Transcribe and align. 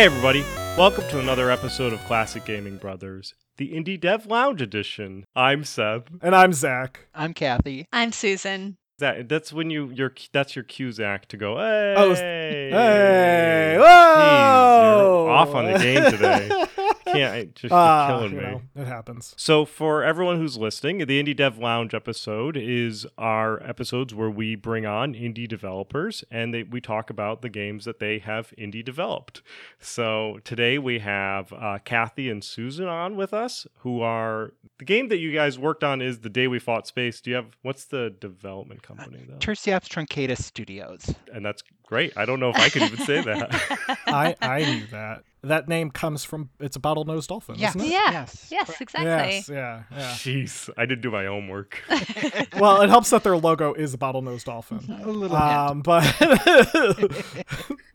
Hey, 0.00 0.06
everybody. 0.06 0.42
Welcome 0.78 1.06
to 1.10 1.18
another 1.20 1.50
episode 1.50 1.92
of 1.92 2.02
Classic 2.06 2.42
Gaming 2.46 2.78
Brothers, 2.78 3.34
the 3.58 3.74
Indie 3.74 4.00
Dev 4.00 4.24
Lounge 4.24 4.62
Edition. 4.62 5.26
I'm 5.36 5.62
Seb. 5.62 6.20
And 6.22 6.34
I'm 6.34 6.54
Zach. 6.54 7.00
I'm 7.14 7.34
Kathy. 7.34 7.84
I'm 7.92 8.10
Susan. 8.10 8.78
That, 8.98 9.28
that's 9.28 9.52
when 9.52 9.68
you 9.68 9.90
your 9.90 10.14
that's 10.32 10.56
your 10.56 10.62
cue, 10.62 10.90
Zach, 10.90 11.26
to 11.28 11.36
go. 11.36 11.58
Hey, 11.58 11.94
Oh, 11.98 12.14
Hey, 12.14 12.70
Jeez, 12.72 13.78
whoa! 13.78 15.24
you're 15.26 15.30
off 15.32 15.54
on 15.54 15.70
the 15.70 15.78
game 15.78 16.10
today. 16.10 16.48
Can't 17.12 17.34
I, 17.34 17.44
just 17.46 17.62
you're 17.64 17.72
Ah, 17.72 18.06
killing 18.08 18.36
me. 18.36 18.42
know, 18.42 18.62
it 18.76 18.86
happens. 18.86 19.34
So, 19.36 19.64
for 19.64 20.02
everyone 20.02 20.36
who's 20.38 20.56
listening, 20.56 20.98
the 20.98 21.22
Indie 21.22 21.36
Dev 21.36 21.58
Lounge 21.58 21.94
episode 21.94 22.56
is 22.56 23.06
our 23.18 23.62
episodes 23.62 24.14
where 24.14 24.30
we 24.30 24.54
bring 24.54 24.86
on 24.86 25.14
indie 25.14 25.48
developers 25.48 26.24
and 26.30 26.52
they, 26.54 26.62
we 26.62 26.80
talk 26.80 27.10
about 27.10 27.42
the 27.42 27.48
games 27.48 27.84
that 27.84 27.98
they 27.98 28.18
have 28.18 28.52
indie 28.58 28.84
developed. 28.84 29.42
So, 29.78 30.38
today 30.44 30.78
we 30.78 30.98
have 31.00 31.52
uh, 31.52 31.78
Kathy 31.84 32.28
and 32.30 32.42
Susan 32.44 32.86
on 32.86 33.16
with 33.16 33.32
us, 33.32 33.66
who 33.78 34.00
are 34.00 34.52
the 34.78 34.84
game 34.84 35.08
that 35.08 35.18
you 35.18 35.32
guys 35.32 35.58
worked 35.58 35.84
on 35.84 36.00
is 36.00 36.20
The 36.20 36.30
Day 36.30 36.46
We 36.48 36.58
Fought 36.58 36.86
Space. 36.86 37.20
Do 37.20 37.30
you 37.30 37.36
have 37.36 37.56
what's 37.62 37.84
the 37.84 38.14
development 38.20 38.82
company, 38.82 39.24
though? 39.28 39.36
Tursiops 39.36 39.88
Truncatus 39.88 40.42
Studios. 40.42 41.14
And 41.32 41.44
that's 41.44 41.62
great. 41.90 42.16
I 42.16 42.24
don't 42.24 42.40
know 42.40 42.48
if 42.50 42.56
I 42.56 42.68
could 42.70 42.82
even 42.82 43.04
say 43.04 43.20
that. 43.22 43.98
I 44.06 44.34
I 44.40 44.60
knew 44.64 44.86
that. 44.86 45.24
That 45.42 45.68
name 45.68 45.90
comes 45.90 46.22
from 46.22 46.50
it's 46.60 46.76
a 46.76 46.80
bottlenose 46.80 47.26
dolphin, 47.26 47.54
Yeah. 47.58 47.70
isn't 47.70 47.80
it? 47.80 47.86
Yeah. 47.88 48.10
Yes, 48.12 48.48
Yes, 48.50 48.80
exactly. 48.80 49.10
Yes, 49.36 49.48
yeah, 49.48 49.82
yeah. 49.90 50.10
Jeez, 50.12 50.68
I 50.76 50.84
didn't 50.86 51.00
do 51.00 51.10
my 51.10 51.24
homework. 51.24 51.78
well, 52.58 52.82
it 52.82 52.90
helps 52.90 53.08
that 53.10 53.24
their 53.24 53.36
logo 53.38 53.72
is 53.72 53.92
a 53.94 53.98
bottlenose 53.98 54.44
dolphin. 54.44 54.78
A 55.02 55.06
little 55.10 55.36
hint. 55.38 55.52
Um, 55.52 55.80
but 55.82 56.04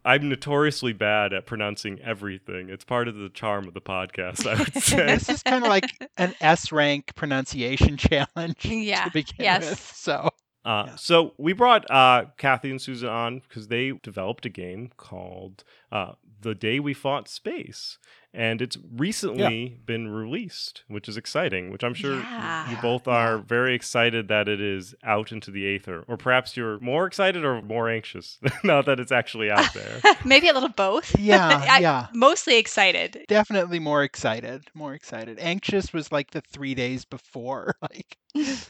I'm 0.03 0.27
notoriously 0.29 0.93
bad 0.93 1.33
at 1.33 1.45
pronouncing 1.45 1.99
everything. 2.01 2.69
It's 2.69 2.83
part 2.83 3.07
of 3.07 3.15
the 3.15 3.29
charm 3.29 3.67
of 3.67 3.73
the 3.75 3.81
podcast, 3.81 4.47
I 4.51 4.57
would 4.57 4.73
say. 4.83 5.05
this 5.05 5.29
is 5.29 5.43
kind 5.43 5.63
of 5.63 5.69
like 5.69 5.85
an 6.17 6.33
S 6.41 6.71
rank 6.71 7.13
pronunciation 7.15 7.95
challenge 7.97 8.65
Yeah, 8.65 9.05
to 9.05 9.11
begin 9.11 9.35
yes. 9.39 9.69
with. 9.69 9.79
So 9.95 10.29
Uh, 10.65 10.85
Yeah. 10.87 10.95
So 10.95 11.33
we 11.37 11.53
brought 11.53 11.89
uh, 11.91 12.25
Kathy 12.37 12.71
and 12.71 12.81
Susan 12.81 13.07
on 13.09 13.41
because 13.47 13.67
they 13.67 13.91
developed 14.03 14.45
a 14.45 14.49
game 14.49 14.89
called 14.97 15.63
uh, 15.91 16.13
"The 16.41 16.55
Day 16.55 16.79
We 16.79 16.93
Fought 16.93 17.27
Space," 17.29 17.97
and 18.33 18.61
it's 18.61 18.77
recently 18.95 19.77
been 19.85 20.07
released, 20.09 20.83
which 20.87 21.07
is 21.07 21.17
exciting. 21.17 21.69
Which 21.71 21.83
I'm 21.83 21.93
sure 21.93 22.15
Yeah. 22.19 22.69
you 22.71 22.77
both 22.81 23.07
are 23.07 23.37
very 23.37 23.75
excited 23.75 24.27
that 24.27 24.47
it 24.47 24.59
is 24.59 24.95
out 25.03 25.31
into 25.31 25.51
the 25.51 25.65
aether, 25.75 26.03
or 26.07 26.17
perhaps 26.17 26.57
you're 26.57 26.79
more 26.79 27.05
excited 27.05 27.45
or 27.45 27.61
more 27.61 27.87
anxious 27.89 28.39
now 28.63 28.81
that 28.81 28.99
it's 28.99 29.11
actually 29.11 29.51
out 29.51 29.71
there. 29.73 30.01
Maybe 30.25 30.49
a 30.49 30.53
little 30.53 30.69
both. 30.69 31.17
yeah, 31.19 31.65
I- 31.69 31.79
yeah. 31.79 32.07
Mostly 32.13 32.57
excited. 32.57 33.23
Definitely 33.27 33.79
more 33.79 34.03
excited. 34.03 34.63
More 34.73 34.93
excited. 34.95 35.37
Anxious 35.39 35.93
was 35.93 36.11
like 36.11 36.31
the 36.31 36.41
three 36.41 36.73
days 36.75 37.05
before. 37.05 37.75
Like, 37.81 38.17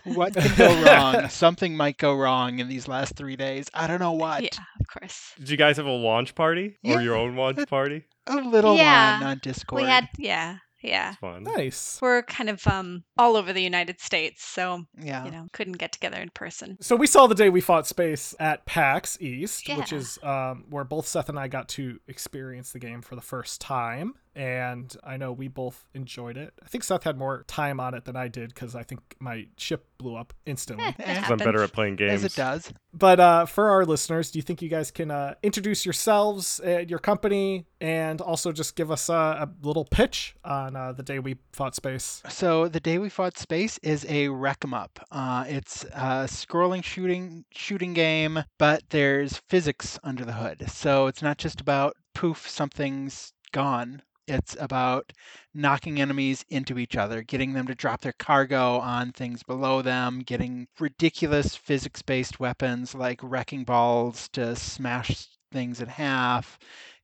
what 0.04 0.34
can 0.36 0.56
go 0.58 0.84
wrong? 0.86 1.30
Something 1.30 1.76
might 1.76 1.98
go 1.98 2.14
wrong 2.16 2.60
in 2.60 2.68
these 2.68 2.88
last 2.88 3.16
three 3.16 3.36
days. 3.36 3.68
I 3.74 3.88
don't 3.88 4.00
know 4.00 4.12
what. 4.14 4.44
Yeah, 4.44 4.50
of 4.80 4.88
course. 4.88 5.34
Did 5.40 5.50
you 5.50 5.58
guys 5.58 5.78
have 5.78 5.86
a 5.86 5.92
launch 5.92 6.36
party 6.36 6.78
or 6.84 6.92
Yeah. 6.94 7.00
your 7.02 7.16
own 7.16 7.36
launch 7.36 7.68
party? 7.68 8.06
A 8.28 8.36
little 8.38 8.76
Yeah, 8.76 9.20
one 9.20 9.28
on 9.30 9.40
Discord. 9.42 9.82
We 9.84 9.88
had, 9.88 10.08
yeah, 10.18 10.58
yeah. 10.82 11.10
It's 11.12 11.20
fun. 11.20 11.44
nice. 11.44 12.00
We're 12.02 12.24
kind 12.24 12.50
of 12.50 12.66
um 12.68 13.04
all 13.18 13.36
over 13.36 13.54
the 13.54 13.62
United 13.62 14.00
States, 14.02 14.44
so 14.44 14.84
yeah. 15.00 15.26
you 15.26 15.32
know 15.32 15.48
couldn't 15.54 15.78
get 15.78 15.92
together 15.92 16.18
in 16.22 16.30
person. 16.30 16.78
So 16.82 16.96
we 16.96 17.08
saw 17.08 17.28
the 17.28 17.36
day 17.36 17.50
we 17.50 17.62
fought 17.62 17.86
space 17.88 18.34
at 18.40 18.66
PAX 18.66 19.20
East, 19.22 19.68
which 19.70 19.94
is 19.94 20.18
um, 20.24 20.66
where 20.70 20.84
both 20.84 21.08
Seth 21.08 21.30
and 21.30 21.38
I 21.40 21.48
got 21.48 21.70
to 21.70 22.00
experience 22.08 22.72
the 22.72 22.80
game 22.80 23.02
for 23.02 23.16
the 23.16 23.22
first 23.22 23.62
time. 23.62 24.14
And 24.36 24.94
I 25.04 25.16
know 25.18 25.32
we 25.32 25.48
both 25.48 25.86
enjoyed 25.94 26.36
it. 26.36 26.54
I 26.64 26.68
think 26.68 26.84
Seth 26.84 27.04
had 27.04 27.18
more 27.18 27.46
time 27.48 27.80
on 27.80 27.94
it 27.94 28.04
than 28.06 28.16
I 28.18 28.28
did 28.28 28.54
because 28.54 28.76
I 28.76 28.84
think 28.84 29.16
my 29.20 29.48
ship 29.58 29.86
blew 29.98 30.16
up 30.16 30.34
instantly. 30.46 30.86
Eh, 30.86 30.92
Because 30.98 31.16
Because 31.16 31.32
I'm 31.32 31.38
better 31.38 31.64
at 31.64 31.72
playing 31.72 31.96
games. 31.96 32.12
As 32.12 32.24
it 32.26 32.36
does. 32.36 32.74
But 32.94 33.20
uh, 33.20 33.46
for 33.46 33.70
our 33.70 33.86
listeners, 33.86 34.32
do 34.32 34.40
you 34.40 34.44
think 34.44 34.62
you 34.62 34.68
guys 34.70 34.92
can 34.92 35.10
uh, 35.10 35.36
introduce 35.42 35.86
yourselves, 35.86 36.60
and 36.60 36.90
your 36.90 37.00
company, 37.00 37.66
and 37.80 38.20
also 38.22 38.52
just 38.52 38.76
give 38.76 38.92
us 38.92 39.10
uh, 39.10 39.46
a 39.48 39.50
little 39.66 39.86
pitch 39.86 40.36
on 40.44 40.76
uh, 40.76 40.92
the 40.92 41.04
day 41.04 41.20
we 41.20 41.38
fought 41.54 41.76
space? 41.76 42.22
So 42.30 42.68
the 42.68 42.80
day 42.82 42.98
we 42.98 43.08
fought 43.10 43.38
space 43.38 43.78
is 43.84 44.06
a 44.10 44.28
wreck 44.30 44.60
'em 44.66 44.74
up. 44.74 45.00
Uh, 45.12 45.46
it's 45.48 45.84
a 45.86 46.28
scrolling 46.28 46.84
shooting 46.84 47.46
shooting 47.52 47.94
game, 47.94 48.44
but 48.58 48.84
there's 48.90 49.38
physics 49.50 49.98
under 50.04 50.26
the 50.26 50.34
hood. 50.34 50.70
So 50.70 51.08
it's 51.08 51.22
not 51.22 51.38
just 51.38 51.62
about 51.62 51.96
poof 52.14 52.50
something's 52.50 53.32
gone. 53.52 54.02
It's 54.28 54.56
about 54.60 55.14
knocking 55.54 56.02
enemies 56.02 56.44
into 56.50 56.80
each 56.80 56.98
other, 56.98 57.22
getting 57.22 57.54
them 57.54 57.68
to 57.68 57.76
drop 57.76 58.02
their 58.02 58.14
cargo 58.14 58.80
on 58.80 59.12
things 59.12 59.44
below 59.44 59.82
them, 59.82 60.20
getting 60.20 60.68
ridiculous 60.80 61.56
physics-based 61.56 62.40
weapons 62.40 62.96
like 62.96 63.20
wrecking 63.22 63.64
balls 63.66 64.28
to 64.30 64.56
smash 64.56 65.28
things 65.52 65.80
in 65.82 65.90
half, 65.90 66.58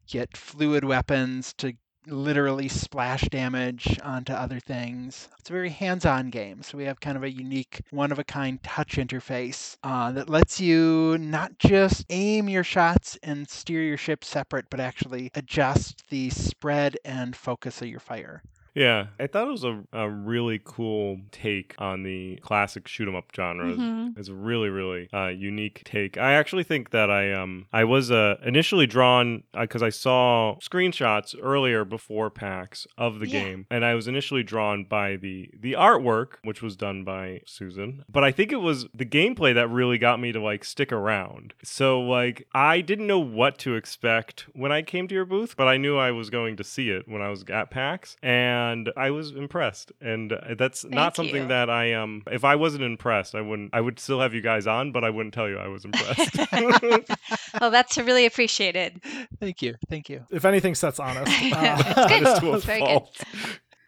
get 0.07 0.35
fluid 0.35 0.83
weapons 0.83 1.53
to 1.55 1.73
literally 2.07 2.67
splash 2.67 3.21
damage 3.29 3.99
onto 4.03 4.33
other 4.33 4.59
things. 4.59 5.29
It's 5.39 5.49
a 5.49 5.53
very 5.53 5.69
hands 5.69 6.05
on 6.05 6.29
game. 6.29 6.63
So 6.63 6.77
we 6.77 6.85
have 6.85 6.99
kind 6.99 7.17
of 7.17 7.23
a 7.23 7.31
unique, 7.31 7.81
one 7.91 8.11
of 8.11 8.19
a 8.19 8.23
kind 8.23 8.61
touch 8.63 8.97
interface 8.97 9.77
uh, 9.83 10.11
that 10.13 10.29
lets 10.29 10.59
you 10.59 11.17
not 11.19 11.57
just 11.57 12.05
aim 12.09 12.49
your 12.49 12.63
shots 12.63 13.17
and 13.23 13.49
steer 13.49 13.81
your 13.83 13.97
ship 13.97 14.23
separate, 14.23 14.69
but 14.69 14.79
actually 14.79 15.31
adjust 15.35 16.03
the 16.09 16.29
spread 16.29 16.97
and 17.05 17.35
focus 17.35 17.81
of 17.81 17.87
your 17.87 17.99
fire. 17.99 18.41
Yeah, 18.73 19.07
I 19.19 19.27
thought 19.27 19.47
it 19.47 19.51
was 19.51 19.65
a, 19.65 19.83
a 19.91 20.09
really 20.09 20.61
cool 20.63 21.19
take 21.31 21.75
on 21.77 22.03
the 22.03 22.37
classic 22.41 22.87
shoot 22.87 23.07
'em 23.07 23.15
up 23.15 23.25
genre. 23.35 23.73
Mhm. 23.73 24.17
It's 24.17 24.29
a 24.29 24.33
really, 24.33 24.69
really 24.69 25.09
uh, 25.13 25.27
unique 25.27 25.81
take. 25.83 26.17
I 26.17 26.33
actually 26.33 26.63
think 26.63 26.91
that 26.91 27.09
I 27.11 27.33
um 27.33 27.65
I 27.73 27.83
was 27.83 28.11
uh, 28.11 28.37
initially 28.45 28.87
drawn 28.87 29.43
because 29.59 29.83
I 29.83 29.89
saw 29.89 30.55
screenshots 30.61 31.35
earlier 31.41 31.83
before 31.83 32.29
PAX 32.29 32.87
of 32.97 33.19
the 33.19 33.27
Yeah. 33.27 33.41
game, 33.43 33.65
and 33.69 33.83
I 33.83 33.93
was 33.93 34.07
initially 34.07 34.43
drawn 34.43 34.85
by 34.85 35.17
the 35.17 35.49
the 35.59 35.73
artwork, 35.73 36.35
which 36.43 36.61
was 36.61 36.77
done 36.77 37.03
by 37.03 37.41
Susan. 37.45 38.03
But 38.07 38.23
I 38.23 38.31
think 38.31 38.53
it 38.53 38.61
was 38.61 38.87
the 38.93 39.05
gameplay 39.05 39.53
that 39.53 39.67
really 39.69 39.97
got 39.97 40.19
me 40.21 40.31
to 40.31 40.39
like 40.39 40.63
stick 40.63 40.93
around. 40.93 41.53
So 41.63 41.99
like 41.99 42.47
I 42.53 42.79
didn't 42.79 43.07
know 43.07 43.19
what 43.19 43.57
to 43.59 43.75
expect 43.75 44.45
when 44.53 44.71
I 44.71 44.81
came 44.81 45.09
to 45.09 45.15
your 45.15 45.25
booth, 45.25 45.57
but 45.57 45.67
I 45.67 45.75
knew 45.75 45.97
I 45.97 46.11
was 46.11 46.29
going 46.29 46.55
to 46.55 46.63
see 46.63 46.89
it 46.89 47.05
when 47.07 47.21
I 47.21 47.29
was 47.29 47.43
at 47.49 47.69
PAX, 47.69 48.15
and 48.23 48.60
I 48.97 49.11
was 49.11 49.31
impressed. 49.31 49.91
And 50.01 50.33
uh, 50.33 50.55
that's 50.57 50.85
not 50.85 51.15
something 51.15 51.43
you. 51.43 51.47
that 51.47 51.69
I 51.69 51.93
um 51.93 52.23
if 52.31 52.43
I 52.43 52.55
wasn't 52.55 52.83
impressed, 52.83 53.35
I 53.35 53.41
wouldn't 53.41 53.71
I 53.73 53.81
would 53.81 53.99
still 53.99 54.19
have 54.19 54.33
you 54.33 54.41
guys 54.41 54.67
on, 54.67 54.91
but 54.91 55.03
I 55.03 55.09
wouldn't 55.09 55.33
tell 55.33 55.49
you 55.49 55.57
I 55.57 55.67
was 55.67 55.85
impressed. 55.85 56.37
well, 57.61 57.71
that's 57.71 57.97
really 57.97 58.25
appreciated. 58.25 59.01
Thank 59.39 59.61
you. 59.61 59.75
Thank 59.89 60.09
you. 60.09 60.25
If 60.31 60.45
anything, 60.45 60.75
Seth's 60.75 60.99
honest. 60.99 61.31
Yeah, 61.41 61.75
Uh, 61.95 62.07
it's 62.09 62.09
good. 62.09 62.25
That 62.25 62.33
is 62.33 62.39
to 62.39 62.51
a 62.51 62.55
It's 62.55 62.65
very 62.65 62.81
good. 62.81 63.03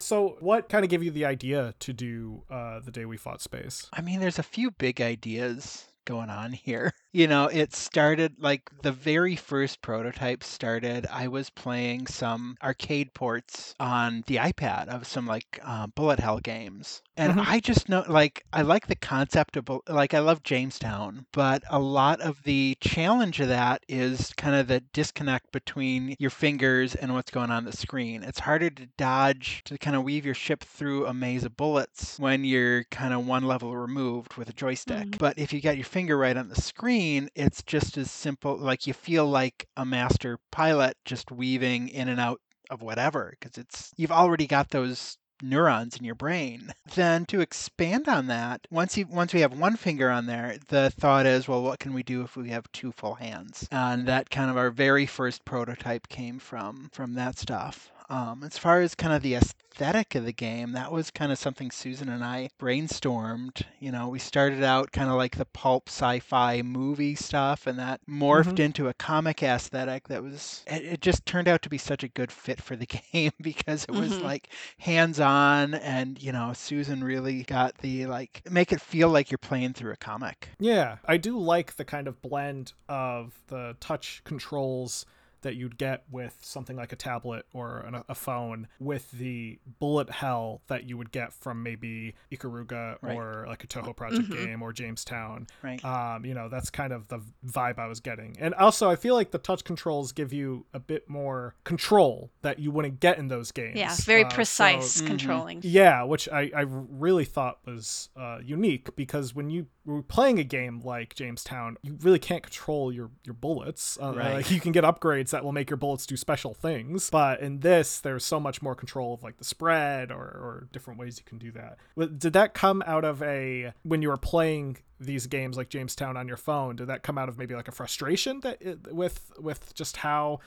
So, 0.00 0.36
what 0.40 0.68
kind 0.68 0.84
of 0.84 0.90
gave 0.90 1.02
you 1.02 1.10
the 1.10 1.24
idea 1.24 1.74
to 1.78 1.92
do 1.94 2.42
uh, 2.50 2.80
the 2.80 2.90
day 2.90 3.06
we 3.06 3.16
fought 3.16 3.40
space? 3.40 3.88
I 3.90 4.02
mean, 4.02 4.20
there's 4.20 4.38
a 4.38 4.42
few 4.42 4.70
big 4.70 5.00
ideas 5.00 5.86
going 6.04 6.28
on 6.28 6.52
here. 6.52 6.92
You 7.14 7.28
know, 7.28 7.46
it 7.46 7.72
started 7.74 8.34
like 8.42 8.68
the 8.82 8.90
very 8.92 9.36
first 9.36 9.80
prototype 9.80 10.42
started. 10.42 11.06
I 11.10 11.28
was 11.28 11.48
playing 11.48 12.08
some 12.08 12.56
arcade 12.62 13.14
ports 13.14 13.74
on 13.78 14.24
the 14.26 14.36
iPad 14.36 14.88
of 14.88 15.06
some 15.06 15.24
like 15.26 15.60
uh, 15.62 15.86
bullet 15.86 16.18
hell 16.18 16.40
games. 16.40 17.02
And 17.16 17.34
Mhm. 17.34 17.44
I 17.46 17.60
just 17.60 17.88
know, 17.88 18.04
like, 18.08 18.42
I 18.52 18.62
like 18.62 18.88
the 18.88 18.96
concept 18.96 19.56
of, 19.56 19.70
like, 19.88 20.14
I 20.14 20.18
love 20.18 20.42
Jamestown, 20.42 21.26
but 21.32 21.62
a 21.70 21.78
lot 21.78 22.20
of 22.20 22.42
the 22.42 22.76
challenge 22.80 23.38
of 23.38 23.46
that 23.48 23.84
is 23.88 24.32
kind 24.36 24.56
of 24.56 24.66
the 24.66 24.80
disconnect 24.92 25.52
between 25.52 26.16
your 26.18 26.30
fingers 26.30 26.96
and 26.96 27.14
what's 27.14 27.30
going 27.30 27.52
on 27.52 27.64
the 27.64 27.72
screen. 27.76 28.24
It's 28.24 28.40
harder 28.40 28.68
to 28.70 28.86
dodge, 28.98 29.62
to 29.66 29.78
kind 29.78 29.94
of 29.94 30.02
weave 30.02 30.24
your 30.26 30.34
ship 30.34 30.64
through 30.64 31.06
a 31.06 31.14
maze 31.14 31.44
of 31.44 31.56
bullets 31.56 32.18
when 32.18 32.42
you're 32.42 32.82
kind 32.90 33.14
of 33.14 33.24
one 33.24 33.44
level 33.44 33.76
removed 33.76 34.34
with 34.34 34.48
a 34.48 34.52
joystick. 34.52 35.06
Mhm. 35.06 35.18
But 35.18 35.38
if 35.38 35.52
you 35.52 35.60
got 35.60 35.76
your 35.76 35.84
finger 35.84 36.18
right 36.18 36.36
on 36.36 36.48
the 36.48 36.60
screen, 36.60 37.03
it's 37.34 37.62
just 37.62 37.96
as 37.98 38.10
simple. 38.10 38.56
Like, 38.56 38.86
you 38.86 38.92
feel 38.92 39.26
like 39.26 39.66
a 39.76 39.84
master 39.84 40.38
pilot 40.50 40.96
just 41.04 41.30
weaving 41.30 41.88
in 41.88 42.08
and 42.08 42.20
out 42.20 42.40
of 42.70 42.82
whatever 42.82 43.34
because 43.38 43.58
it's 43.58 43.92
you've 43.96 44.10
already 44.10 44.46
got 44.46 44.70
those 44.70 45.18
neurons 45.42 45.96
in 45.96 46.04
your 46.04 46.14
brain. 46.14 46.72
Then 46.94 47.26
to 47.26 47.40
expand 47.40 48.08
on 48.08 48.28
that, 48.28 48.66
once 48.70 48.96
you 48.96 49.06
once 49.06 49.34
we 49.34 49.40
have 49.40 49.58
one 49.58 49.76
finger 49.76 50.10
on 50.10 50.26
there, 50.26 50.56
the 50.68 50.90
thought 50.90 51.26
is, 51.26 51.48
well, 51.48 51.62
what 51.62 51.78
can 51.78 51.92
we 51.92 52.02
do 52.02 52.22
if 52.22 52.36
we 52.36 52.50
have 52.50 52.70
two 52.72 52.92
full 52.92 53.14
hands? 53.14 53.68
And 53.70 54.06
that 54.06 54.30
kind 54.30 54.50
of 54.50 54.56
our 54.56 54.70
very 54.70 55.06
first 55.06 55.44
prototype 55.44 56.08
came 56.08 56.38
from 56.38 56.88
from 56.92 57.14
that 57.14 57.38
stuff. 57.38 57.90
Um, 58.10 58.42
as 58.44 58.58
far 58.58 58.80
as 58.82 58.94
kind 58.94 59.14
of 59.14 59.22
the 59.22 59.34
aesthetic 59.34 60.14
of 60.14 60.24
the 60.26 60.32
game, 60.32 60.72
that 60.72 60.92
was 60.92 61.10
kind 61.10 61.32
of 61.32 61.38
something 61.38 61.70
Susan 61.70 62.10
and 62.10 62.22
I 62.22 62.50
brainstormed. 62.60 63.62
You 63.80 63.92
know, 63.92 64.08
we 64.08 64.18
started 64.18 64.62
out 64.62 64.92
kind 64.92 65.08
of 65.08 65.16
like 65.16 65.36
the 65.36 65.46
pulp 65.46 65.88
sci-fi 65.88 66.60
movie 66.62 67.14
stuff, 67.14 67.66
and 67.66 67.78
that 67.78 68.00
morphed 68.06 68.56
Mhm. 68.56 68.58
into 68.58 68.88
a 68.88 68.94
comic 68.94 69.42
aesthetic 69.42 70.08
that 70.08 70.22
was. 70.22 70.64
It, 70.66 70.84
it 70.84 71.00
just 71.00 71.24
turned 71.24 71.48
out 71.48 71.62
to 71.62 71.70
be 71.70 71.78
such 71.78 72.02
a 72.02 72.08
good 72.08 72.30
fit 72.30 72.60
for 72.60 72.76
the 72.76 72.86
game 73.12 73.32
because 73.40 73.84
it 73.84 73.92
was 73.92 74.18
Mhm. 74.18 74.22
like 74.22 74.48
hands-on, 74.78 75.74
and 75.74 76.22
you 76.22 76.32
know, 76.32 76.52
Susan 76.52 77.02
really 77.02 77.42
got 77.44 77.78
the 77.78 78.06
like 78.06 78.42
make 78.50 78.72
it 78.72 78.80
feel 78.80 79.08
like 79.08 79.30
you're 79.30 79.38
playing 79.38 79.72
through 79.72 79.92
a 79.92 79.96
comic. 79.96 80.50
Yeah, 80.58 80.98
I 81.06 81.16
do 81.16 81.38
like 81.38 81.76
the 81.76 81.84
kind 81.84 82.06
of 82.06 82.20
blend 82.22 82.72
of 82.88 83.32
the 83.48 83.76
touch 83.80 84.20
controls 84.24 85.06
that 85.44 85.54
you'd 85.56 85.78
get 85.78 86.02
with 86.10 86.36
something 86.42 86.76
like 86.76 86.92
a 86.92 86.96
tablet 86.96 87.46
or 87.54 87.78
an, 87.86 88.02
a 88.08 88.14
phone 88.14 88.66
with 88.80 89.10
the 89.12 89.58
bullet 89.78 90.10
hell 90.10 90.60
that 90.66 90.84
you 90.84 90.98
would 90.98 91.12
get 91.12 91.32
from 91.32 91.62
maybe 91.62 92.14
Ikaruga 92.32 92.96
Right. 93.00 93.16
or 93.16 93.44
like 93.48 93.62
a 93.62 93.66
Touhou 93.66 93.94
Project 93.96 94.28
Mhm. 94.28 94.44
game 94.44 94.62
or 94.62 94.72
Jamestown. 94.72 95.46
Right. 95.62 95.82
Um, 95.84 96.24
you 96.24 96.34
know, 96.34 96.48
that's 96.48 96.70
kind 96.70 96.92
of 96.92 97.08
the 97.08 97.20
vibe 97.46 97.78
I 97.78 97.86
was 97.86 98.00
getting. 98.00 98.36
And 98.40 98.54
also, 98.54 98.90
I 98.90 98.96
feel 98.96 99.14
like 99.14 99.30
the 99.30 99.38
touch 99.38 99.64
controls 99.64 100.12
give 100.12 100.32
you 100.32 100.66
a 100.74 100.80
bit 100.80 101.08
more 101.08 101.54
control 101.64 102.30
that 102.42 102.58
you 102.58 102.70
wouldn't 102.70 103.00
get 103.00 103.18
in 103.18 103.28
those 103.28 103.52
games. 103.52 103.76
Yeah, 103.76 103.94
very 104.00 104.24
Uh, 104.24 104.30
so- 104.30 104.34
precise 104.34 105.02
Mhm. 105.02 105.06
controlling. 105.06 105.60
yeah, 105.62 106.02
which 106.02 106.28
I, 106.28 106.50
I 106.56 106.62
really 106.66 107.24
thought 107.24 107.58
was 107.66 108.08
uh, 108.16 108.38
unique 108.44 108.96
because 108.96 109.34
when 109.34 109.50
you 109.50 109.66
were 109.84 110.02
playing 110.02 110.38
a 110.38 110.44
game 110.44 110.80
like 110.80 111.14
Jamestown, 111.14 111.76
you 111.82 111.98
really 112.00 112.18
can't 112.18 112.42
control 112.42 112.90
your, 112.90 113.10
your 113.24 113.34
bullets. 113.34 113.98
Uh, 114.00 114.14
Right. 114.16 114.32
like, 114.34 114.50
you 114.50 114.60
can 114.60 114.72
get 114.72 114.84
upgrades 114.84 115.33
that 115.34 115.44
will 115.44 115.52
make 115.52 115.68
your 115.68 115.76
bullets 115.76 116.06
do 116.06 116.16
special 116.16 116.54
things, 116.54 117.10
but 117.10 117.40
in 117.40 117.60
this, 117.60 118.00
there's 118.00 118.24
so 118.24 118.40
much 118.40 118.62
more 118.62 118.74
control 118.74 119.12
of 119.14 119.22
like 119.22 119.36
the 119.36 119.44
spread 119.44 120.10
or, 120.10 120.16
or 120.16 120.68
different 120.72 120.98
ways 120.98 121.18
you 121.18 121.24
can 121.24 121.38
do 121.38 121.50
that. 121.52 121.76
Did 122.18 122.32
that 122.32 122.54
come 122.54 122.82
out 122.86 123.04
of 123.04 123.22
a 123.22 123.72
when 123.82 124.00
you 124.02 124.08
were 124.08 124.16
playing 124.16 124.78
these 124.98 125.26
games 125.26 125.56
like 125.56 125.68
Jamestown 125.68 126.16
on 126.16 126.26
your 126.28 126.36
phone? 126.36 126.76
Did 126.76 126.86
that 126.86 127.02
come 127.02 127.18
out 127.18 127.28
of 127.28 127.36
maybe 127.36 127.54
like 127.54 127.68
a 127.68 127.72
frustration 127.72 128.40
that 128.40 128.62
it, 128.62 128.92
with 128.94 129.32
with 129.38 129.74
just 129.74 129.98
how 129.98 130.40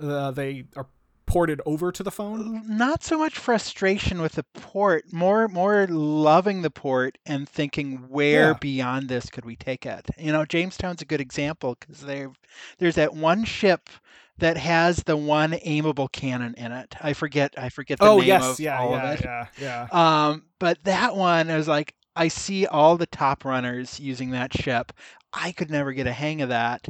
uh, 0.00 0.30
they 0.32 0.64
are 0.76 0.86
ported 1.26 1.60
over 1.66 1.90
to 1.90 2.02
the 2.04 2.10
phone? 2.10 2.62
not 2.68 3.02
so 3.02 3.18
much 3.18 3.36
frustration 3.36 4.22
with 4.22 4.32
the 4.32 4.44
port 4.54 5.12
more 5.12 5.48
more 5.48 5.86
loving 5.88 6.62
the 6.62 6.70
port 6.70 7.18
and 7.26 7.48
thinking 7.48 7.96
where 8.08 8.50
Yeah. 8.50 8.58
beyond 8.60 9.08
this 9.08 9.28
could 9.28 9.44
we 9.44 9.56
take 9.56 9.84
it 9.84 10.06
you 10.18 10.30
know 10.30 10.44
jamestown's 10.44 11.02
a 11.02 11.04
good 11.04 11.20
example 11.20 11.76
because 11.80 12.02
there 12.02 12.30
there's 12.78 12.94
that 12.94 13.14
one 13.14 13.42
ship 13.44 13.90
that 14.38 14.56
has 14.56 15.02
the 15.04 15.16
one 15.16 15.52
aimable 15.52 16.10
cannon 16.12 16.54
in 16.56 16.72
it 16.72 16.94
i 17.00 17.12
forget 17.12 17.54
i 17.56 17.68
forget 17.68 17.98
the 17.98 18.04
oh 18.04 18.18
name 18.18 18.28
yes, 18.28 18.44
of 18.44 18.60
yeah, 18.60 18.78
all 18.78 18.90
yeah, 18.90 19.12
of 19.12 19.18
it 19.20 19.24
yeah, 19.24 19.46
yeah. 19.58 19.88
um 20.30 20.44
but 20.58 20.82
that 20.84 21.16
one 21.16 21.50
I 21.50 21.56
was 21.56 21.68
like 21.68 21.94
i 22.14 22.28
see 22.28 22.66
all 22.66 22.96
the 22.96 23.06
top 23.06 23.44
runners 23.44 23.98
using 24.00 24.30
that 24.30 24.52
ship 24.52 24.92
i 25.32 25.52
could 25.52 25.70
never 25.70 25.92
get 25.92 26.06
a 26.06 26.12
hang 26.12 26.42
of 26.42 26.50
that 26.50 26.86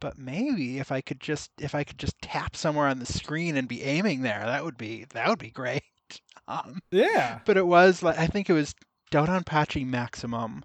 but 0.00 0.18
maybe 0.18 0.78
if 0.78 0.90
I 0.90 1.02
could 1.02 1.20
just 1.20 1.50
if 1.60 1.74
I 1.74 1.84
could 1.84 1.98
just 1.98 2.20
tap 2.22 2.56
somewhere 2.56 2.88
on 2.88 2.98
the 2.98 3.06
screen 3.06 3.56
and 3.56 3.68
be 3.68 3.82
aiming 3.82 4.22
there, 4.22 4.42
that 4.44 4.64
would 4.64 4.78
be 4.78 5.04
that 5.12 5.28
would 5.28 5.38
be 5.38 5.50
great. 5.50 5.82
Um, 6.48 6.80
Yeah. 6.90 7.38
but 7.44 7.56
it 7.56 7.64
was 7.64 8.02
like 8.02 8.18
I 8.18 8.26
think 8.26 8.50
it 8.50 8.54
was 8.54 8.74
Dodonpachi 9.12 9.86
Maximum 9.86 10.64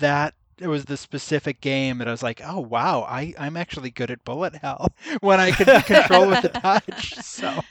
that 0.00 0.34
it 0.62 0.68
was 0.68 0.84
the 0.86 0.96
specific 0.96 1.60
game 1.60 1.98
that 1.98 2.08
I 2.08 2.12
was 2.12 2.22
like, 2.22 2.40
oh 2.44 2.60
wow, 2.60 3.02
I 3.02 3.34
I'm 3.38 3.56
actually 3.56 3.90
good 3.90 4.10
at 4.10 4.24
bullet 4.24 4.56
hell 4.56 4.88
when 5.20 5.40
I 5.40 5.52
can 5.52 5.72
control 5.82 6.28
with 6.28 6.40
the 6.42 6.48
touch. 6.62 7.16
So 7.20 7.64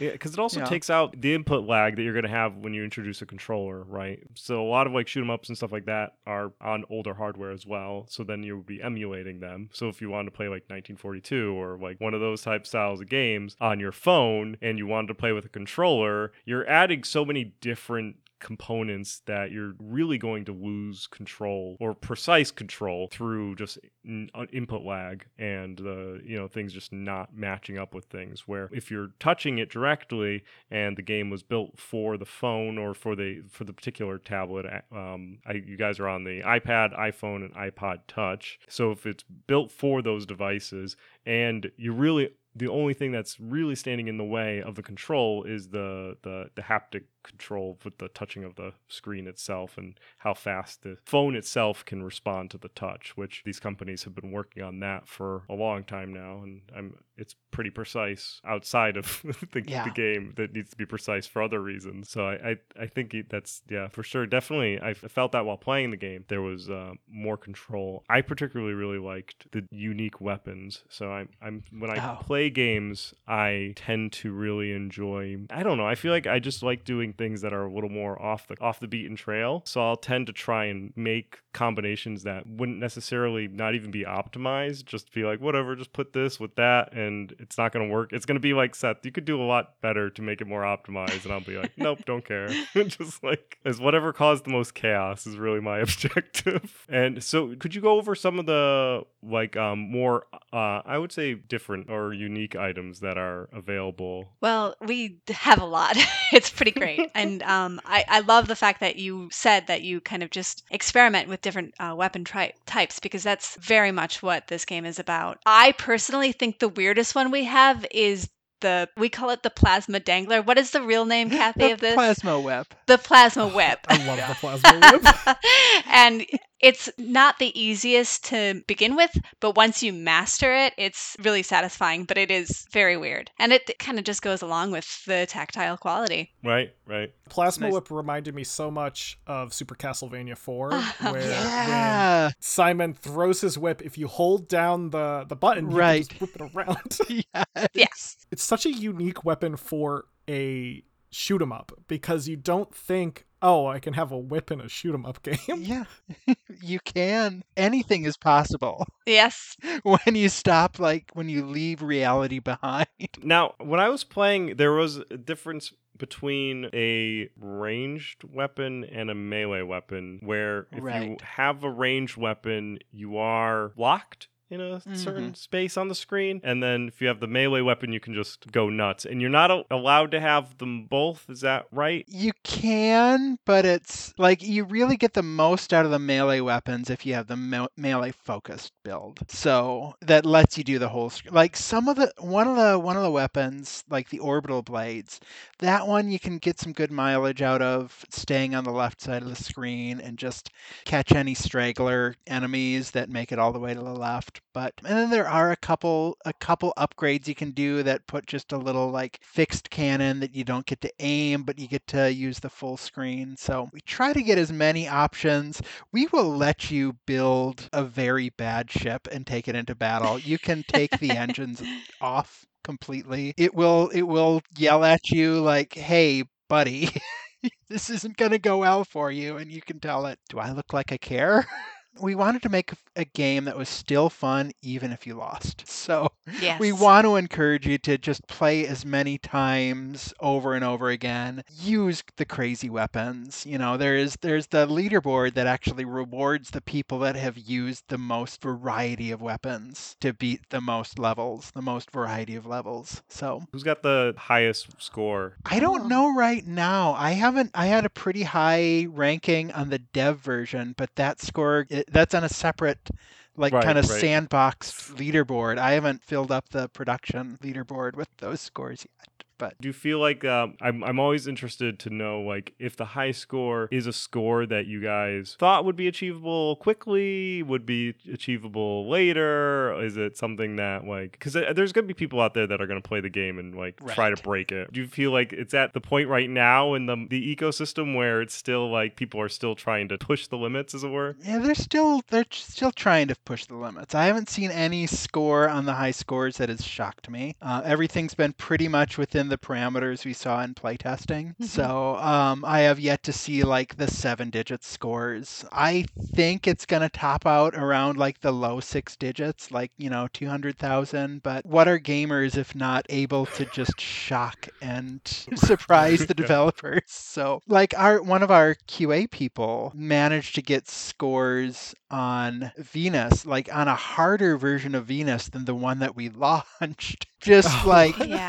Yeah, 0.00 0.10
because 0.10 0.32
it 0.34 0.40
also 0.40 0.58
Yeah. 0.58 0.64
takes 0.64 0.90
out 0.90 1.20
the 1.20 1.34
input 1.34 1.68
lag 1.68 1.94
that 1.94 2.02
you're 2.02 2.12
going 2.12 2.24
to 2.24 2.28
have 2.28 2.56
when 2.56 2.74
you 2.74 2.82
introduce 2.82 3.22
a 3.22 3.26
controller, 3.26 3.84
right? 3.84 4.18
So 4.34 4.60
a 4.60 4.66
lot 4.68 4.88
of 4.88 4.92
like 4.92 5.06
shoot 5.06 5.20
'em 5.20 5.30
ups 5.30 5.48
and 5.48 5.56
stuff 5.56 5.70
like 5.70 5.84
that 5.84 6.14
are 6.26 6.52
on 6.60 6.84
older 6.90 7.14
hardware 7.14 7.52
as 7.52 7.64
well. 7.64 8.06
So 8.10 8.24
then 8.24 8.42
you'll 8.42 8.62
be 8.62 8.82
emulating 8.82 9.38
them. 9.38 9.70
So 9.72 9.88
if 9.88 10.00
you 10.02 10.10
wanted 10.10 10.30
to 10.30 10.36
play 10.36 10.48
like 10.48 10.64
1942 10.68 11.54
or 11.54 11.78
like 11.78 12.00
one 12.00 12.12
of 12.12 12.20
those 12.20 12.42
type 12.42 12.66
styles 12.66 13.00
of 13.00 13.08
games 13.08 13.56
on 13.60 13.78
your 13.78 13.92
phone 13.92 14.56
and 14.60 14.78
you 14.78 14.86
wanted 14.88 15.08
to 15.08 15.14
play 15.14 15.30
with 15.30 15.44
a 15.44 15.48
controller, 15.48 16.32
you're 16.44 16.68
adding 16.68 17.04
so 17.04 17.24
many 17.24 17.44
different 17.60 18.16
components 18.40 19.22
that 19.26 19.50
you're 19.50 19.74
really 19.78 20.18
going 20.18 20.44
to 20.44 20.52
lose 20.52 21.06
control 21.06 21.76
or 21.80 21.94
precise 21.94 22.50
control 22.50 23.08
through 23.10 23.54
just 23.56 23.78
in, 24.04 24.28
uh, 24.34 24.46
input 24.52 24.82
lag 24.82 25.26
and 25.38 25.80
uh, 25.80 26.14
you 26.24 26.36
know 26.36 26.48
things 26.48 26.72
just 26.72 26.92
not 26.92 27.36
matching 27.36 27.78
up 27.78 27.94
with 27.94 28.04
things. 28.06 28.46
Where 28.46 28.68
if 28.72 28.90
you're 28.90 29.10
touching 29.18 29.58
it 29.58 29.70
directly 29.70 30.44
and 30.70 30.96
the 30.96 31.02
game 31.02 31.30
was 31.30 31.42
built 31.42 31.78
for 31.78 32.16
the 32.16 32.26
phone 32.26 32.78
or 32.78 32.94
for 32.94 33.16
the 33.16 33.42
for 33.50 33.64
the 33.64 33.72
particular 33.72 34.18
tablet 34.18 34.66
um, 34.92 35.38
I, 35.46 35.52
you 35.52 35.76
guys 35.76 35.98
are 36.00 36.08
on 36.08 36.24
the 36.24 36.40
ipad 36.42 36.98
iphone 36.98 37.44
and 37.44 37.54
ipod 37.54 38.00
touch. 38.08 38.58
So 38.68 38.90
if 38.92 39.06
it's 39.06 39.24
built 39.46 39.70
for 39.70 40.02
those 40.02 40.26
devices 40.26 40.96
and 41.26 41.70
you 41.76 41.92
really 41.92 42.30
the 42.56 42.68
only 42.68 42.94
thing 42.94 43.10
that's 43.10 43.38
really 43.40 43.74
standing 43.74 44.08
in 44.08 44.16
the 44.16 44.24
way 44.24 44.62
of 44.62 44.74
the 44.74 44.82
control 44.82 45.44
is 45.44 45.68
the 45.68 46.16
the, 46.22 46.50
the 46.54 46.62
haptic 46.62 47.04
control 47.22 47.78
with 47.84 47.98
the 47.98 48.08
touching 48.08 48.44
of 48.44 48.54
the 48.54 48.72
screen 48.86 49.26
itself 49.26 49.76
and 49.76 49.98
how 50.18 50.34
fast 50.34 50.82
the 50.82 50.96
phone 51.04 51.34
itself 51.34 51.84
can 51.84 52.02
respond 52.02 52.50
to 52.50 52.58
the 52.58 52.68
touch 52.68 53.16
which 53.16 53.42
these 53.44 53.58
companies 53.58 54.04
have 54.04 54.14
been 54.14 54.30
working 54.30 54.62
on 54.62 54.78
that 54.80 55.08
for 55.08 55.42
a 55.48 55.54
long 55.54 55.82
time 55.82 56.12
now. 56.12 56.40
And 56.42 56.60
I'm 56.76 56.98
it's 57.16 57.34
pretty 57.50 57.70
precise 57.70 58.40
outside 58.44 58.96
of 58.96 59.22
the, 59.52 59.62
Yeah. 59.64 59.84
the 59.84 59.90
game 59.90 60.32
that 60.36 60.52
needs 60.52 60.70
to 60.70 60.76
be 60.76 60.84
precise 60.84 61.26
for 61.26 61.40
other 61.42 61.60
reasons. 61.60 62.08
So 62.10 62.26
I 62.26 62.34
I, 62.50 62.56
I 62.82 62.86
think 62.86 63.14
that's 63.30 63.62
yeah 63.70 63.88
for 63.88 64.02
sure. 64.02 64.26
Definitely 64.26 64.80
I 64.80 64.94
felt 64.94 65.32
that 65.32 65.46
while 65.46 65.56
playing 65.56 65.90
the 65.92 65.96
game 65.96 66.24
there 66.28 66.42
was 66.42 66.68
uh, 66.68 66.92
more 67.08 67.36
control. 67.36 68.04
I 68.10 68.20
particularly 68.22 68.74
really 68.74 68.98
liked 68.98 69.46
the 69.52 69.64
unique 69.70 70.20
weapons. 70.20 70.82
So 70.88 71.10
I'm 71.12 71.28
I'm 71.40 71.62
when 71.78 71.90
I 71.90 71.94
Oh. 72.04 72.18
play 72.22 72.50
games 72.50 73.14
I 73.28 73.72
tend 73.76 74.12
to 74.14 74.32
really 74.32 74.72
enjoy 74.72 75.36
I 75.50 75.62
don't 75.62 75.78
know 75.78 75.86
I 75.86 75.94
feel 75.94 76.10
like 76.12 76.26
I 76.26 76.40
just 76.40 76.62
like 76.62 76.84
doing 76.84 77.12
things 77.12 77.42
that 77.42 77.52
are 77.52 77.64
a 77.66 77.72
little 77.72 77.90
more 77.90 78.20
off 78.20 78.48
the 78.48 78.56
off 78.60 78.80
the 78.80 78.88
beaten 78.88 79.14
trail. 79.16 79.62
So 79.64 79.80
I'll 79.80 79.96
tend 79.96 80.26
to 80.26 80.32
try 80.32 80.64
and 80.64 80.92
make 80.96 81.38
combinations 81.52 82.24
that 82.24 82.46
wouldn't 82.48 82.78
necessarily 82.78 83.46
not 83.46 83.76
even 83.76 83.90
be 83.92 84.02
optimized. 84.04 84.86
Just 84.86 85.12
be 85.14 85.22
like 85.22 85.40
whatever 85.40 85.76
just 85.76 85.92
put 85.92 86.12
this 86.12 86.40
with 86.40 86.56
that 86.56 86.92
and 86.92 87.03
it's 87.38 87.58
not 87.58 87.72
going 87.72 87.86
to 87.88 87.92
work 87.92 88.12
it's 88.12 88.26
going 88.26 88.36
to 88.36 88.40
be 88.40 88.54
like 88.54 88.74
Seth 88.74 89.04
you 89.04 89.12
could 89.12 89.24
do 89.24 89.40
a 89.40 89.44
lot 89.44 89.80
better 89.80 90.10
to 90.10 90.22
make 90.22 90.40
it 90.40 90.46
more 90.46 90.62
optimized 90.62 91.24
and 91.24 91.32
I'll 91.32 91.40
be 91.40 91.56
like 91.56 91.72
nope 91.76 92.00
don't 92.06 92.24
care 92.26 92.48
just 92.74 93.22
like 93.22 93.58
as 93.64 93.80
whatever 93.80 94.12
caused 94.12 94.44
the 94.44 94.50
most 94.50 94.74
chaos 94.74 95.26
is 95.26 95.36
really 95.36 95.60
my 95.60 95.78
objective 95.86 96.86
and 96.88 97.22
so 97.22 97.54
could 97.56 97.74
you 97.74 97.80
go 97.80 97.98
over 97.98 98.14
some 98.14 98.38
of 98.38 98.46
the 98.46 99.02
like 99.22 99.56
um 99.56 99.78
more 99.90 100.26
uh 100.52 100.82
I 100.84 100.98
would 100.98 101.12
say 101.12 101.34
different 101.34 101.90
or 101.90 102.12
unique 102.12 102.56
items 102.56 103.00
that 103.00 103.16
are 103.18 103.48
available 103.52 104.28
Well, 104.40 104.74
we 104.80 105.18
have 105.28 105.60
a 105.60 105.64
lot. 105.64 105.96
it's 106.32 106.50
pretty 106.50 106.70
great. 106.72 107.10
and 107.14 107.42
um, 107.42 107.80
I, 107.84 108.04
I 108.08 108.20
love 108.20 108.48
the 108.48 108.56
fact 108.56 108.80
that 108.80 108.96
you 108.96 109.28
said 109.32 109.66
that 109.66 109.82
you 109.82 110.00
kind 110.00 110.22
of 110.22 110.30
just 110.30 110.64
experiment 110.70 111.28
with 111.28 111.40
different 111.42 111.74
uh, 111.80 111.94
weapon 111.96 112.24
tri- 112.24 112.52
types 112.66 112.98
because 113.00 113.22
that's 113.22 113.56
very 113.56 113.92
much 113.92 114.22
what 114.22 114.48
this 114.48 114.64
game 114.64 114.84
is 114.84 114.98
about. 114.98 115.38
I 115.46 115.72
personally 115.72 116.32
think 116.32 116.58
the 116.58 116.68
weirdest 116.94 117.14
one 117.16 117.32
we 117.32 117.42
have 117.44 117.84
is 117.90 118.28
the, 118.64 118.88
we 118.96 119.08
call 119.08 119.30
it 119.30 119.42
the 119.42 119.50
plasma 119.50 120.00
dangler. 120.00 120.42
What 120.42 120.58
is 120.58 120.70
the 120.72 120.82
real 120.82 121.04
name, 121.04 121.30
Kathy, 121.38 121.60
the 121.68 121.72
of 121.72 121.80
this? 121.80 121.90
The 121.92 121.96
plasma 121.96 122.40
whip. 122.40 122.74
the 122.86 122.98
plasma 122.98 123.46
whip. 123.48 123.78
I 123.88 124.04
love 124.06 124.18
the 124.28 124.34
plasma 124.40 124.98
whip. 124.98 125.36
and 125.86 126.26
it's 126.60 126.88
not 126.96 127.38
the 127.38 127.58
easiest 127.60 128.24
to 128.26 128.62
begin 128.66 128.96
with, 128.96 129.14
but 129.40 129.54
once 129.54 129.82
you 129.82 129.92
master 129.92 130.54
it, 130.54 130.72
it's 130.78 131.14
really 131.22 131.42
satisfying, 131.42 132.04
but 132.04 132.16
it 132.16 132.30
is 132.30 132.66
very 132.72 132.96
weird. 132.96 133.30
And 133.38 133.52
it 133.52 133.78
kind 133.78 133.98
of 133.98 134.04
just 134.04 134.22
goes 134.22 134.40
along 134.40 134.70
with 134.70 135.04
the 135.04 135.26
tactile 135.28 135.76
quality. 135.76 136.32
right 136.42 136.74
right 136.86 137.12
Plasma 137.28 137.66
Nice. 137.66 137.72
whip 137.74 137.90
reminded 137.90 138.34
me 138.34 138.44
so 138.44 138.70
much 138.70 139.18
of 139.26 139.52
Super 139.52 139.74
Castlevania 139.74 140.36
4, 140.38 140.70
Oh, 140.72 140.94
where 141.00 141.12
when 141.12 141.22
Yeah. 141.22 142.30
Simon 142.40 142.94
throws 142.94 143.40
his 143.42 143.58
whip, 143.58 143.82
if 143.82 143.98
you 143.98 144.06
hold 144.08 144.48
down 144.48 144.90
the, 144.90 145.24
the 145.28 145.36
button, 145.36 145.70
you 145.70 145.76
Right. 145.76 146.08
can 146.08 146.18
just 146.18 146.20
whip 146.38 146.48
it 146.48 146.54
around. 146.54 146.98
yes. 147.34 147.68
Yes. 147.74 148.16
It's 148.34 148.42
such 148.42 148.66
a 148.66 148.72
unique 148.72 149.24
weapon 149.24 149.54
for 149.56 150.06
a 150.28 150.82
shoot 151.12 151.40
'em 151.40 151.52
up 151.52 151.70
because 151.86 152.26
you 152.26 152.34
don't 152.36 152.74
think, 152.74 153.24
oh, 153.40 153.68
I 153.68 153.78
can 153.78 153.92
have 153.94 154.10
a 154.10 154.18
whip 154.18 154.50
in 154.50 154.60
a 154.60 154.68
shoot 154.68 154.92
'em 154.92 155.06
up 155.06 155.22
game. 155.28 155.36
Yeah. 155.60 155.84
you 156.60 156.80
can. 156.80 157.44
Anything 157.56 158.04
is 158.04 158.16
possible 158.16 158.84
Yes. 159.06 159.56
when 159.84 160.16
you 160.16 160.28
stop 160.28 160.80
like 160.80 161.12
when 161.14 161.28
you 161.28 161.46
leave 161.46 161.80
reality 161.80 162.40
behind. 162.40 162.88
Now, 163.22 163.54
when 163.58 163.78
I 163.78 163.88
was 163.88 164.02
playing, 164.02 164.56
there 164.56 164.72
was 164.72 164.96
a 164.96 165.16
difference 165.16 165.72
between 165.96 166.68
a 166.74 167.28
ranged 167.38 168.24
weapon 168.24 168.82
and 168.82 169.08
a 169.10 169.14
melee 169.14 169.62
weapon, 169.62 170.18
where 170.24 170.66
if 170.72 170.82
you 170.82 171.16
have 171.22 171.62
a 171.62 171.70
ranged 171.70 172.16
weapon, 172.16 172.80
you 172.90 173.16
are 173.16 173.70
locked 173.76 174.26
in 174.50 174.60
a 174.60 174.64
Mm-hmm. 174.74 174.94
certain 174.96 175.34
space 175.34 175.76
on 175.76 175.88
the 175.88 175.94
screen. 175.94 176.40
And 176.44 176.62
then 176.62 176.88
if 176.88 177.00
you 177.00 177.08
have 177.08 177.20
the 177.20 177.26
melee 177.26 177.60
weapon, 177.60 177.92
you 177.92 178.00
can 178.00 178.14
just 178.14 178.50
go 178.52 178.68
nuts. 178.68 179.04
And 179.04 179.20
you're 179.20 179.30
not 179.30 179.50
a- 179.50 179.64
allowed 179.70 180.10
to 180.12 180.20
have 180.20 180.58
them 180.58 180.84
both. 180.86 181.24
Is 181.28 181.40
that 181.40 181.66
right? 181.72 182.04
You 182.08 182.32
can, 182.42 183.38
but 183.46 183.64
it's 183.64 184.12
like 184.18 184.42
you 184.42 184.64
really 184.64 184.96
get 184.96 185.14
the 185.14 185.22
most 185.22 185.72
out 185.72 185.84
of 185.84 185.90
the 185.90 185.98
melee 185.98 186.40
weapons 186.40 186.90
if 186.90 187.06
you 187.06 187.14
have 187.14 187.26
the 187.26 187.36
me- 187.36 187.66
melee 187.76 188.10
focused 188.12 188.72
build. 188.84 189.20
So 189.28 189.94
that 190.02 190.26
lets 190.26 190.58
you 190.58 190.64
do 190.64 190.78
the 190.78 190.88
whole 190.88 191.10
sc- 191.10 191.30
like 191.32 191.56
some 191.56 191.88
of 191.88 191.96
the 191.96 192.12
one 192.18 192.46
of 192.48 192.56
the 192.56 192.78
one 192.78 192.96
of 192.96 193.02
the 193.02 193.10
weapons 193.10 193.84
like 193.88 194.10
the 194.10 194.18
orbital 194.18 194.62
blades. 194.62 195.20
That 195.60 195.86
one 195.86 196.10
you 196.10 196.18
can 196.18 196.38
get 196.38 196.58
some 196.60 196.72
good 196.72 196.90
mileage 196.90 197.42
out 197.42 197.62
of 197.62 198.04
staying 198.10 198.54
on 198.54 198.64
the 198.64 198.72
left 198.72 199.00
side 199.00 199.22
of 199.22 199.28
the 199.28 199.36
screen 199.42 200.00
and 200.00 200.18
just 200.18 200.50
catch 200.84 201.12
any 201.12 201.34
straggler 201.34 202.14
enemies 202.26 202.90
that 202.92 203.08
make 203.08 203.32
it 203.32 203.38
all 203.38 203.52
the 203.52 203.58
way 203.58 203.72
to 203.74 203.80
the 203.80 203.94
left. 203.94 204.33
But 204.52 204.74
and 204.84 204.96
then 204.96 205.10
there 205.10 205.28
are 205.28 205.50
a 205.52 205.56
couple 205.56 206.16
a 206.24 206.32
couple 206.32 206.72
upgrades 206.78 207.26
you 207.28 207.34
can 207.34 207.50
do 207.50 207.82
that 207.82 208.06
put 208.06 208.26
just 208.26 208.52
a 208.52 208.58
little 208.58 208.90
like 208.90 209.18
fixed 209.22 209.70
cannon 209.70 210.20
that 210.20 210.34
you 210.34 210.44
don't 210.44 210.66
get 210.66 210.80
to 210.82 210.92
aim, 211.00 211.42
but 211.42 211.58
you 211.58 211.68
get 211.68 211.86
to 211.88 212.12
use 212.12 212.40
the 212.40 212.50
full 212.50 212.76
screen. 212.76 213.36
So 213.36 213.68
we 213.72 213.80
try 213.80 214.12
to 214.12 214.22
get 214.22 214.38
as 214.38 214.52
many 214.52 214.88
options. 214.88 215.60
We 215.92 216.06
will 216.12 216.36
let 216.36 216.70
you 216.70 216.94
build 217.06 217.68
a 217.72 217.84
very 217.84 218.30
bad 218.30 218.70
ship 218.70 219.08
and 219.10 219.26
take 219.26 219.48
it 219.48 219.56
into 219.56 219.74
battle. 219.74 220.18
You 220.18 220.38
can 220.38 220.64
take 220.68 220.98
the 220.98 221.10
engines 221.10 221.62
off 222.00 222.44
completely. 222.62 223.34
It 223.36 223.54
will 223.54 223.88
it 223.90 224.02
will 224.02 224.42
yell 224.56 224.84
at 224.84 225.10
you 225.10 225.40
like, 225.40 225.74
"Hey, 225.74 226.24
buddy." 226.48 226.88
this 227.68 227.90
isn't 227.90 228.16
going 228.16 228.30
to 228.30 228.38
go 228.38 228.58
well 228.58 228.84
for 228.84 229.10
you 229.10 229.36
and 229.36 229.52
you 229.52 229.60
can 229.60 229.78
tell 229.78 230.06
it 230.06 230.18
do 230.30 230.38
i 230.38 230.50
look 230.50 230.72
like 230.72 230.92
i 230.92 230.96
care 230.96 231.46
we 232.00 232.14
wanted 232.14 232.42
to 232.42 232.48
make 232.48 232.72
a 232.96 233.04
game 233.04 233.44
that 233.44 233.56
was 233.56 233.68
still 233.68 234.08
fun 234.10 234.50
even 234.62 234.92
if 234.92 235.06
you 235.06 235.14
lost 235.14 235.64
so 235.68 236.08
Yes. 236.40 236.58
we 236.58 236.72
want 236.72 237.04
to 237.04 237.16
encourage 237.16 237.66
you 237.66 237.76
to 237.78 237.98
just 237.98 238.26
play 238.26 238.66
as 238.66 238.84
many 238.86 239.18
times 239.18 240.12
over 240.20 240.54
and 240.54 240.64
over 240.64 240.88
again 240.88 241.42
use 241.60 242.02
the 242.16 242.24
crazy 242.24 242.70
weapons 242.70 243.44
you 243.46 243.58
know 243.58 243.76
there 243.76 243.96
is 243.96 244.16
there's 244.22 244.46
the 244.48 244.66
leaderboard 244.66 245.34
that 245.34 245.46
actually 245.46 245.84
rewards 245.84 246.50
the 246.50 246.60
people 246.62 246.98
that 247.00 247.16
have 247.16 247.36
used 247.36 247.84
the 247.88 247.98
most 247.98 248.40
variety 248.40 249.10
of 249.10 249.20
weapons 249.22 249.96
to 250.00 250.12
beat 250.14 250.40
the 250.50 250.60
most 250.60 250.98
levels 250.98 251.50
the 251.54 251.62
most 251.62 251.90
variety 251.90 252.34
of 252.36 252.46
levels 252.46 253.02
so 253.08 253.42
Who's 253.52 253.62
got 253.62 253.82
the 253.82 254.14
highest 254.16 254.80
score? 254.82 255.34
I 255.44 255.58
don't 255.60 255.88
know 255.88 256.14
right 256.14 256.46
now. 256.46 256.94
I 256.94 257.12
haven't. 257.12 257.50
I 257.54 257.66
had 257.66 257.84
a 257.84 257.90
pretty 257.90 258.22
high 258.22 258.86
ranking 258.90 259.52
on 259.52 259.68
the 259.70 259.78
dev 259.78 260.18
version, 260.18 260.74
but 260.76 260.90
that 260.96 261.20
score 261.20 261.66
it, 261.68 261.83
that's 261.90 262.14
on 262.14 262.24
a 262.24 262.28
separate, 262.28 262.90
like 263.36 263.52
Right, 263.52 263.62
kind 263.62 263.78
of 263.78 263.88
right. 263.88 264.00
sandbox 264.00 264.90
leaderboard. 264.92 265.58
I 265.58 265.72
haven't 265.72 266.02
filled 266.04 266.30
up 266.32 266.50
the 266.50 266.68
production 266.68 267.38
leaderboard 267.42 267.96
with 267.96 268.08
those 268.18 268.40
scores 268.40 268.86
yet. 268.98 269.24
But 269.44 269.60
Do 269.60 269.68
you 269.68 269.74
feel 269.74 269.98
like 269.98 270.24
um, 270.24 270.56
I'm? 270.62 270.82
I'm 270.82 270.98
always 270.98 271.26
interested 271.26 271.78
to 271.80 271.90
know 271.90 272.22
like 272.22 272.54
if 272.58 272.76
the 272.76 272.86
high 272.86 273.10
score 273.10 273.68
is 273.70 273.86
a 273.86 273.92
score 273.92 274.46
that 274.46 274.66
you 274.66 274.80
guys 274.80 275.36
thought 275.38 275.66
would 275.66 275.76
be 275.76 275.86
achievable 275.86 276.56
quickly, 276.56 277.42
would 277.42 277.66
be 277.66 277.94
achievable 278.10 278.88
later. 278.88 279.78
Is 279.82 279.98
it 279.98 280.16
something 280.16 280.56
that 280.56 280.86
like 280.86 281.12
because 281.12 281.34
there's 281.34 281.72
gonna 281.72 281.86
be 281.86 281.92
people 281.92 282.22
out 282.22 282.32
there 282.32 282.46
that 282.46 282.62
are 282.62 282.66
gonna 282.66 282.80
play 282.80 283.00
the 283.00 283.10
game 283.10 283.38
and 283.38 283.54
like 283.54 283.80
try 283.92 284.08
to 284.08 284.22
break 284.22 284.50
it. 284.50 284.72
Do 284.72 284.80
you 284.80 284.86
feel 284.86 285.10
like 285.10 285.34
it's 285.34 285.52
at 285.52 285.74
the 285.74 285.80
point 285.80 286.08
right 286.08 286.30
now 286.30 286.72
in 286.72 286.86
the 286.86 287.06
the 287.10 287.36
ecosystem 287.36 287.94
where 287.94 288.22
it's 288.22 288.34
still 288.34 288.70
like 288.70 288.96
people 288.96 289.20
are 289.20 289.28
still 289.28 289.54
trying 289.54 289.88
to 289.88 289.98
push 289.98 290.26
the 290.26 290.38
limits, 290.38 290.74
as 290.74 290.84
it 290.84 290.88
were? 290.88 291.16
yeah, 291.22 291.38
they're 291.38 291.54
still 291.54 292.02
they're 292.08 292.24
still 292.30 292.72
trying 292.72 293.08
to 293.08 293.16
push 293.26 293.44
the 293.44 293.56
limits. 293.56 293.94
I 293.94 294.06
haven't 294.06 294.30
seen 294.30 294.50
any 294.50 294.86
score 294.86 295.50
on 295.50 295.66
the 295.66 295.74
high 295.74 295.90
scores 295.90 296.38
that 296.38 296.48
has 296.48 296.64
shocked 296.64 297.10
me. 297.10 297.36
Uh, 297.42 297.60
everything's 297.64 298.14
been 298.14 298.32
pretty 298.32 298.68
much 298.68 298.96
within 298.96 299.28
the 299.28 299.33
parameters 299.36 300.04
we 300.04 300.12
saw 300.12 300.42
in 300.42 300.54
playtesting. 300.54 301.34
Mhm. 301.36 301.44
So 301.44 301.96
um, 301.96 302.44
I 302.44 302.60
have 302.60 302.80
yet 302.80 303.02
to 303.04 303.12
see 303.12 303.42
like 303.42 303.76
the 303.76 303.88
seven 303.90 304.30
digit 304.30 304.64
scores. 304.64 305.44
I 305.52 305.84
think 306.14 306.46
it's 306.46 306.66
gonna 306.66 306.88
top 306.88 307.26
out 307.26 307.54
around 307.54 307.96
like 307.98 308.20
the 308.20 308.32
low 308.32 308.60
six 308.60 308.96
digits, 308.96 309.50
like 309.50 309.70
you 309.76 309.90
know 309.90 310.08
two 310.12 310.26
hundred 310.28 310.58
thousand. 310.58 311.22
But 311.22 311.44
what 311.46 311.68
are 311.68 311.78
gamers 311.78 312.36
if 312.36 312.54
not 312.54 312.86
able 312.88 313.26
to 313.26 313.44
just 313.46 313.80
shock 313.80 314.48
and 314.60 315.00
surprise 315.34 316.06
the 316.06 316.14
developers? 316.24 316.82
So 316.86 317.40
like 317.46 317.74
our 317.76 318.02
one 318.02 318.22
of 318.22 318.30
our 318.30 318.54
QA 318.68 319.10
people 319.10 319.72
managed 319.74 320.34
to 320.36 320.42
get 320.42 320.68
scores 320.68 321.74
on 321.90 322.50
Venus, 322.58 323.24
like 323.26 323.54
on 323.54 323.68
a 323.68 323.74
harder 323.74 324.36
version 324.36 324.74
of 324.74 324.86
Venus 324.86 325.28
than 325.28 325.44
the 325.44 325.54
one 325.54 325.78
that 325.80 325.94
we 325.96 326.08
launched. 326.08 327.06
Just 327.20 327.48
Oh. 327.64 327.68
like 327.68 327.96
Yeah. 327.98 328.28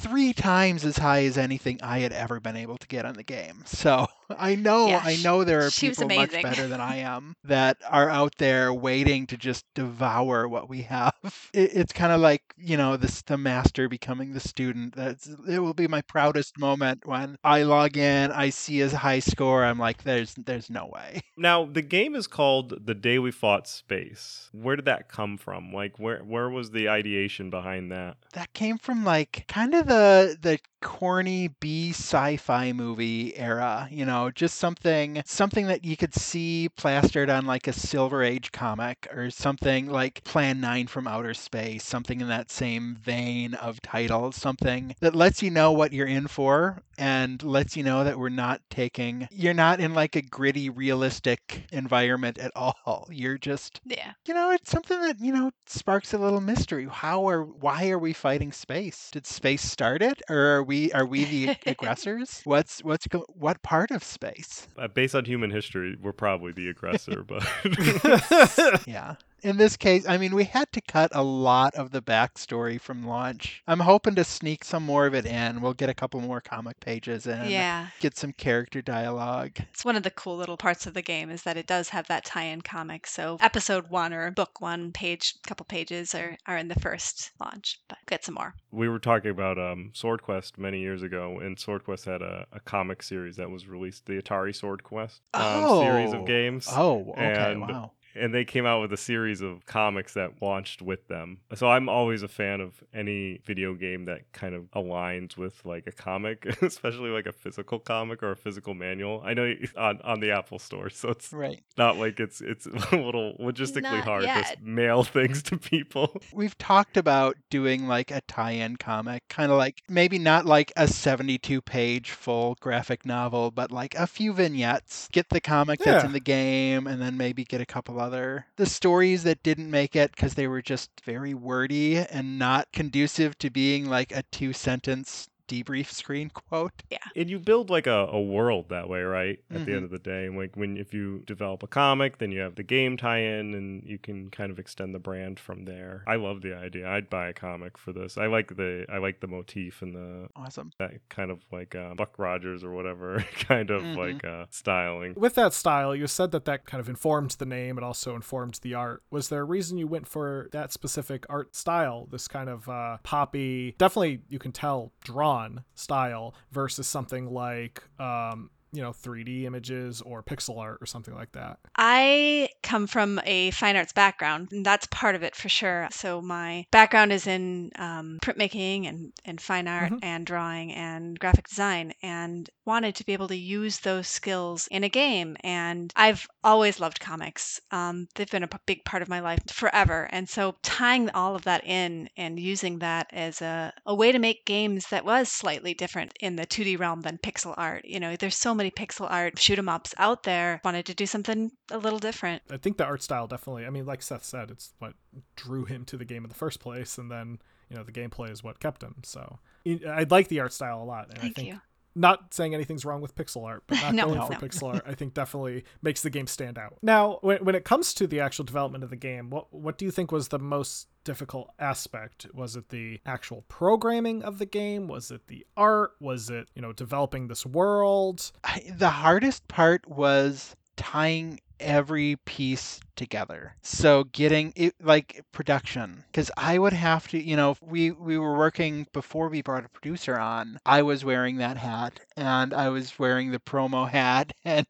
Three 0.00 0.32
times 0.32 0.84
as 0.84 0.98
high 0.98 1.24
as 1.24 1.38
anything 1.38 1.78
I 1.82 2.00
had 2.00 2.12
ever 2.12 2.40
been 2.40 2.56
able 2.56 2.78
to 2.78 2.86
get 2.86 3.04
on 3.04 3.14
the 3.14 3.22
game. 3.22 3.62
So 3.66 4.06
I 4.38 4.54
know, 4.54 4.88
Yeah, 4.88 5.02
I 5.04 5.16
know 5.16 5.44
there 5.44 5.66
are 5.66 5.70
people 5.70 6.08
much 6.08 6.32
better 6.32 6.68
than 6.68 6.80
I 6.94 6.96
am 6.96 7.34
that 7.44 7.78
are 7.88 8.08
out 8.08 8.34
there 8.38 8.72
waiting 8.72 9.26
to 9.28 9.36
just 9.36 9.64
devour 9.74 10.48
what 10.48 10.68
we 10.68 10.82
have. 10.82 11.14
It, 11.52 11.70
it's 11.74 11.92
kind 11.92 12.12
of 12.12 12.20
like 12.20 12.42
you 12.56 12.76
know 12.76 12.96
this 12.96 13.22
the 13.22 13.36
master 13.36 13.88
becoming 13.88 14.32
the 14.32 14.40
student. 14.40 14.94
That's 14.94 15.26
it 15.48 15.58
will 15.58 15.74
be 15.74 15.88
my 15.88 16.02
proudest 16.02 16.58
moment 16.58 17.06
when 17.06 17.36
I 17.42 17.62
log 17.62 17.96
in, 17.96 18.30
I 18.30 18.50
see 18.50 18.78
his 18.78 18.92
high 18.92 19.18
score. 19.18 19.64
I'm 19.64 19.78
like, 19.78 20.04
there's 20.04 20.34
there's 20.34 20.70
no 20.70 20.86
way. 20.86 21.22
Now 21.36 21.64
the 21.64 21.82
game 21.82 22.14
is 22.14 22.26
called 22.26 22.86
The 22.86 22.94
Day 22.94 23.18
We 23.18 23.30
Fought 23.30 23.66
Space. 23.66 24.50
Where 24.52 24.76
did 24.76 24.84
that 24.84 25.08
come 25.08 25.38
from? 25.38 25.72
Like 25.72 25.98
where 25.98 26.18
where 26.18 26.50
was 26.50 26.70
the 26.70 26.88
ideation 26.88 27.48
behind 27.50 27.90
that? 27.90 28.18
That 28.34 28.52
came 28.52 28.76
from 28.76 29.04
like 29.04 29.46
kind 29.48 29.74
of 29.74 29.86
the 29.86 30.36
the 30.40 30.58
corny 30.82 31.48
B 31.48 31.90
sci-fi 31.90 32.72
movie 32.72 33.36
era, 33.36 33.88
you 33.90 34.04
know, 34.04 34.19
just 34.28 34.56
something 34.58 35.22
something 35.24 35.66
that 35.66 35.84
you 35.84 35.96
could 35.96 36.14
see 36.14 36.68
plastered 36.68 37.30
on 37.30 37.46
like 37.46 37.66
a 37.66 37.72
Silver 37.72 38.22
Age 38.22 38.50
comic 38.52 39.06
or 39.14 39.30
something 39.30 39.86
like 39.88 40.22
Plan 40.24 40.60
9 40.60 40.86
from 40.88 41.06
Outer 41.06 41.32
Space, 41.32 41.84
something 41.84 42.20
in 42.20 42.28
that 42.28 42.50
same 42.50 42.96
vein 42.96 43.54
of 43.54 43.80
title, 43.80 44.32
something 44.32 44.94
that 45.00 45.14
lets 45.14 45.42
you 45.42 45.50
know 45.50 45.72
what 45.72 45.92
you're 45.92 46.06
in 46.06 46.26
for 46.26 46.82
and 46.98 47.42
lets 47.42 47.76
you 47.76 47.82
know 47.82 48.04
that 48.04 48.18
we're 48.18 48.28
not 48.28 48.60
taking 48.68 49.26
you're 49.30 49.54
not 49.54 49.80
in 49.80 49.94
like 49.94 50.16
a 50.16 50.22
gritty 50.22 50.68
realistic 50.68 51.64
environment 51.72 52.38
at 52.38 52.52
all. 52.54 53.06
You're 53.10 53.38
just 53.38 53.80
Yeah. 53.84 54.12
you 54.26 54.34
know, 54.34 54.50
it's 54.50 54.70
something 54.70 55.00
that, 55.00 55.20
you 55.20 55.32
know, 55.32 55.50
sparks 55.66 56.12
a 56.12 56.18
little 56.18 56.40
mystery. 56.40 56.86
How 56.90 57.28
are 57.28 57.44
why 57.44 57.88
are 57.90 57.98
we 57.98 58.12
fighting 58.12 58.52
space? 58.52 59.10
Did 59.12 59.26
space 59.26 59.62
start 59.62 60.02
it 60.02 60.20
or 60.28 60.36
are 60.56 60.62
we 60.62 60.92
are 60.92 61.06
we 61.06 61.24
the 61.24 61.50
aggressors? 61.66 62.40
What's 62.44 62.82
what's 62.84 63.06
go, 63.06 63.24
what 63.28 63.62
part 63.62 63.90
of 63.90 64.02
space? 64.10 64.66
Uh, 64.76 64.88
based 64.88 65.14
on 65.14 65.24
human 65.24 65.50
history, 65.50 65.96
we're 66.00 66.12
probably 66.12 66.52
the 66.52 66.68
aggressor, 66.68 67.22
but 67.22 67.42
Yeah. 68.86 69.16
In 69.42 69.56
this 69.56 69.76
case, 69.76 70.06
I 70.08 70.18
mean, 70.18 70.34
we 70.34 70.44
had 70.44 70.70
to 70.72 70.80
cut 70.80 71.10
a 71.14 71.22
lot 71.22 71.74
of 71.74 71.90
the 71.90 72.02
backstory 72.02 72.80
from 72.80 73.06
launch. 73.06 73.62
I'm 73.66 73.80
hoping 73.80 74.14
to 74.16 74.24
sneak 74.24 74.64
some 74.64 74.82
more 74.84 75.06
of 75.06 75.14
it 75.14 75.26
in. 75.26 75.60
We'll 75.60 75.74
get 75.74 75.88
a 75.88 75.94
couple 75.94 76.20
more 76.20 76.40
comic 76.40 76.78
pages 76.80 77.26
in. 77.26 77.46
Yeah. 77.50 77.88
Get 78.00 78.16
some 78.16 78.32
character 78.32 78.82
dialogue. 78.82 79.58
It's 79.72 79.84
one 79.84 79.96
of 79.96 80.02
the 80.02 80.10
cool 80.10 80.36
little 80.36 80.56
parts 80.56 80.86
of 80.86 80.94
the 80.94 81.02
game 81.02 81.30
is 81.30 81.42
that 81.44 81.56
it 81.56 81.66
does 81.66 81.88
have 81.90 82.06
that 82.08 82.24
tie-in 82.24 82.60
comic. 82.62 83.06
So 83.06 83.38
episode 83.40 83.88
one 83.90 84.12
or 84.12 84.30
book 84.30 84.60
one 84.60 84.92
page, 84.92 85.34
couple 85.46 85.64
pages 85.66 86.14
are, 86.14 86.36
are 86.46 86.56
in 86.56 86.68
the 86.68 86.78
first 86.80 87.30
launch, 87.40 87.80
but 87.88 87.98
get 88.06 88.24
some 88.24 88.34
more. 88.34 88.54
we 88.72 88.88
were 88.88 88.98
talking 88.98 89.30
about 89.30 89.58
um, 89.58 89.90
Sword 89.94 90.22
Quest 90.22 90.58
many 90.58 90.80
years 90.80 91.02
ago, 91.02 91.38
and 91.40 91.58
Sword 91.58 91.84
Quest 91.84 92.04
had 92.04 92.22
a, 92.22 92.46
a 92.52 92.60
comic 92.60 93.02
series 93.02 93.36
that 93.36 93.50
was 93.50 93.66
released, 93.66 94.06
the 94.06 94.20
Atari 94.20 94.54
Sword 94.54 94.82
Quest 94.82 95.22
um, 95.34 95.80
series 95.80 96.12
of 96.12 96.20
Oh. 96.20 96.24
games. 96.24 96.68
Oh, 96.70 97.10
okay. 97.12 97.52
And 97.52 97.60
wow. 97.62 97.92
And 98.14 98.34
they 98.34 98.44
came 98.44 98.66
out 98.66 98.80
with 98.80 98.92
a 98.92 98.96
series 98.96 99.40
of 99.40 99.66
comics 99.66 100.14
that 100.14 100.40
launched 100.42 100.82
with 100.82 101.08
them. 101.08 101.38
So 101.54 101.68
I'm 101.68 101.88
always 101.88 102.22
a 102.22 102.28
fan 102.28 102.60
of 102.60 102.82
any 102.92 103.40
video 103.44 103.74
game 103.74 104.06
that 104.06 104.32
kind 104.32 104.54
of 104.54 104.70
aligns 104.72 105.36
with 105.36 105.64
like 105.64 105.86
a 105.86 105.92
comic, 105.92 106.44
especially 106.62 107.10
like 107.10 107.26
a 107.26 107.32
physical 107.32 107.78
comic 107.78 108.22
or 108.22 108.30
a 108.32 108.36
physical 108.36 108.74
manual. 108.74 109.22
I 109.24 109.34
know 109.34 109.54
on 109.76 110.00
on 110.02 110.20
the 110.20 110.30
Apple 110.32 110.58
Store, 110.58 110.90
so 110.90 111.10
it's 111.10 111.32
Right. 111.32 111.62
not 111.78 111.96
like 111.96 112.18
it's 112.20 112.40
it's 112.40 112.66
a 112.92 112.96
little 112.96 113.34
logistically 113.40 113.82
Not 113.82 114.04
hard 114.04 114.22
to 114.22 114.26
yet. 114.26 114.62
mail 114.62 115.02
things 115.04 115.42
to 115.44 115.56
people. 115.58 116.20
We've 116.32 116.56
talked 116.58 116.96
about 116.96 117.36
doing 117.50 117.86
like 117.86 118.10
a 118.10 118.20
tie-in 118.22 118.76
comic, 118.76 119.22
kind 119.28 119.50
of 119.52 119.58
like 119.58 119.82
maybe 119.88 120.18
not 120.18 120.46
like 120.46 120.72
a 120.76 120.86
72-page 120.86 122.10
full 122.10 122.56
graphic 122.60 123.04
novel, 123.06 123.50
but 123.50 123.70
like 123.70 123.94
a 123.94 124.06
few 124.06 124.32
vignettes. 124.32 125.08
Get 125.12 125.28
the 125.30 125.40
comic 125.40 125.80
that's 125.80 126.04
in 126.04 126.12
the 126.12 126.20
game 126.20 126.86
and 126.86 127.00
then 127.00 127.16
maybe 127.16 127.44
get 127.44 127.60
a 127.60 127.66
couple 127.66 127.99
other 128.00 128.46
the 128.56 128.66
stories 128.66 129.22
that 129.22 129.42
didn't 129.42 129.70
make 129.70 129.94
it 129.96 130.16
cuz 130.16 130.34
they 130.34 130.48
were 130.48 130.62
just 130.62 130.90
very 131.04 131.34
wordy 131.34 131.98
and 131.98 132.38
not 132.38 132.72
conducive 132.72 133.38
to 133.38 133.50
being 133.50 133.86
like 133.86 134.12
a 134.12 134.24
two-sentence 134.32 135.29
debrief 135.50 135.90
screen 135.90 136.30
quote. 136.30 136.72
Yeah. 136.90 136.98
And 137.16 137.28
you 137.28 137.38
build 137.38 137.70
like 137.70 137.86
a, 137.86 138.06
a 138.10 138.20
world 138.20 138.68
that 138.70 138.88
way, 138.88 139.02
right? 139.02 139.38
At 139.50 139.64
the 139.66 139.72
Mhm. 139.72 139.76
end 139.76 139.84
of 139.84 139.90
the 139.90 139.98
day, 139.98 140.26
and 140.26 140.36
like 140.36 140.56
when 140.56 140.76
if 140.76 140.94
you 140.94 141.22
develop 141.26 141.62
a 141.62 141.66
comic, 141.66 142.18
then 142.18 142.30
you 142.30 142.40
have 142.40 142.54
the 142.54 142.62
game 142.62 142.96
tie-in, 142.96 143.54
and 143.54 143.82
you 143.84 143.98
can 143.98 144.30
kind 144.30 144.50
of 144.52 144.58
extend 144.58 144.94
the 144.94 144.98
brand 144.98 145.38
from 145.40 145.64
there. 145.64 146.04
I 146.06 146.16
love 146.16 146.42
the 146.42 146.54
idea. 146.56 146.88
I'd 146.88 147.10
buy 147.10 147.28
a 147.28 147.32
comic 147.32 147.76
for 147.76 147.92
this. 147.92 148.16
I 148.16 148.26
like 148.26 148.56
the 148.56 148.86
I 148.88 148.98
like 148.98 149.20
the 149.20 149.26
motif 149.26 149.82
and 149.82 149.94
the 149.94 150.28
Awesome. 150.36 150.70
that 150.78 150.92
kind 151.08 151.30
of 151.30 151.40
like 151.50 151.74
uh, 151.74 151.94
Buck 151.94 152.18
Rogers 152.18 152.62
or 152.62 152.70
whatever 152.72 153.24
kind 153.48 153.70
of 153.70 153.82
Mhm. 153.82 153.96
like 153.96 154.24
uh, 154.24 154.46
styling. 154.50 155.14
With 155.16 155.34
that 155.34 155.52
style, 155.52 155.94
you 155.96 156.06
said 156.06 156.30
that 156.32 156.44
that 156.44 156.64
kind 156.66 156.80
of 156.80 156.88
informed 156.88 157.32
the 157.32 157.46
name. 157.46 157.76
It 157.78 157.84
also 157.84 158.14
informed 158.14 158.60
the 158.62 158.74
art. 158.74 159.02
Was 159.10 159.28
there 159.28 159.40
a 159.40 159.44
reason 159.44 159.78
you 159.78 159.86
went 159.86 160.06
for 160.06 160.48
that 160.52 160.72
specific 160.72 161.26
art 161.28 161.54
style? 161.56 162.06
This 162.10 162.28
kind 162.28 162.48
of 162.48 162.68
uh, 162.68 162.98
poppy, 163.02 163.74
definitely 163.78 164.20
you 164.28 164.38
can 164.38 164.52
tell 164.52 164.92
drawn 165.04 165.39
style 165.74 166.34
versus 166.52 166.86
something 166.86 167.26
like, 167.32 167.82
um, 167.98 168.50
you 168.72 168.80
know, 168.80 168.92
3D 168.92 169.44
images 169.46 170.00
or 170.00 170.22
pixel 170.22 170.58
art 170.58 170.78
or 170.80 170.86
something 170.86 171.12
like 171.14 171.32
that. 171.32 171.58
I 171.76 172.50
come 172.62 172.86
from 172.86 173.20
a 173.24 173.50
fine 173.50 173.74
arts 173.74 173.92
background, 173.92 174.50
and 174.52 174.64
that's 174.64 174.86
part 174.92 175.16
of 175.16 175.24
it 175.24 175.34
for 175.34 175.48
sure. 175.48 175.88
So 175.90 176.22
my 176.22 176.66
background 176.70 177.12
is 177.12 177.26
in 177.26 177.72
um, 177.76 178.18
printmaking 178.22 178.88
and, 178.88 179.12
and 179.24 179.40
fine 179.40 179.66
art 179.66 179.90
Mhm. 179.90 179.98
and 180.02 180.24
drawing 180.24 180.72
and 180.72 181.18
graphic 181.18 181.48
design, 181.48 181.94
and 182.00 182.48
wanted 182.70 182.94
to 182.94 183.04
be 183.04 183.12
able 183.12 183.26
to 183.26 183.36
use 183.36 183.80
those 183.80 184.06
skills 184.06 184.68
in 184.70 184.84
a 184.84 184.88
game. 184.88 185.36
And 185.42 185.92
I've 185.96 186.28
always 186.44 186.78
loved 186.78 187.00
comics. 187.00 187.60
Um, 187.72 188.06
they've 188.14 188.30
been 188.30 188.44
a 188.44 188.48
p- 188.48 188.58
big 188.64 188.84
part 188.84 189.02
of 189.02 189.08
my 189.08 189.18
life 189.18 189.42
forever. 189.50 190.08
And 190.12 190.28
so 190.28 190.54
tying 190.62 191.10
all 191.10 191.34
of 191.34 191.42
that 191.42 191.64
in 191.66 192.08
and 192.16 192.38
using 192.38 192.78
that 192.78 193.08
as 193.12 193.42
a, 193.42 193.72
a 193.86 193.94
way 193.94 194.12
to 194.12 194.20
make 194.20 194.46
games 194.46 194.86
that 194.90 195.04
was 195.04 195.28
slightly 195.28 195.74
different 195.74 196.12
in 196.20 196.36
the 196.36 196.46
2D 196.46 196.78
realm 196.78 197.00
than 197.00 197.18
pixel 197.18 197.54
art. 197.56 197.84
You 197.84 197.98
know, 197.98 198.14
there's 198.14 198.36
so 198.36 198.54
many 198.54 198.70
pixel 198.70 199.10
art 199.10 199.36
shoot 199.36 199.58
'em 199.58 199.68
ups 199.68 199.92
out 199.98 200.22
there. 200.22 200.60
Wanted 200.64 200.86
to 200.86 200.94
do 200.94 201.06
something 201.06 201.50
a 201.72 201.78
little 201.78 201.98
different. 201.98 202.42
I 202.50 202.56
think 202.56 202.76
the 202.76 202.84
art 202.84 203.02
style 203.02 203.26
definitely, 203.26 203.66
I 203.66 203.70
mean, 203.70 203.84
like 203.84 204.00
Seth 204.00 204.24
said, 204.24 204.50
it's 204.50 204.72
what 204.78 204.94
drew 205.34 205.64
him 205.64 205.84
to 205.86 205.96
the 205.96 206.04
game 206.04 206.24
in 206.24 206.28
the 206.28 206.36
first 206.36 206.60
place. 206.60 206.98
And 206.98 207.10
then, 207.10 207.40
you 207.68 207.76
know, 207.76 207.82
the 207.82 207.92
gameplay 207.92 208.30
is 208.30 208.44
what 208.44 208.60
kept 208.60 208.82
him. 208.82 208.96
So 209.02 209.40
I 209.66 210.06
like 210.08 210.28
the 210.28 210.38
art 210.38 210.52
style 210.52 210.80
a 210.82 210.84
lot. 210.84 211.08
And 211.08 211.18
Thank 211.18 211.32
I 211.32 211.34
think 211.34 211.48
you. 211.48 211.60
Not 211.94 212.32
saying 212.32 212.54
anything's 212.54 212.84
wrong 212.84 213.00
with 213.00 213.14
pixel 213.14 213.44
art, 213.44 213.64
but 213.66 213.74
not 213.82 213.94
No, 213.94 214.04
going 214.06 214.18
no. 214.18 214.26
for 214.26 214.34
pixel 214.34 214.74
art, 214.74 214.84
I 214.86 214.94
think 214.94 215.14
definitely 215.22 215.64
makes 215.82 216.02
the 216.02 216.10
game 216.10 216.26
stand 216.26 216.58
out. 216.58 216.76
Now, 216.82 217.18
when, 217.22 217.44
when 217.44 217.54
it 217.54 217.64
comes 217.64 217.92
to 217.94 218.06
the 218.06 218.20
actual 218.20 218.44
development 218.44 218.84
of 218.84 218.90
the 218.90 218.96
game, 218.96 219.30
what 219.30 219.52
what 219.52 219.78
do 219.78 219.84
you 219.84 219.90
think 219.90 220.12
was 220.12 220.28
the 220.28 220.38
most 220.38 220.88
difficult 221.04 221.50
aspect? 221.58 222.26
Was 222.34 222.56
it 222.56 222.68
the 222.68 223.00
actual 223.06 223.42
programming 223.48 224.22
of 224.22 224.38
the 224.38 224.46
game? 224.46 224.86
Was 224.86 225.10
it 225.10 225.26
the 225.28 225.46
art? 225.56 225.92
Was 226.00 226.30
it 226.30 226.48
you 226.54 226.62
know 226.62 226.72
developing 226.72 227.28
this 227.28 227.44
world? 227.46 228.30
I, 228.44 228.62
the 228.76 228.90
hardest 228.90 229.48
part 229.48 229.88
was 229.88 230.54
tying 230.76 231.40
every 231.58 232.16
piece 232.24 232.80
together. 233.00 233.56
So 233.62 234.04
getting 234.04 234.52
it 234.54 234.74
like 234.78 235.24
production 235.32 236.04
cuz 236.12 236.30
I 236.36 236.58
would 236.58 236.74
have 236.74 237.08
to, 237.08 237.18
you 237.18 237.34
know, 237.34 237.56
we 237.62 237.90
we 237.90 238.18
were 238.18 238.36
working 238.36 238.86
before 238.92 239.28
we 239.30 239.40
brought 239.40 239.64
a 239.64 239.70
producer 239.70 240.18
on. 240.18 240.58
I 240.66 240.82
was 240.82 241.02
wearing 241.02 241.38
that 241.38 241.56
hat 241.56 242.00
and 242.14 242.52
I 242.52 242.68
was 242.68 242.98
wearing 242.98 243.30
the 243.30 243.40
promo 243.40 243.88
hat 243.88 244.34
and 244.44 244.66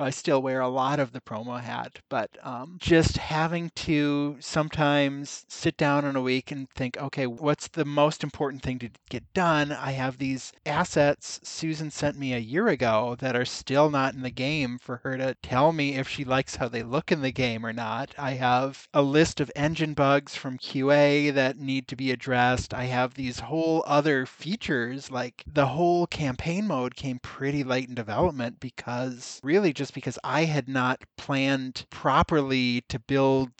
I 0.00 0.10
still 0.10 0.42
wear 0.42 0.60
a 0.60 0.68
lot 0.68 0.98
of 0.98 1.12
the 1.12 1.20
promo 1.20 1.60
hat, 1.60 2.00
but 2.08 2.36
um, 2.42 2.78
just 2.80 3.16
having 3.16 3.70
to 3.86 4.36
sometimes 4.40 5.46
sit 5.48 5.76
down 5.76 6.04
in 6.04 6.16
a 6.16 6.20
week 6.20 6.50
and 6.50 6.68
think, 6.70 6.96
okay, 6.96 7.28
what's 7.28 7.68
the 7.68 7.84
most 7.84 8.24
important 8.24 8.62
thing 8.62 8.80
to 8.80 8.90
get 9.08 9.32
done? 9.34 9.70
I 9.70 9.92
have 9.92 10.18
these 10.18 10.52
assets 10.66 11.38
Susan 11.44 11.92
sent 11.92 12.18
me 12.18 12.34
a 12.34 12.38
year 12.38 12.66
ago 12.66 13.14
that 13.20 13.36
are 13.36 13.44
still 13.44 13.88
not 13.88 14.14
in 14.14 14.22
the 14.22 14.30
game 14.30 14.78
for 14.78 14.96
her 15.04 15.16
to 15.16 15.36
tell 15.42 15.72
me 15.72 15.94
if 15.94 16.08
she 16.08 16.24
likes 16.24 16.56
how 16.56 16.66
they 16.66 16.82
look 16.82 17.12
in 17.12 17.22
the 17.22 17.30
game 17.30 17.47
or 17.56 17.72
not. 17.72 18.14
I 18.18 18.32
have 18.32 18.88
a 18.92 19.02
list 19.02 19.40
of 19.40 19.50
engine 19.56 19.94
bugs 19.94 20.34
from 20.34 20.58
QA 20.58 21.32
that 21.32 21.58
need 21.58 21.88
to 21.88 21.96
be 21.96 22.10
addressed. 22.10 22.74
I 22.74 22.84
have 22.84 23.14
these 23.14 23.40
whole 23.40 23.82
other 23.86 24.26
features, 24.26 25.10
like 25.10 25.44
the 25.46 25.66
whole 25.66 26.06
campaign 26.06 26.66
mode 26.66 26.94
came 26.94 27.18
pretty 27.20 27.64
late 27.64 27.88
in 27.88 27.94
development 27.94 28.60
because 28.60 29.40
really 29.42 29.72
just 29.72 29.94
because 29.94 30.18
I 30.22 30.44
had 30.44 30.68
not 30.68 31.02
planned 31.16 31.86
properly 31.90 32.82
to 32.88 32.98
build 32.98 33.50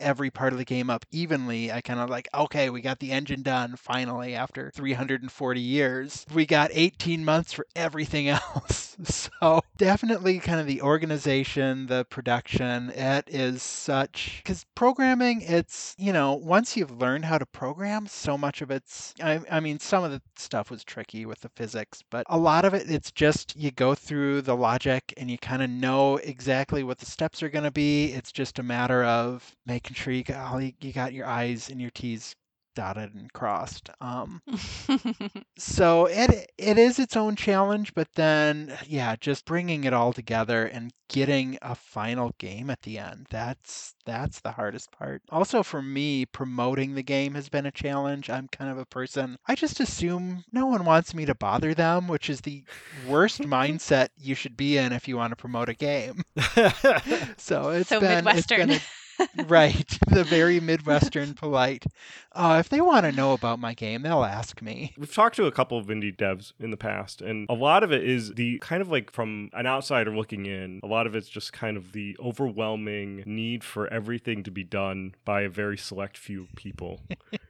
every 0.00 0.30
part 0.30 0.52
of 0.52 0.58
the 0.58 0.64
game 0.64 0.90
up 0.90 1.04
evenly. 1.10 1.72
I 1.72 1.80
kind 1.80 2.00
of 2.00 2.10
like, 2.10 2.28
okay, 2.34 2.70
we 2.70 2.80
got 2.80 2.98
the 2.98 3.12
engine 3.12 3.42
done 3.42 3.76
finally 3.76 4.34
after 4.34 4.70
340 4.74 5.60
years. 5.60 6.26
We 6.32 6.46
got 6.46 6.70
18 6.72 7.24
months 7.24 7.52
for 7.52 7.66
everything 7.74 8.28
else. 8.28 8.96
So 9.04 9.60
definitely 9.76 10.38
kind 10.38 10.58
of 10.58 10.66
the 10.66 10.82
organization, 10.82 11.86
the 11.86 12.04
production, 12.06 12.90
it 12.90 13.28
is 13.28 13.62
such 13.62 14.40
because 14.42 14.64
programming, 14.74 15.42
it's, 15.42 15.94
you 15.98 16.12
know, 16.12 16.34
once 16.34 16.76
you've 16.76 16.98
learned 16.98 17.24
how 17.26 17.38
to 17.38 17.46
program, 17.46 18.06
so 18.06 18.38
much 18.38 18.62
of 18.62 18.70
it's, 18.70 19.14
I, 19.22 19.40
I 19.50 19.60
mean, 19.60 19.78
some 19.78 20.02
of 20.02 20.12
the 20.12 20.22
stuff 20.36 20.70
was 20.70 20.82
tricky 20.82 21.26
with 21.26 21.40
the 21.40 21.50
physics, 21.50 22.02
but 22.10 22.24
a 22.28 22.38
lot 22.38 22.64
of 22.64 22.74
it, 22.74 22.90
it's 22.90 23.10
just 23.10 23.54
you 23.56 23.70
go 23.70 23.94
through 23.94 24.42
the 24.42 24.56
logic 24.56 25.12
and 25.16 25.30
you 25.30 25.38
kind 25.38 25.62
of 25.62 25.70
know 25.70 26.16
exactly 26.16 26.82
what 26.82 26.98
the 26.98 27.06
steps 27.06 27.42
are 27.42 27.48
going 27.50 27.64
to 27.64 27.70
be. 27.70 28.06
It's 28.12 28.32
just 28.32 28.58
a 28.58 28.62
matter 28.62 29.04
of 29.04 29.54
making 29.66 29.85
sure 29.94 30.12
you 30.12 30.24
got 30.24 30.52
all 30.52 30.60
you, 30.60 30.72
you 30.80 30.92
got 30.92 31.12
your 31.12 31.26
I's 31.26 31.70
and 31.70 31.80
your 31.80 31.90
T's 31.90 32.34
dotted 32.76 33.14
and 33.14 33.32
crossed. 33.32 33.90
Um, 34.00 34.40
so 35.58 36.06
it 36.06 36.52
it 36.58 36.78
is 36.78 36.98
its 37.00 37.16
own 37.16 37.34
challenge, 37.34 37.94
but 37.94 38.06
then 38.14 38.76
yeah, 38.86 39.16
just 39.18 39.46
bringing 39.46 39.84
it 39.84 39.92
all 39.94 40.12
together 40.12 40.66
and 40.66 40.92
getting 41.08 41.58
a 41.62 41.74
final 41.74 42.32
game 42.38 42.68
at 42.70 42.82
the 42.82 42.98
end. 42.98 43.26
That's 43.30 43.94
that's 44.04 44.40
the 44.40 44.52
hardest 44.52 44.92
part. 44.92 45.22
Also 45.30 45.62
for 45.62 45.82
me, 45.82 46.26
promoting 46.26 46.94
the 46.94 47.02
game 47.02 47.34
has 47.34 47.48
been 47.48 47.66
a 47.66 47.72
challenge. 47.72 48.30
I'm 48.30 48.46
kind 48.48 48.70
of 48.70 48.78
a 48.78 48.86
person 48.86 49.36
I 49.48 49.54
just 49.54 49.80
assume 49.80 50.44
no 50.52 50.66
one 50.66 50.84
wants 50.84 51.14
me 51.14 51.24
to 51.24 51.34
bother 51.34 51.74
them, 51.74 52.06
which 52.06 52.28
is 52.30 52.42
the 52.42 52.62
worst 53.08 53.40
mindset 53.42 54.08
you 54.18 54.34
should 54.34 54.56
be 54.56 54.76
in 54.76 54.92
if 54.92 55.08
you 55.08 55.16
want 55.16 55.32
to 55.32 55.36
promote 55.36 55.68
a 55.68 55.74
game. 55.74 56.22
So 57.38 57.70
it's 57.70 57.88
so 57.88 58.00
been 58.00 58.24
Midwestern. 58.24 58.60
it's 58.60 58.68
been 58.68 58.76
a 58.76 58.82
right 59.46 59.98
the 60.08 60.24
very 60.24 60.60
midwestern 60.60 61.34
polite 61.34 61.84
uh, 62.32 62.56
if 62.60 62.68
they 62.68 62.80
want 62.80 63.04
to 63.04 63.12
know 63.12 63.32
about 63.32 63.58
my 63.58 63.74
game 63.74 64.02
they'll 64.02 64.24
ask 64.24 64.60
me 64.62 64.92
We've 64.98 65.12
talked 65.12 65.36
to 65.36 65.46
a 65.46 65.52
couple 65.52 65.78
of 65.78 65.86
indie 65.86 66.14
devs 66.14 66.52
in 66.58 66.70
the 66.70 66.76
past, 66.76 67.20
and 67.22 67.46
a 67.48 67.54
lot 67.54 67.82
of 67.82 67.92
it 67.92 68.04
is 68.04 68.34
the 68.34 68.58
kind 68.58 68.82
of 68.82 68.90
like 68.90 69.10
from 69.10 69.50
an 69.52 69.66
outsider 69.66 70.14
looking 70.14 70.46
in, 70.46 70.80
a 70.82 70.86
lot 70.86 71.06
of 71.06 71.14
it's 71.14 71.28
just 71.28 71.52
kind 71.52 71.76
of 71.76 71.92
the 71.92 72.16
overwhelming 72.18 73.22
need 73.26 73.64
for 73.64 73.86
everything 73.92 74.42
to 74.44 74.50
be 74.50 74.64
done 74.64 75.14
by 75.24 75.42
a 75.42 75.48
very 75.48 75.76
select 75.78 76.16
few 76.16 76.48
people. 76.56 77.00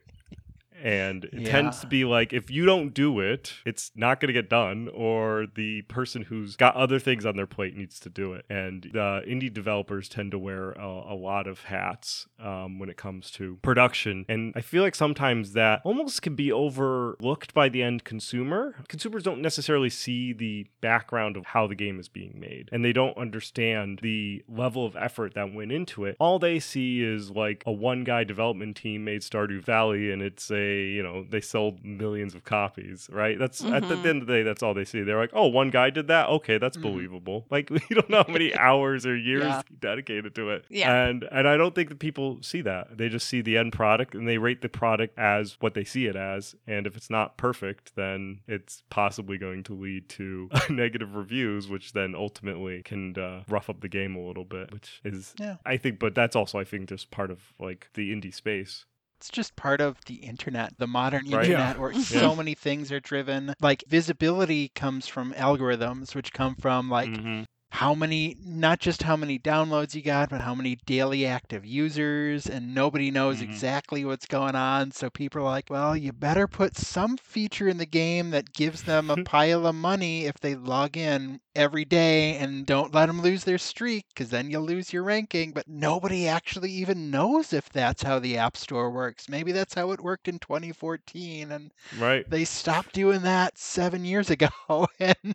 And 0.87 1.25
it 1.25 1.47
tends 1.47 1.81
to 1.81 1.89
be 1.89 2.05
like 2.05 2.33
if 2.33 2.49
you 2.49 2.65
don't 2.65 2.95
do 2.95 3.19
it, 3.19 3.55
it's 3.65 3.91
not 3.97 4.21
going 4.21 4.29
to 4.29 4.33
get 4.33 4.49
done, 4.49 4.89
or 4.95 5.47
the 5.53 5.83
person 5.83 6.23
who's 6.23 6.55
got 6.55 6.77
other 6.77 7.01
things 7.01 7.27
on 7.27 7.35
their 7.35 7.47
plate 7.47 7.77
needs 7.77 7.99
to 8.01 8.09
do 8.09 8.35
it. 8.35 8.45
And 8.49 8.85
the 8.93 9.23
indie 9.27 9.53
developers 9.53 10.09
tend 10.09 10.31
to 10.31 10.39
wear 10.39 10.71
a, 10.73 10.87
a 11.09 11.17
lot 11.17 11.49
of 11.49 11.65
hats 11.65 12.29
um, 12.39 12.79
when 12.79 12.89
it 12.89 12.97
comes 12.97 13.33
to 13.33 13.59
production. 13.63 14.25
And 14.29 14.53
I 14.55 14.61
feel 14.61 14.85
like 14.85 14.95
sometimes 14.95 15.55
that 15.55 15.81
almost 15.83 16.23
can 16.23 16.37
be 16.37 16.53
overlooked 16.53 17.53
by 17.53 17.69
the 17.69 17.83
end 17.83 18.05
consumer. 18.05 18.77
Consumers 18.87 19.25
don't 19.25 19.43
necessarily 19.43 19.91
see 19.91 20.33
the 20.33 20.69
background 20.81 21.37
of 21.37 21.47
how 21.47 21.67
the 21.67 21.75
game 21.75 21.99
is 21.99 22.09
being 22.09 22.39
made, 22.39 22.69
and 22.71 22.85
they 22.85 22.93
don't 22.93 23.19
understand 23.19 23.99
the 24.05 24.45
level 24.49 24.87
of 24.87 24.95
effort 24.95 25.35
that 25.35 25.53
went 25.53 25.73
into 25.73 26.05
it. 26.05 26.17
All 26.21 26.39
they 26.39 26.61
see 26.61 27.03
is 27.03 27.33
like 27.33 27.65
a 27.67 27.73
one 27.73 28.05
guy 28.05 28.23
development 28.23 28.77
team 28.77 29.03
made 29.03 29.23
Stardew 29.23 29.65
Valley, 29.65 30.13
and 30.13 30.23
it's 30.23 30.49
a, 30.53 30.76
you 30.85 31.03
know, 31.03 31.25
they 31.29 31.41
sold 31.41 31.85
millions 31.85 32.35
of 32.35 32.45
copies, 32.45 33.09
right? 33.13 33.39
That's 33.39 33.65
at 33.65 33.89
the 33.89 33.97
Mhm. 33.97 34.07
end 34.07 34.23
of 34.23 34.29
the 34.29 34.35
day, 34.35 34.43
that's 34.43 34.63
all 34.63 34.75
they 34.75 34.85
see. 34.85 35.03
They're 35.03 35.19
like, 35.19 35.31
oh, 35.33 35.47
one 35.47 35.71
guy 35.71 35.91
did 35.91 36.09
that? 36.09 36.29
Okay, 36.29 36.59
that's 36.59 36.77
Mhm. 36.77 36.83
believable. 36.83 37.47
Like, 37.51 37.71
you 37.71 37.97
don't 37.97 38.11
know 38.11 38.23
how 38.27 38.33
many 38.33 38.55
hours 38.57 39.07
or 39.07 39.17
years 39.17 39.45
Yeah. 39.45 39.63
dedicated 39.81 40.35
to 40.35 40.51
it. 40.51 40.65
Yeah. 40.69 41.07
And 41.07 41.25
and 41.31 41.49
I 41.49 41.57
don't 41.57 41.75
think 41.75 41.89
that 41.89 41.99
people 41.99 42.39
see 42.43 42.61
that. 42.63 42.97
They 42.99 43.09
just 43.09 43.27
see 43.29 43.41
the 43.41 43.57
end 43.57 43.73
product 43.73 44.15
and 44.15 44.27
they 44.29 44.39
rate 44.39 44.63
the 44.63 44.69
product 44.69 45.19
as 45.19 45.57
what 45.61 45.75
they 45.75 45.85
see 45.85 46.07
it 46.07 46.17
as. 46.17 46.55
And 46.67 46.87
if 46.87 46.97
it's 46.97 47.09
not 47.11 47.37
perfect, 47.37 47.95
then 47.97 48.41
it's 48.47 48.83
possibly 48.91 49.39
going 49.39 49.63
to 49.65 49.75
lead 49.75 50.09
to 50.11 50.49
negative 50.71 51.15
reviews, 51.15 51.69
which 51.69 51.93
then 51.93 52.15
ultimately 52.15 52.83
can 52.83 53.17
uh, 53.19 53.45
rough 53.49 53.71
up 53.71 53.81
the 53.81 53.89
game 53.89 54.15
a 54.17 54.21
little 54.27 54.45
bit, 54.45 54.73
which 54.73 55.01
is 55.05 55.35
Yeah. 55.39 55.57
I 55.65 55.77
think 55.77 55.99
but 55.99 56.15
that's 56.15 56.37
also 56.37 56.59
I 56.59 56.65
think 56.65 56.89
just 56.89 57.11
part 57.11 57.31
of 57.31 57.53
like 57.59 57.89
the 57.95 58.13
indie 58.15 58.35
space. 58.35 58.85
It's 59.19 59.31
just 59.31 59.57
part 59.57 59.81
of 59.81 59.97
the 60.07 60.17
internet 60.17 60.73
the 60.79 60.87
modern 60.87 61.23
Right. 61.31 61.49
Yeah. 61.49 61.71
internet 61.71 61.79
where 61.79 61.93
so 62.03 62.35
many 62.37 62.55
things 62.55 62.93
are 62.93 63.01
driven 63.01 63.55
like 63.61 63.83
visibility 63.89 64.71
comes 64.75 65.07
from 65.07 65.33
algorithms 65.33 66.15
which 66.15 66.33
come 66.33 66.55
from 66.55 66.91
like 66.91 67.09
Mhm. 67.09 67.47
How 67.71 67.95
many 67.95 68.37
not 68.43 68.79
just 68.81 69.03
how 69.03 69.17
many 69.17 69.39
downloads 69.39 69.95
you 69.95 70.01
got 70.03 70.31
but 70.31 70.41
how 70.41 70.55
many 70.55 70.77
daily 70.87 71.27
active 71.27 71.65
users 71.67 72.47
and 72.47 72.75
nobody 72.75 73.11
knows 73.11 73.41
Mhm. 73.41 73.43
exactly 73.43 74.05
what's 74.05 74.27
going 74.27 74.55
on 74.55 74.91
so 74.93 75.11
people 75.11 75.43
are 75.43 75.45
like 75.45 75.69
well 75.69 75.95
you 75.97 76.13
better 76.13 76.47
put 76.47 76.77
some 76.77 77.17
feature 77.17 77.69
in 77.69 77.77
the 77.77 77.85
game 77.87 78.31
that 78.31 78.53
gives 78.55 78.83
them 78.85 79.11
a 79.11 79.17
pile 79.25 79.67
of 79.67 79.75
money 79.75 80.25
if 80.25 80.39
they 80.41 80.55
log 80.55 80.97
in 80.97 81.41
every 81.55 81.85
day 81.85 82.37
and 82.37 82.67
don't 82.67 82.95
let 82.95 83.07
them 83.07 83.21
lose 83.21 83.45
their 83.45 83.59
streak 83.59 84.07
because 84.15 84.31
then 84.31 84.51
you'll 84.51 84.63
lose 84.63 84.93
your 84.93 85.03
ranking 85.03 85.51
but 85.53 85.69
nobody 85.69 86.27
actually 86.27 86.71
even 86.71 87.11
knows 87.11 87.53
if 87.53 87.69
that's 87.69 88.03
how 88.03 88.19
the 88.19 88.37
app 88.39 88.57
store 88.57 88.91
works 88.91 89.29
maybe 89.29 89.53
that's 89.53 89.75
how 89.75 89.91
it 89.91 90.01
worked 90.01 90.29
in 90.29 90.39
2014 90.39 91.51
and 91.53 91.73
Right. 91.93 92.27
they 92.27 92.45
stopped 92.45 92.93
doing 92.93 93.23
that 93.23 93.59
seven 93.59 94.05
years 94.05 94.31
ago 94.31 94.49
and 95.01 95.35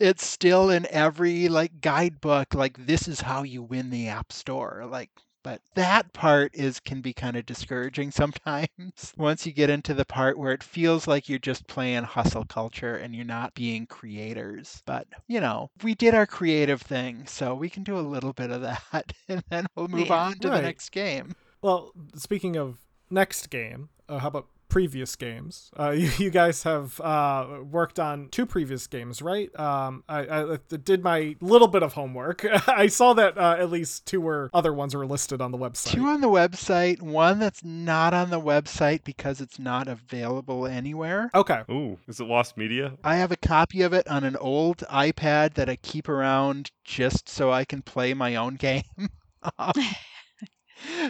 it's 0.00 0.24
still 0.26 0.70
in 0.70 0.86
every 0.90 1.48
like 1.48 1.71
guidebook 1.80 2.54
like 2.54 2.86
this 2.86 3.08
is 3.08 3.20
how 3.20 3.42
you 3.42 3.62
win 3.62 3.90
the 3.90 4.08
app 4.08 4.32
store 4.32 4.84
like 4.90 5.10
but 5.44 5.60
that 5.74 6.12
part 6.12 6.52
is 6.54 6.78
can 6.78 7.00
be 7.00 7.12
kind 7.12 7.36
of 7.36 7.44
discouraging 7.46 8.10
sometimes 8.12 8.68
once 9.16 9.44
you 9.46 9.52
get 9.52 9.70
into 9.70 9.94
the 9.94 10.04
part 10.04 10.38
where 10.38 10.52
it 10.52 10.62
feels 10.62 11.06
like 11.08 11.28
you're 11.28 11.38
just 11.38 11.66
playing 11.66 12.04
hustle 12.04 12.44
culture 12.44 12.96
and 12.96 13.14
you're 13.14 13.24
not 13.24 13.54
being 13.54 13.86
creators 13.86 14.82
but 14.86 15.06
you 15.28 15.40
know 15.40 15.70
we 15.82 15.94
did 15.94 16.14
our 16.14 16.26
creative 16.26 16.80
thing 16.82 17.26
so 17.26 17.54
we 17.54 17.68
can 17.70 17.82
do 17.82 17.98
a 17.98 18.00
little 18.00 18.32
bit 18.32 18.50
of 18.50 18.60
that 18.60 19.12
and 19.28 19.42
then 19.50 19.66
we'll 19.74 19.88
move 19.88 20.10
Yeah. 20.10 20.26
on 20.26 20.38
to 20.38 20.48
Right. 20.48 20.56
the 20.56 20.62
next 20.62 20.90
game 20.90 21.34
Well, 21.62 21.92
speaking 22.16 22.56
of 22.56 22.78
next 23.10 23.48
game, 23.50 23.88
uh, 24.08 24.18
how 24.18 24.28
about 24.28 24.48
previous 24.72 25.16
games? 25.16 25.70
Uh, 25.78 25.90
you, 25.96 26.10
you 26.18 26.30
guys 26.30 26.62
have 26.62 26.98
uh, 27.00 27.58
worked 27.70 28.00
on 28.00 28.28
two 28.30 28.46
previous 28.46 28.86
games, 28.86 29.20
right? 29.20 29.54
Um, 29.58 30.02
I, 30.08 30.20
I 30.20 30.58
did 30.82 31.02
my 31.02 31.36
little 31.40 31.68
bit 31.68 31.82
of 31.82 31.92
homework. 31.92 32.44
I 32.68 32.86
saw 32.86 33.12
that 33.14 33.36
uh, 33.36 33.56
at 33.58 33.70
least 33.70 34.06
two 34.06 34.26
or 34.26 34.50
other 34.54 34.72
ones 34.72 34.94
were 34.94 35.06
listed 35.06 35.40
on 35.40 35.52
the 35.52 35.58
website. 35.58 35.92
Two 35.92 36.06
on 36.06 36.20
the 36.20 36.28
website, 36.28 37.02
one 37.02 37.38
that's 37.38 37.62
not 37.62 38.14
on 38.14 38.30
the 38.30 38.40
website 38.40 39.04
because 39.04 39.40
it's 39.40 39.58
not 39.58 39.88
available 39.88 40.66
anywhere. 40.66 41.30
Okay. 41.34 41.62
Ooh, 41.70 41.98
is 42.08 42.20
it 42.20 42.24
Lost 42.24 42.56
Media? 42.56 42.94
I 43.04 43.16
have 43.16 43.30
a 43.30 43.36
copy 43.36 43.82
of 43.82 43.92
it 43.92 44.08
on 44.08 44.24
an 44.24 44.36
old 44.36 44.78
iPad 44.90 45.54
that 45.54 45.68
I 45.68 45.76
keep 45.76 46.08
around 46.08 46.70
just 46.84 47.28
so 47.28 47.52
I 47.52 47.64
can 47.64 47.82
play 47.82 48.14
my 48.14 48.36
own 48.36 48.54
game. 48.62 48.82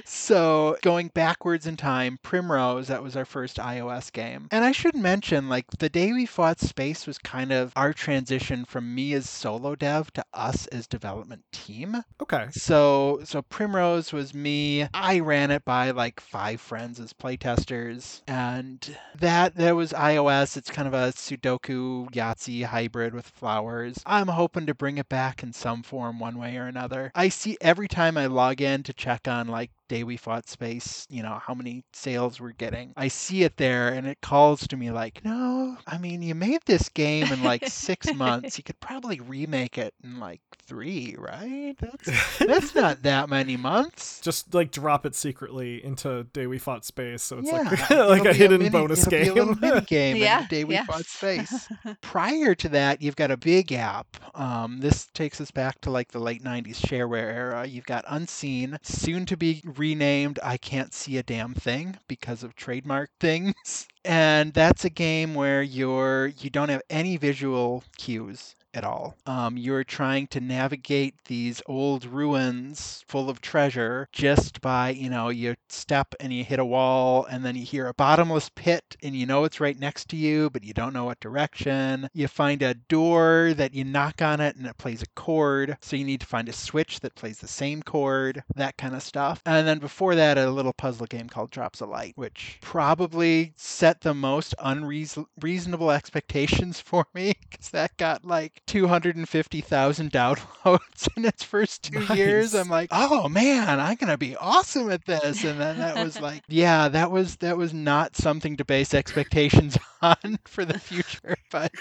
So, 0.04 0.76
going 0.82 1.08
backwards 1.08 1.66
in 1.66 1.76
time, 1.76 2.18
Primrose, 2.22 2.88
that 2.88 3.02
was 3.02 3.16
our 3.16 3.24
first 3.24 3.56
iOS 3.56 4.12
game. 4.12 4.48
And 4.50 4.64
I 4.64 4.72
should 4.72 4.94
mention, 4.94 5.48
like, 5.48 5.66
the 5.78 5.88
day 5.88 6.12
we 6.12 6.26
fought 6.26 6.60
space 6.60 7.06
was 7.06 7.18
kind 7.18 7.52
of 7.52 7.72
our 7.76 7.92
transition 7.92 8.64
from 8.64 8.94
me 8.94 9.12
as 9.12 9.28
solo 9.28 9.74
dev 9.74 10.12
to 10.14 10.24
us 10.32 10.66
as 10.68 10.86
development 10.86 11.42
team. 11.52 12.02
Okay. 12.20 12.48
So 12.50 13.20
so 13.24 13.42
Primrose 13.42 14.12
was 14.12 14.34
me. 14.34 14.86
I 14.94 15.20
ran 15.20 15.50
it 15.50 15.64
by 15.64 15.90
like 15.90 16.20
five 16.20 16.60
friends 16.60 16.98
as 17.00 17.12
playtesters, 17.12 18.22
and 18.26 18.96
that 19.18 19.54
that 19.56 19.76
was 19.76 19.92
iOS. 19.92 20.56
It's 20.56 20.70
kind 20.70 20.88
of 20.88 20.94
a 20.94 21.12
Sudoku 21.12 22.10
Yahtzee 22.10 22.64
hybrid 22.64 23.14
with 23.14 23.26
flowers. 23.26 24.02
I'm 24.06 24.28
hoping 24.28 24.66
to 24.66 24.74
bring 24.74 24.98
it 24.98 25.08
back 25.08 25.42
in 25.42 25.52
some 25.52 25.82
form, 25.82 26.18
one 26.18 26.38
way 26.38 26.56
or 26.56 26.66
another. 26.66 27.12
I 27.14 27.28
see 27.28 27.56
every 27.60 27.88
time 27.88 28.16
I 28.16 28.26
log 28.26 28.60
in 28.60 28.82
to 28.84 28.92
check 28.92 29.28
on 29.28 29.48
like 29.48 29.61
like 29.62 29.70
day 29.92 30.04
we 30.04 30.16
fought 30.16 30.48
space, 30.48 31.06
you 31.10 31.22
know, 31.22 31.38
how 31.44 31.52
many 31.52 31.84
sales 31.92 32.40
we're 32.40 32.52
getting. 32.52 32.94
I 32.96 33.08
see 33.08 33.42
it 33.42 33.58
there 33.58 33.88
and 33.88 34.06
it 34.06 34.20
calls 34.22 34.66
to 34.68 34.76
me 34.76 34.90
like, 34.90 35.22
no, 35.22 35.76
I 35.86 35.98
mean, 35.98 36.22
you 36.22 36.34
made 36.34 36.60
this 36.64 36.88
game 36.88 37.30
in 37.30 37.42
like 37.42 37.66
six 37.68 38.12
months. 38.14 38.56
You 38.56 38.64
could 38.64 38.80
probably 38.80 39.20
remake 39.20 39.76
it 39.76 39.92
in 40.02 40.18
like 40.18 40.40
three, 40.66 41.14
right? 41.18 41.74
That's 41.78 42.38
that's 42.38 42.74
not 42.74 43.02
that 43.02 43.28
many 43.28 43.58
months. 43.58 44.20
Just 44.22 44.54
like 44.54 44.70
drop 44.72 45.04
it 45.04 45.14
secretly 45.14 45.84
into 45.84 46.24
Day 46.32 46.46
We 46.46 46.58
Fought 46.58 46.84
Space, 46.86 47.22
so 47.22 47.38
it's 47.40 47.48
yeah, 47.52 47.58
like 47.90 48.22
like 48.22 48.24
a 48.24 48.32
hidden 48.32 48.58
mini- 48.60 48.70
bonus 48.70 49.06
it'll 49.06 49.50
a 49.50 49.54
game. 49.54 49.58
mini 49.60 49.80
game 49.86 50.16
Yeah, 50.16 50.42
the 50.42 50.48
day 50.48 50.64
we 50.64 50.74
yes. 50.74 50.86
fought 50.86 51.04
space. 51.04 51.68
Prior 52.00 52.54
to 52.54 52.68
that, 52.70 53.02
you've 53.02 53.16
got 53.16 53.30
a 53.30 53.36
big 53.36 53.72
app. 53.72 54.06
Um, 54.34 54.80
this 54.80 55.06
takes 55.12 55.40
us 55.40 55.50
back 55.50 55.80
to 55.82 55.90
like 55.90 56.12
the 56.12 56.18
late 56.20 56.42
'90s 56.42 56.76
shareware 56.76 57.30
era. 57.34 57.66
You've 57.66 57.84
got 57.86 58.04
Unseen, 58.08 58.78
soon 58.82 59.26
to 59.26 59.36
be 59.36 59.62
renamed 59.82 60.38
I 60.44 60.58
Can't 60.58 60.94
See 60.94 61.18
a 61.18 61.24
Damn 61.24 61.54
Thing 61.54 61.98
because 62.06 62.44
of 62.44 62.54
trademark 62.54 63.10
things. 63.18 63.88
And 64.04 64.54
that's 64.54 64.84
a 64.84 64.90
game 64.90 65.34
where 65.34 65.60
you're 65.60 66.28
you 66.38 66.50
don't 66.50 66.68
have 66.68 66.82
any 66.88 67.16
visual 67.16 67.82
cues 67.98 68.54
at 68.74 68.84
all. 68.84 69.16
Um, 69.26 69.56
you're 69.56 69.84
trying 69.84 70.26
to 70.28 70.40
navigate 70.40 71.14
these 71.26 71.62
old 71.66 72.04
ruins 72.04 73.04
full 73.06 73.28
of 73.28 73.40
treasure 73.40 74.08
just 74.12 74.60
by, 74.60 74.90
you 74.90 75.10
know, 75.10 75.28
you 75.28 75.54
step 75.68 76.14
and 76.20 76.32
you 76.32 76.44
hit 76.44 76.58
a 76.58 76.64
wall 76.64 77.26
and 77.26 77.44
then 77.44 77.56
you 77.56 77.64
hear 77.64 77.88
a 77.88 77.94
bottomless 77.94 78.50
pit 78.54 78.96
and 79.02 79.14
you 79.14 79.26
know 79.26 79.44
it's 79.44 79.60
right 79.60 79.78
next 79.78 80.08
to 80.08 80.16
you, 80.16 80.50
but 80.50 80.64
you 80.64 80.72
don't 80.72 80.92
know 80.92 81.04
what 81.04 81.20
direction. 81.20 82.08
You 82.14 82.28
find 82.28 82.62
a 82.62 82.74
door 82.74 83.52
that 83.56 83.74
you 83.74 83.84
knock 83.84 84.22
on 84.22 84.40
it 84.40 84.56
and 84.56 84.66
it 84.66 84.78
plays 84.78 85.02
a 85.02 85.20
chord. 85.20 85.76
So 85.80 85.96
you 85.96 86.04
need 86.04 86.20
to 86.20 86.26
find 86.26 86.48
a 86.48 86.52
switch 86.52 87.00
that 87.00 87.14
plays 87.14 87.38
the 87.38 87.48
same 87.48 87.82
chord, 87.82 88.42
that 88.56 88.76
kind 88.78 88.94
of 88.94 89.02
stuff. 89.02 89.42
And 89.46 89.66
then 89.66 89.78
before 89.78 90.14
that, 90.14 90.38
a 90.38 90.50
little 90.50 90.72
puzzle 90.72 91.06
game 91.06 91.28
called 91.28 91.50
Drops 91.50 91.80
of 91.80 91.88
Light, 91.88 92.12
which 92.16 92.58
probably 92.60 93.52
set 93.56 94.00
the 94.00 94.14
most 94.14 94.54
unreasonable 94.58 95.90
expectations 95.90 96.80
for 96.84 97.06
me 97.14 97.34
because 97.50 97.70
that 97.70 97.96
got 97.96 98.24
like 98.24 98.61
250,000 98.66 100.10
downloads 100.12 101.08
in 101.16 101.24
its 101.24 101.42
first 101.42 101.82
two 101.84 102.14
years. 102.14 102.54
I'm 102.54 102.68
like, 102.68 102.88
oh 102.92 103.28
man, 103.28 103.80
I'm 103.80 103.96
gonna 103.96 104.18
be 104.18 104.36
awesome 104.36 104.90
at 104.90 105.04
this. 105.04 105.44
And 105.44 105.60
then 105.60 105.78
that 105.78 105.96
was 106.02 106.20
like, 106.20 106.42
yeah, 106.48 106.88
that 106.88 107.10
was 107.10 107.36
that 107.36 107.56
was 107.56 107.74
not 107.74 108.16
something 108.16 108.56
to 108.56 108.64
base 108.64 108.94
expectations 108.94 109.76
on 110.02 110.38
for 110.46 110.64
the 110.64 110.78
future. 110.78 111.36
But 111.50 111.72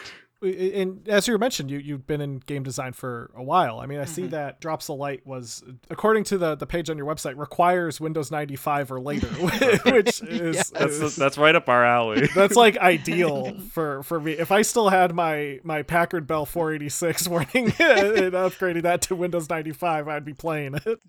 and 0.42 1.08
as 1.08 1.28
you 1.28 1.38
mentioned, 1.38 1.70
you 1.70 1.78
you've 1.78 2.08
been 2.08 2.22
in 2.22 2.38
game 2.40 2.64
design 2.64 2.94
for 2.94 3.32
a 3.36 3.44
while. 3.44 3.80
I 3.80 3.86
mean, 3.86 4.00
I 4.00 4.04
Mm-hmm. 4.04 4.14
see 4.14 4.28
that 4.28 4.60
Drops 4.60 4.90
of 4.90 4.98
Light 4.98 5.26
was, 5.26 5.64
according 5.90 6.24
to 6.26 6.38
the 6.38 6.56
the 6.56 6.66
page 6.66 6.90
on 6.90 6.98
your 6.98 7.06
website, 7.06 7.38
requires 7.38 8.00
Windows 8.02 8.32
95 8.32 8.92
or 8.92 9.00
later, 9.00 9.28
which 9.86 10.22
is, 10.24 10.56
Yes. 10.56 10.70
That's 10.72 10.94
is- 11.00 11.16
that's 11.16 11.38
right 11.38 11.56
up 11.56 11.70
our 11.70 11.86
alley. 11.86 12.28
that's 12.36 12.56
like 12.56 12.78
ideal 12.78 13.54
for 13.72 14.02
for 14.04 14.20
me. 14.20 14.32
If 14.34 14.52
I 14.52 14.64
still 14.64 14.90
had 14.90 15.14
my 15.14 15.60
my 15.64 15.84
Packard 15.84 16.26
Bell 16.28 16.46
486 16.46 17.28
running 17.28 17.66
and 17.80 18.34
upgrading 18.34 18.84
that 18.84 19.02
to 19.04 19.16
Windows 19.16 19.50
95, 19.50 20.08
I'd 20.08 20.26
be 20.26 20.34
playing 20.34 20.80
it. 20.86 21.00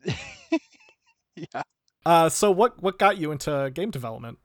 yeah. 1.36 1.62
Uh, 2.04 2.28
so 2.28 2.50
what 2.50 2.82
what 2.82 2.98
got 2.98 3.16
you 3.16 3.30
into 3.32 3.70
game 3.72 3.90
development? 3.90 4.38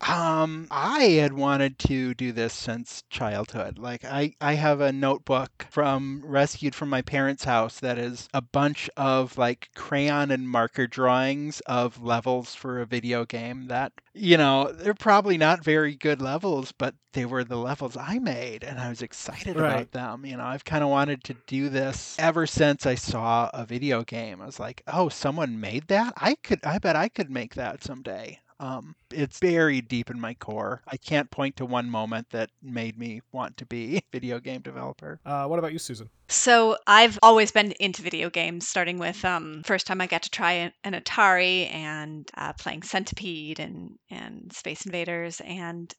Um, 0.00 0.68
I 0.70 1.02
had 1.20 1.32
wanted 1.32 1.78
to 1.80 2.14
do 2.14 2.30
this 2.32 2.52
since 2.54 3.02
childhood. 3.10 3.78
Like 3.78 4.04
I, 4.04 4.34
I 4.40 4.54
have 4.54 4.80
a 4.80 4.92
notebook 4.92 5.66
from 5.70 6.22
rescued 6.24 6.74
from 6.74 6.88
my 6.88 7.02
parents' 7.02 7.44
house 7.44 7.80
that 7.80 7.98
is 7.98 8.28
a 8.32 8.40
bunch 8.40 8.88
of 8.96 9.36
like 9.38 9.68
crayon 9.74 10.30
and 10.30 10.48
marker 10.48 10.86
drawings 10.86 11.60
of 11.66 12.00
levels 12.02 12.54
for 12.54 12.80
a 12.80 12.86
video 12.86 13.24
game 13.24 13.66
that, 13.68 13.92
you 14.14 14.36
know, 14.36 14.70
they're 14.72 14.94
probably 14.94 15.36
not 15.36 15.64
very 15.64 15.94
good 15.96 16.22
levels, 16.22 16.70
but 16.72 16.94
they 17.12 17.24
were 17.26 17.44
the 17.44 17.56
levels 17.56 17.96
I 17.96 18.18
made 18.20 18.62
and 18.64 18.78
I 18.78 18.88
was 18.90 19.02
excited 19.02 19.56
Right. 19.56 19.88
about 19.88 19.90
them. 19.92 20.24
You 20.24 20.36
know, 20.36 20.44
I've 20.44 20.64
kind 20.64 20.84
of 20.84 20.90
wanted 20.90 21.24
to 21.24 21.34
do 21.46 21.68
this 21.68 22.16
ever 22.18 22.46
since 22.46 22.86
I 22.86 22.94
saw 22.94 23.50
a 23.52 23.64
video 23.66 24.04
game. 24.04 24.40
I 24.42 24.46
was 24.46 24.60
like, 24.60 24.82
"Oh, 24.86 25.08
someone 25.08 25.60
made 25.60 25.88
that? 25.88 26.14
I 26.16 26.36
could 26.36 26.60
I 26.64 26.78
bet 26.78 26.94
I 26.96 27.08
could 27.08 27.30
make 27.30 27.54
that 27.56 27.82
someday." 27.82 28.40
Um, 28.60 28.96
it's 29.10 29.38
buried 29.38 29.88
deep 29.88 30.10
in 30.10 30.20
my 30.20 30.34
core. 30.34 30.82
I 30.86 30.96
can't 30.96 31.30
point 31.30 31.56
to 31.56 31.66
one 31.66 31.88
moment 31.88 32.30
that 32.30 32.50
made 32.62 32.98
me 32.98 33.22
want 33.32 33.56
to 33.58 33.66
be 33.66 33.96
a 33.98 34.02
video 34.12 34.40
game 34.40 34.60
developer. 34.60 35.20
Uh, 35.24 35.46
what 35.46 35.58
about 35.58 35.72
you, 35.72 35.78
Susan? 35.78 36.10
So 36.30 36.76
I've 36.86 37.18
always 37.22 37.52
been 37.52 37.72
into 37.80 38.02
video 38.02 38.28
games, 38.28 38.68
starting 38.68 38.98
with 38.98 39.24
um, 39.24 39.62
first 39.64 39.86
time 39.86 40.00
I 40.00 40.06
got 40.06 40.22
to 40.22 40.30
try 40.30 40.70
an, 40.84 40.92
Atari 40.92 41.72
and 41.72 42.30
uh, 42.36 42.52
playing 42.52 42.82
Centipede 42.82 43.58
and 43.58 43.98
and 44.10 44.52
Space 44.52 44.84
Invaders, 44.84 45.40
and 45.40 45.94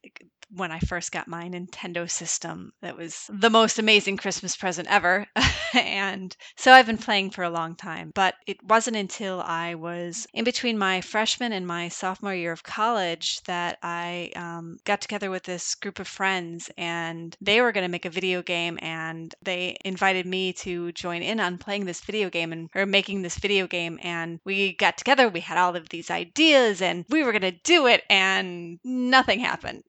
when 0.52 0.72
I 0.72 0.80
first 0.80 1.12
got 1.12 1.28
my 1.28 1.48
Nintendo 1.48 2.10
system, 2.10 2.72
that 2.82 2.98
was 2.98 3.30
the 3.30 3.50
most 3.50 3.78
amazing 3.78 4.18
Christmas 4.18 4.56
present 4.56 4.88
ever. 4.90 5.28
and 5.74 6.36
so 6.58 6.74
I've 6.74 6.88
been 6.88 6.98
playing 6.98 7.30
for 7.30 7.44
a 7.44 7.50
long 7.50 7.76
time, 7.76 8.12
but 8.16 8.36
it 8.48 8.58
wasn't 8.64 8.98
until 8.98 9.42
I 9.42 9.76
was 9.76 10.26
in 10.34 10.44
between 10.44 10.78
my 10.78 11.02
freshman 11.02 11.54
and 11.54 11.68
my 11.68 11.90
sophomore 11.90 12.34
year 12.34 12.52
of 12.52 12.64
college 12.64 13.42
that 13.46 13.78
I 13.84 14.32
um, 14.36 14.78
got 14.86 15.02
together 15.02 15.30
with 15.30 15.44
this 15.44 15.76
group 15.76 16.00
of 16.00 16.08
friends, 16.08 16.70
and 16.78 17.36
they 17.42 17.62
were 17.62 17.72
going 17.72 17.86
to 17.86 17.92
make 17.92 18.06
a 18.06 18.10
video 18.10 18.42
game, 18.42 18.80
and 18.82 19.34
they 19.44 19.78
invited 19.86 20.19
me 20.26 20.54
to 20.54 20.92
join 20.92 21.22
in 21.22 21.40
on 21.40 21.58
playing 21.58 21.86
this 21.86 22.02
video 22.02 22.30
game 22.30 22.52
and 22.52 22.70
or 22.76 22.86
making 22.86 23.22
this 23.22 23.38
video 23.38 23.68
game, 23.68 24.00
and 24.04 24.40
we 24.46 24.74
got 24.74 24.98
together. 24.98 25.30
We 25.30 25.40
had 25.40 25.58
all 25.58 25.76
of 25.76 25.90
these 25.90 26.10
ideas, 26.12 26.82
and 26.82 27.06
we 27.10 27.24
were 27.24 27.32
going 27.32 27.42
to 27.42 27.52
do 27.52 27.88
it, 27.88 28.04
and 28.10 28.80
nothing 28.84 29.40
happened. 29.40 29.84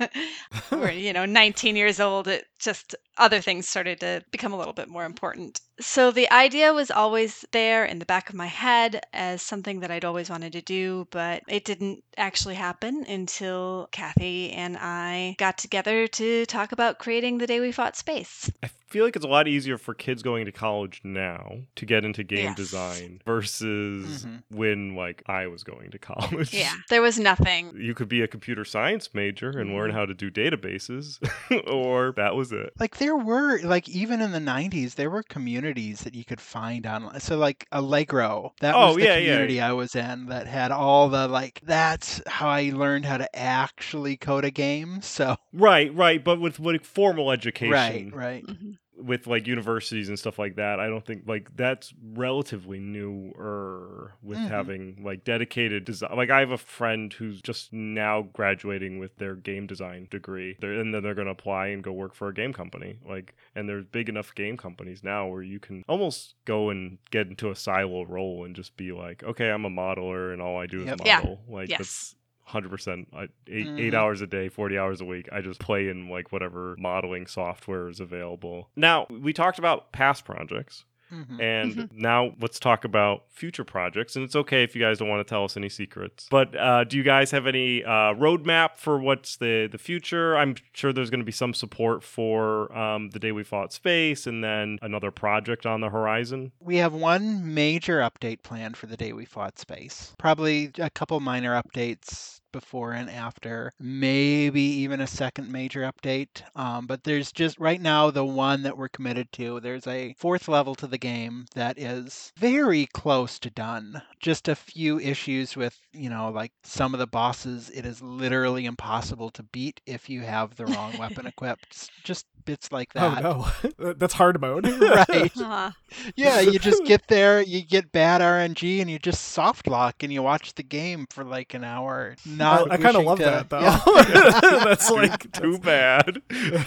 we're 0.70 0.90
you 0.90 1.12
know 1.12 1.24
19 1.24 1.76
years 1.76 2.00
old. 2.00 2.28
It 2.28 2.46
just 2.58 2.94
other 3.18 3.40
things 3.40 3.68
started 3.68 4.00
to 4.00 4.22
become 4.30 4.52
a 4.52 4.56
little 4.58 4.72
bit 4.72 4.88
more 4.88 5.04
important. 5.04 5.60
So 5.80 6.12
the 6.12 6.30
idea 6.30 6.72
was 6.72 6.90
always 6.92 7.44
there 7.50 7.84
in 7.84 7.98
the 7.98 8.06
back 8.06 8.28
of 8.28 8.36
my 8.36 8.46
head 8.46 9.00
as 9.12 9.42
something 9.42 9.80
that 9.80 9.90
I'd 9.90 10.04
always 10.04 10.30
wanted 10.30 10.52
to 10.52 10.62
do, 10.62 11.08
but 11.10 11.42
it 11.48 11.64
didn't 11.64 12.04
actually 12.16 12.54
happen 12.54 13.04
until 13.08 13.88
Kathy 13.90 14.52
and 14.52 14.76
I 14.80 15.34
got 15.38 15.58
together 15.58 16.06
to 16.06 16.46
talk 16.46 16.70
about 16.70 16.98
creating 17.00 17.38
the 17.38 17.48
day 17.48 17.58
we 17.58 17.72
fought 17.72 17.96
space. 17.96 18.48
I 18.62 18.68
feel 18.86 19.04
like 19.04 19.16
it's 19.16 19.24
a 19.24 19.28
lot 19.28 19.48
easier 19.48 19.76
for 19.76 19.94
kids 19.94 20.22
going 20.22 20.44
to 20.44 20.52
college 20.52 21.00
now 21.02 21.56
to 21.74 21.84
get 21.86 22.04
into 22.04 22.22
game 22.22 22.44
Yes. 22.44 22.56
design 22.56 23.20
versus 23.26 24.24
Mhm. 24.26 24.42
when 24.50 24.94
like 24.94 25.22
I 25.26 25.48
was 25.48 25.64
going 25.64 25.90
to 25.90 25.98
college. 26.12 26.54
Yeah, 26.54 26.74
there 26.90 27.02
was 27.02 27.18
nothing. 27.18 27.72
You 27.76 27.94
could 27.94 28.08
be 28.08 28.22
a 28.22 28.28
computer 28.28 28.64
science 28.64 29.10
major 29.12 29.50
and 29.50 29.74
learn 29.74 29.90
Mhm. 29.90 29.94
how 29.94 30.06
to 30.06 30.14
do 30.14 30.30
databases, 30.30 31.18
or 31.68 32.12
that 32.12 32.34
was 32.36 32.52
it. 32.52 32.72
Like 32.78 32.96
there 33.04 33.16
were 33.16 33.60
like 33.60 33.86
even 33.86 34.22
in 34.22 34.32
the 34.32 34.40
90s 34.40 34.94
there 34.94 35.10
were 35.10 35.22
communities 35.22 36.00
that 36.00 36.14
you 36.14 36.24
could 36.24 36.40
find 36.40 36.86
online. 36.86 37.20
So 37.20 37.36
like 37.36 37.66
Allegro, 37.70 38.54
that 38.60 38.74
Oh, 38.74 38.86
was 38.86 38.96
the 38.96 39.02
yeah, 39.02 39.16
yeah. 39.16 39.18
community 39.18 39.60
I 39.60 39.72
was 39.72 39.94
in 39.94 40.26
that 40.26 40.46
had 40.46 40.72
all 40.72 41.10
the 41.10 41.28
like 41.28 41.60
that's 41.62 42.22
how 42.26 42.48
I 42.48 42.70
learned 42.70 43.04
how 43.04 43.18
to 43.18 43.36
actually 43.38 44.16
code 44.16 44.46
a 44.46 44.50
game. 44.50 45.02
So 45.02 45.36
Right, 45.52 45.94
right. 45.94 46.24
But 46.24 46.40
with 46.40 46.58
like 46.58 46.84
formal 46.84 47.30
education, 47.30 48.10
right, 48.10 48.14
right. 48.14 48.46
Mhm. 48.46 48.78
With 49.04 49.26
like 49.26 49.46
universities 49.46 50.08
and 50.08 50.18
stuff 50.18 50.38
like 50.38 50.56
that, 50.56 50.80
I 50.80 50.86
don't 50.88 51.04
think 51.04 51.24
like 51.26 51.54
that's 51.56 51.92
relatively 52.14 52.78
newer 52.80 54.14
with 54.22 54.38
Mhm. 54.38 54.48
having 54.48 55.02
like 55.04 55.24
dedicated 55.24 55.84
design. 55.84 56.16
Like 56.16 56.30
I 56.30 56.40
have 56.40 56.50
a 56.50 56.58
friend 56.58 57.12
who's 57.12 57.40
just 57.42 57.72
now 57.72 58.22
graduating 58.32 58.98
with 58.98 59.16
their 59.16 59.34
game 59.34 59.66
design 59.66 60.08
degree, 60.10 60.56
they're, 60.60 60.72
and 60.72 60.94
then 60.94 61.02
they're 61.02 61.14
going 61.14 61.26
to 61.26 61.32
apply 61.32 61.68
and 61.68 61.82
go 61.82 61.92
work 61.92 62.14
for 62.14 62.28
a 62.28 62.34
game 62.34 62.52
company. 62.52 62.96
Like, 63.06 63.34
and 63.54 63.68
there's 63.68 63.84
big 63.84 64.08
enough 64.08 64.34
game 64.34 64.56
companies 64.56 65.02
now 65.02 65.26
where 65.26 65.42
you 65.42 65.60
can 65.60 65.84
almost 65.88 66.34
go 66.44 66.70
and 66.70 66.98
get 67.10 67.26
into 67.28 67.50
a 67.50 67.54
silo 67.56 68.04
role 68.04 68.44
and 68.44 68.56
just 68.56 68.76
be 68.76 68.92
like, 68.92 69.22
okay, 69.22 69.50
I'm 69.50 69.64
a 69.64 69.70
modeler 69.70 70.32
and 70.32 70.40
all 70.40 70.58
I 70.58 70.66
do 70.66 70.84
Yep. 70.84 70.94
is 71.00 71.06
Yeah. 71.06 71.16
model. 71.18 71.40
Like 71.48 71.68
that's 71.68 71.80
Yes. 71.80 72.14
Hundred 72.44 72.70
percent. 72.70 73.08
Eight 73.16 73.30
eight 73.48 73.66
Mhm. 73.66 73.94
hours 73.94 74.20
a 74.20 74.26
day, 74.26 74.48
forty 74.48 74.78
hours 74.78 75.00
a 75.00 75.04
week. 75.04 75.28
I 75.32 75.40
just 75.40 75.60
play 75.60 75.88
in 75.88 76.08
like 76.08 76.30
whatever 76.32 76.76
modeling 76.78 77.26
software 77.26 77.88
is 77.88 78.00
available. 78.00 78.70
Now 78.76 79.06
we 79.10 79.32
talked 79.32 79.58
about 79.58 79.92
past 79.92 80.24
projects, 80.24 80.84
Mhm. 81.14 81.40
and 81.40 81.74
Mhm. 81.76 81.88
now 81.92 82.34
let's 82.40 82.58
talk 82.58 82.84
about 82.84 83.24
future 83.30 83.64
projects. 83.64 84.16
And 84.16 84.24
it's 84.24 84.36
okay 84.36 84.62
if 84.64 84.74
you 84.74 84.82
guys 84.82 84.98
don't 84.98 85.08
want 85.08 85.26
to 85.26 85.30
tell 85.30 85.44
us 85.44 85.56
any 85.56 85.68
secrets. 85.68 86.26
But 86.30 86.56
uh, 86.56 86.84
do 86.84 86.96
you 86.96 87.02
guys 87.02 87.30
have 87.30 87.46
any 87.46 87.84
uh, 87.84 88.14
roadmap 88.14 88.76
for 88.76 88.98
what's 88.98 89.36
the 89.36 89.68
the 89.70 89.78
future? 89.78 90.36
I'm 90.36 90.56
sure 90.72 90.92
there's 90.92 91.10
going 91.10 91.20
to 91.20 91.24
be 91.24 91.32
some 91.32 91.54
support 91.54 92.02
for 92.02 92.76
um, 92.76 93.10
the 93.10 93.18
day 93.18 93.32
we 93.32 93.44
fought 93.44 93.72
space, 93.72 94.26
and 94.26 94.42
then 94.42 94.78
another 94.82 95.10
project 95.10 95.66
on 95.66 95.80
the 95.80 95.90
horizon. 95.90 96.52
We 96.60 96.76
have 96.76 96.92
one 96.92 97.54
major 97.54 98.00
update 98.00 98.42
planned 98.42 98.76
for 98.76 98.86
the 98.86 98.96
day 98.96 99.12
we 99.12 99.24
fought 99.24 99.58
space. 99.58 100.14
Probably 100.18 100.70
a 100.78 100.90
couple 100.90 101.20
minor 101.20 101.60
updates 101.60 102.40
before 102.54 102.92
and 102.92 103.10
after, 103.10 103.72
maybe 103.80 104.62
even 104.62 105.00
a 105.00 105.06
second 105.06 105.50
major 105.50 105.82
update. 105.82 106.42
Um, 106.54 106.86
but 106.86 107.02
there's 107.02 107.32
just 107.32 107.58
right 107.58 107.80
now 107.80 108.10
the 108.10 108.24
one 108.24 108.62
that 108.62 108.78
we're 108.78 108.88
committed 108.88 109.30
to. 109.32 109.58
There's 109.60 109.86
a 109.88 110.14
fourth 110.16 110.46
level 110.46 110.74
to 110.76 110.86
the 110.86 110.96
game 110.96 111.46
that 111.54 111.78
is 111.78 112.32
very 112.36 112.86
close 112.86 113.38
to 113.40 113.50
done. 113.50 114.00
Just 114.20 114.46
a 114.48 114.54
few 114.54 115.00
issues 115.00 115.56
with, 115.56 115.76
you 115.92 116.08
know, 116.08 116.30
like 116.30 116.52
some 116.62 116.94
of 116.94 117.00
the 117.00 117.08
bosses, 117.08 117.70
it 117.70 117.84
is 117.84 118.00
literally 118.00 118.64
impossible 118.66 119.30
to 119.30 119.42
beat 119.42 119.80
if 119.84 120.08
you 120.08 120.20
have 120.22 120.54
the 120.54 120.66
wrong 120.66 120.96
weapon 120.96 121.26
equipped. 121.34 121.90
Just 122.04 122.26
bits 122.44 122.70
like 122.72 122.92
that. 122.94 123.24
Oh 123.24 123.52
no, 123.78 123.92
that's 123.94 124.14
hard 124.14 124.40
mode. 124.40 124.66
Right. 124.80 125.32
Uh, 125.40 125.70
Yeah, 126.16 126.40
you 126.40 126.58
just 126.58 126.84
get 126.84 127.06
there, 127.08 127.40
you 127.40 127.62
get 127.64 127.92
bad 127.92 128.20
RNG, 128.20 128.80
and 128.80 128.90
you 128.90 128.98
just 128.98 129.26
soft 129.26 129.66
lock 129.68 130.02
and 130.02 130.12
you 130.12 130.22
watch 130.22 130.54
the 130.54 130.62
game 130.64 131.06
for 131.10 131.22
like 131.24 131.54
an 131.54 131.62
hour. 131.64 132.16
Not 132.26 132.70
I 132.70 132.76
kind 132.78 132.96
of 132.96 133.04
love 133.04 133.18
to- 133.18 133.24
that 133.24 133.50
though. 133.50 133.60
Yeah. 133.60 134.64
that's 134.64 134.90
like 134.90 135.30
Too 135.32 135.58
bad. 135.58 136.20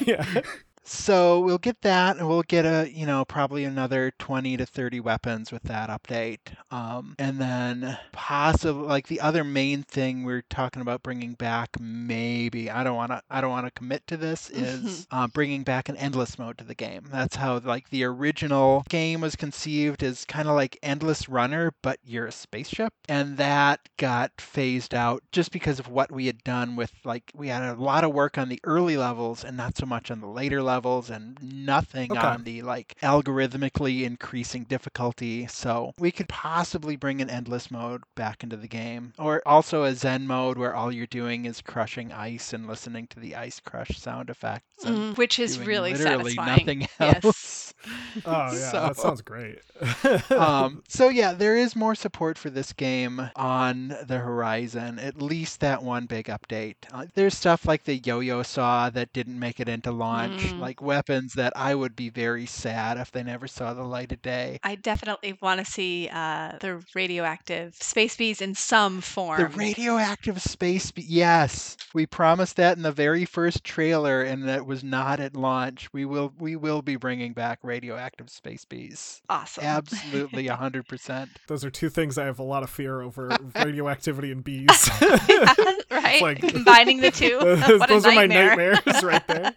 yeah. 0.06 0.42
So 0.88 1.42
we'll 1.42 1.58
get 1.58 1.82
that, 1.82 2.18
and 2.18 2.28
we'll 2.28 2.44
get 2.44 2.66
a 2.66 2.90
you 2.90 3.06
know 3.06 3.26
probably 3.26 3.66
another 3.66 4.14
twenty 4.20 4.56
to 4.56 4.66
thirty 4.66 5.02
weapons 5.02 5.52
with 5.52 5.64
that 5.64 5.90
update, 5.90 6.40
um, 6.72 7.14
and 7.20 7.42
then 7.42 7.98
possibly 8.14 8.88
like 8.88 9.08
the 9.08 9.20
other 9.20 9.44
main 9.44 9.84
thing 9.84 10.24
we're 10.24 10.44
talking 10.50 10.82
about 10.82 11.04
bringing 11.04 11.34
back. 11.34 11.70
Maybe 11.80 12.72
I 12.72 12.86
don't 12.86 12.96
want 12.96 13.12
to 13.12 13.22
I 13.30 13.42
don't 13.42 13.52
want 13.52 13.68
to 13.68 13.72
commit 13.72 14.08
to 14.08 14.18
this 14.18 14.50
is 14.50 15.08
uh, 15.12 15.28
bringing 15.28 15.64
back 15.64 15.90
an 15.90 15.98
endless 15.98 16.40
mode 16.40 16.58
to 16.60 16.64
the 16.64 16.76
game. 16.76 17.04
That's 17.12 17.36
how 17.36 17.60
like 17.60 17.90
the 17.90 18.06
original 18.06 18.86
game 18.88 19.20
was 19.20 19.36
conceived 19.36 20.04
as 20.04 20.24
kind 20.24 20.48
of 20.48 20.56
like 20.56 20.80
endless 20.82 21.28
runner, 21.28 21.74
but 21.82 22.00
you're 22.06 22.28
a 22.28 22.32
spaceship, 22.32 22.94
and 23.10 23.36
that 23.36 23.82
got 23.98 24.32
phased 24.40 24.94
out 24.94 25.22
just 25.34 25.52
because 25.52 25.80
of 25.80 25.90
what 25.90 26.14
we 26.14 26.28
had 26.28 26.42
done 26.46 26.78
with 26.78 26.94
like 27.04 27.30
we 27.36 27.50
had 27.50 27.64
a 27.64 27.82
lot 27.82 28.06
of 28.06 28.14
work 28.14 28.38
on 28.38 28.48
the 28.48 28.62
early 28.64 28.96
levels 28.96 29.44
and 29.44 29.58
not 29.58 29.76
so 29.78 29.86
much 29.86 30.10
on 30.10 30.22
the 30.22 30.28
later 30.28 30.64
levels 30.64 30.77
and 30.86 31.38
nothing 31.42 32.12
Okay. 32.12 32.20
on 32.22 32.44
the 32.44 32.62
like 32.62 32.96
algorithmically 33.02 34.04
increasing 34.04 34.64
difficulty. 34.64 35.48
So 35.48 35.94
we 36.00 36.12
could 36.12 36.30
possibly 36.30 36.96
bring 36.96 37.22
an 37.22 37.30
endless 37.30 37.70
mode 37.72 38.04
back 38.16 38.44
into 38.44 38.58
the 38.58 38.68
game, 38.68 39.14
or 39.18 39.42
also 39.46 39.84
a 39.84 39.94
Zen 39.96 40.28
mode 40.28 40.58
where 40.58 40.76
all 40.76 40.92
you're 40.92 41.06
doing 41.08 41.46
is 41.46 41.62
crushing 41.62 42.12
ice 42.12 42.54
and 42.54 42.68
listening 42.68 43.08
to 43.08 43.20
the 43.20 43.36
ice 43.36 43.60
crush 43.60 43.98
sound 43.98 44.30
effects. 44.30 44.84
And 44.86 44.96
mm, 45.16 45.18
which 45.18 45.40
is 45.40 45.56
doing 45.56 45.68
really 45.68 45.94
literally 45.94 46.34
satisfying. 46.34 46.80
nothing 46.80 46.88
Yes. 47.00 47.24
else. 47.26 47.64
Oh 48.26 48.32
yeah, 48.32 48.72
So- 48.72 48.82
that 48.82 48.98
sounds 48.98 49.22
great. 49.22 49.60
um, 50.32 50.84
so 50.90 51.10
yeah, 51.10 51.34
there 51.34 51.56
is 51.56 51.76
more 51.76 51.94
support 51.96 52.38
for 52.38 52.50
this 52.50 52.74
game 52.74 53.30
on 53.36 53.96
the 54.06 54.18
horizon. 54.18 54.98
At 55.00 55.22
least 55.22 55.60
that 55.60 55.84
one 55.84 56.06
big 56.08 56.26
update. 56.26 56.76
Uh, 56.92 57.06
there's 57.14 57.38
stuff 57.38 57.66
like 57.68 57.84
the 57.84 57.98
yo-yo 57.98 58.42
saw 58.44 58.90
that 58.90 59.14
didn't 59.14 59.40
make 59.40 59.60
it 59.60 59.70
into 59.70 59.92
launch, 59.92 60.42
Mm. 60.42 60.60
like 60.60 60.67
weapons 60.82 61.34
that 61.34 61.54
I 61.56 61.74
would 61.76 61.96
be 61.96 62.10
very 62.10 62.46
sad 62.46 62.98
if 62.98 63.12
they 63.12 63.24
never 63.24 63.48
saw 63.48 63.74
the 63.74 63.84
light 63.84 64.12
of 64.12 64.22
day. 64.22 64.60
I 64.64 64.76
definitely 64.76 65.38
want 65.42 65.60
to 65.60 65.66
see 65.66 66.10
uh, 66.12 66.54
the 66.62 66.84
radioactive 66.96 67.76
space 67.76 68.16
bees 68.18 68.42
in 68.42 68.56
some 68.56 69.02
form. 69.02 69.40
The 69.40 69.48
radioactive 69.48 70.42
space, 70.42 70.92
be- 70.92 71.04
yes, 71.08 71.78
we 71.94 72.06
promised 72.06 72.56
that 72.58 72.78
in 72.78 72.84
the 72.84 72.92
very 72.92 73.26
first 73.26 73.64
trailer, 73.64 74.22
and 74.22 74.48
that 74.48 74.66
was 74.66 74.84
not 74.84 75.20
at 75.20 75.36
launch. 75.36 75.90
We 75.94 76.06
will, 76.06 76.34
we 76.40 76.56
will 76.56 76.82
be 76.82 76.96
bringing 76.96 77.34
back 77.34 77.60
radioactive 77.64 78.30
space 78.30 78.66
bees. 78.66 79.22
awesome. 79.30 79.64
Absolutely, 79.64 80.48
hundred 80.48 80.88
percent. 80.88 81.30
Those 81.48 81.64
are 81.66 81.70
two 81.70 81.90
things 81.90 82.18
I 82.18 82.26
have 82.26 82.40
a 82.40 82.44
lot 82.44 82.64
of 82.64 82.70
fear 82.70 83.02
over: 83.02 83.30
radioactivity 83.56 84.32
and 84.32 84.44
bees. 84.44 84.90
right? 85.92 86.22
like- 86.22 86.40
Combining 86.42 87.02
the 87.02 87.12
two. 87.12 87.38
those 87.40 87.80
what 87.80 87.90
a 87.90 87.96
are 88.10 88.12
my 88.16 88.26
nightmares 88.28 88.80
right 89.04 89.26
there. 89.28 89.54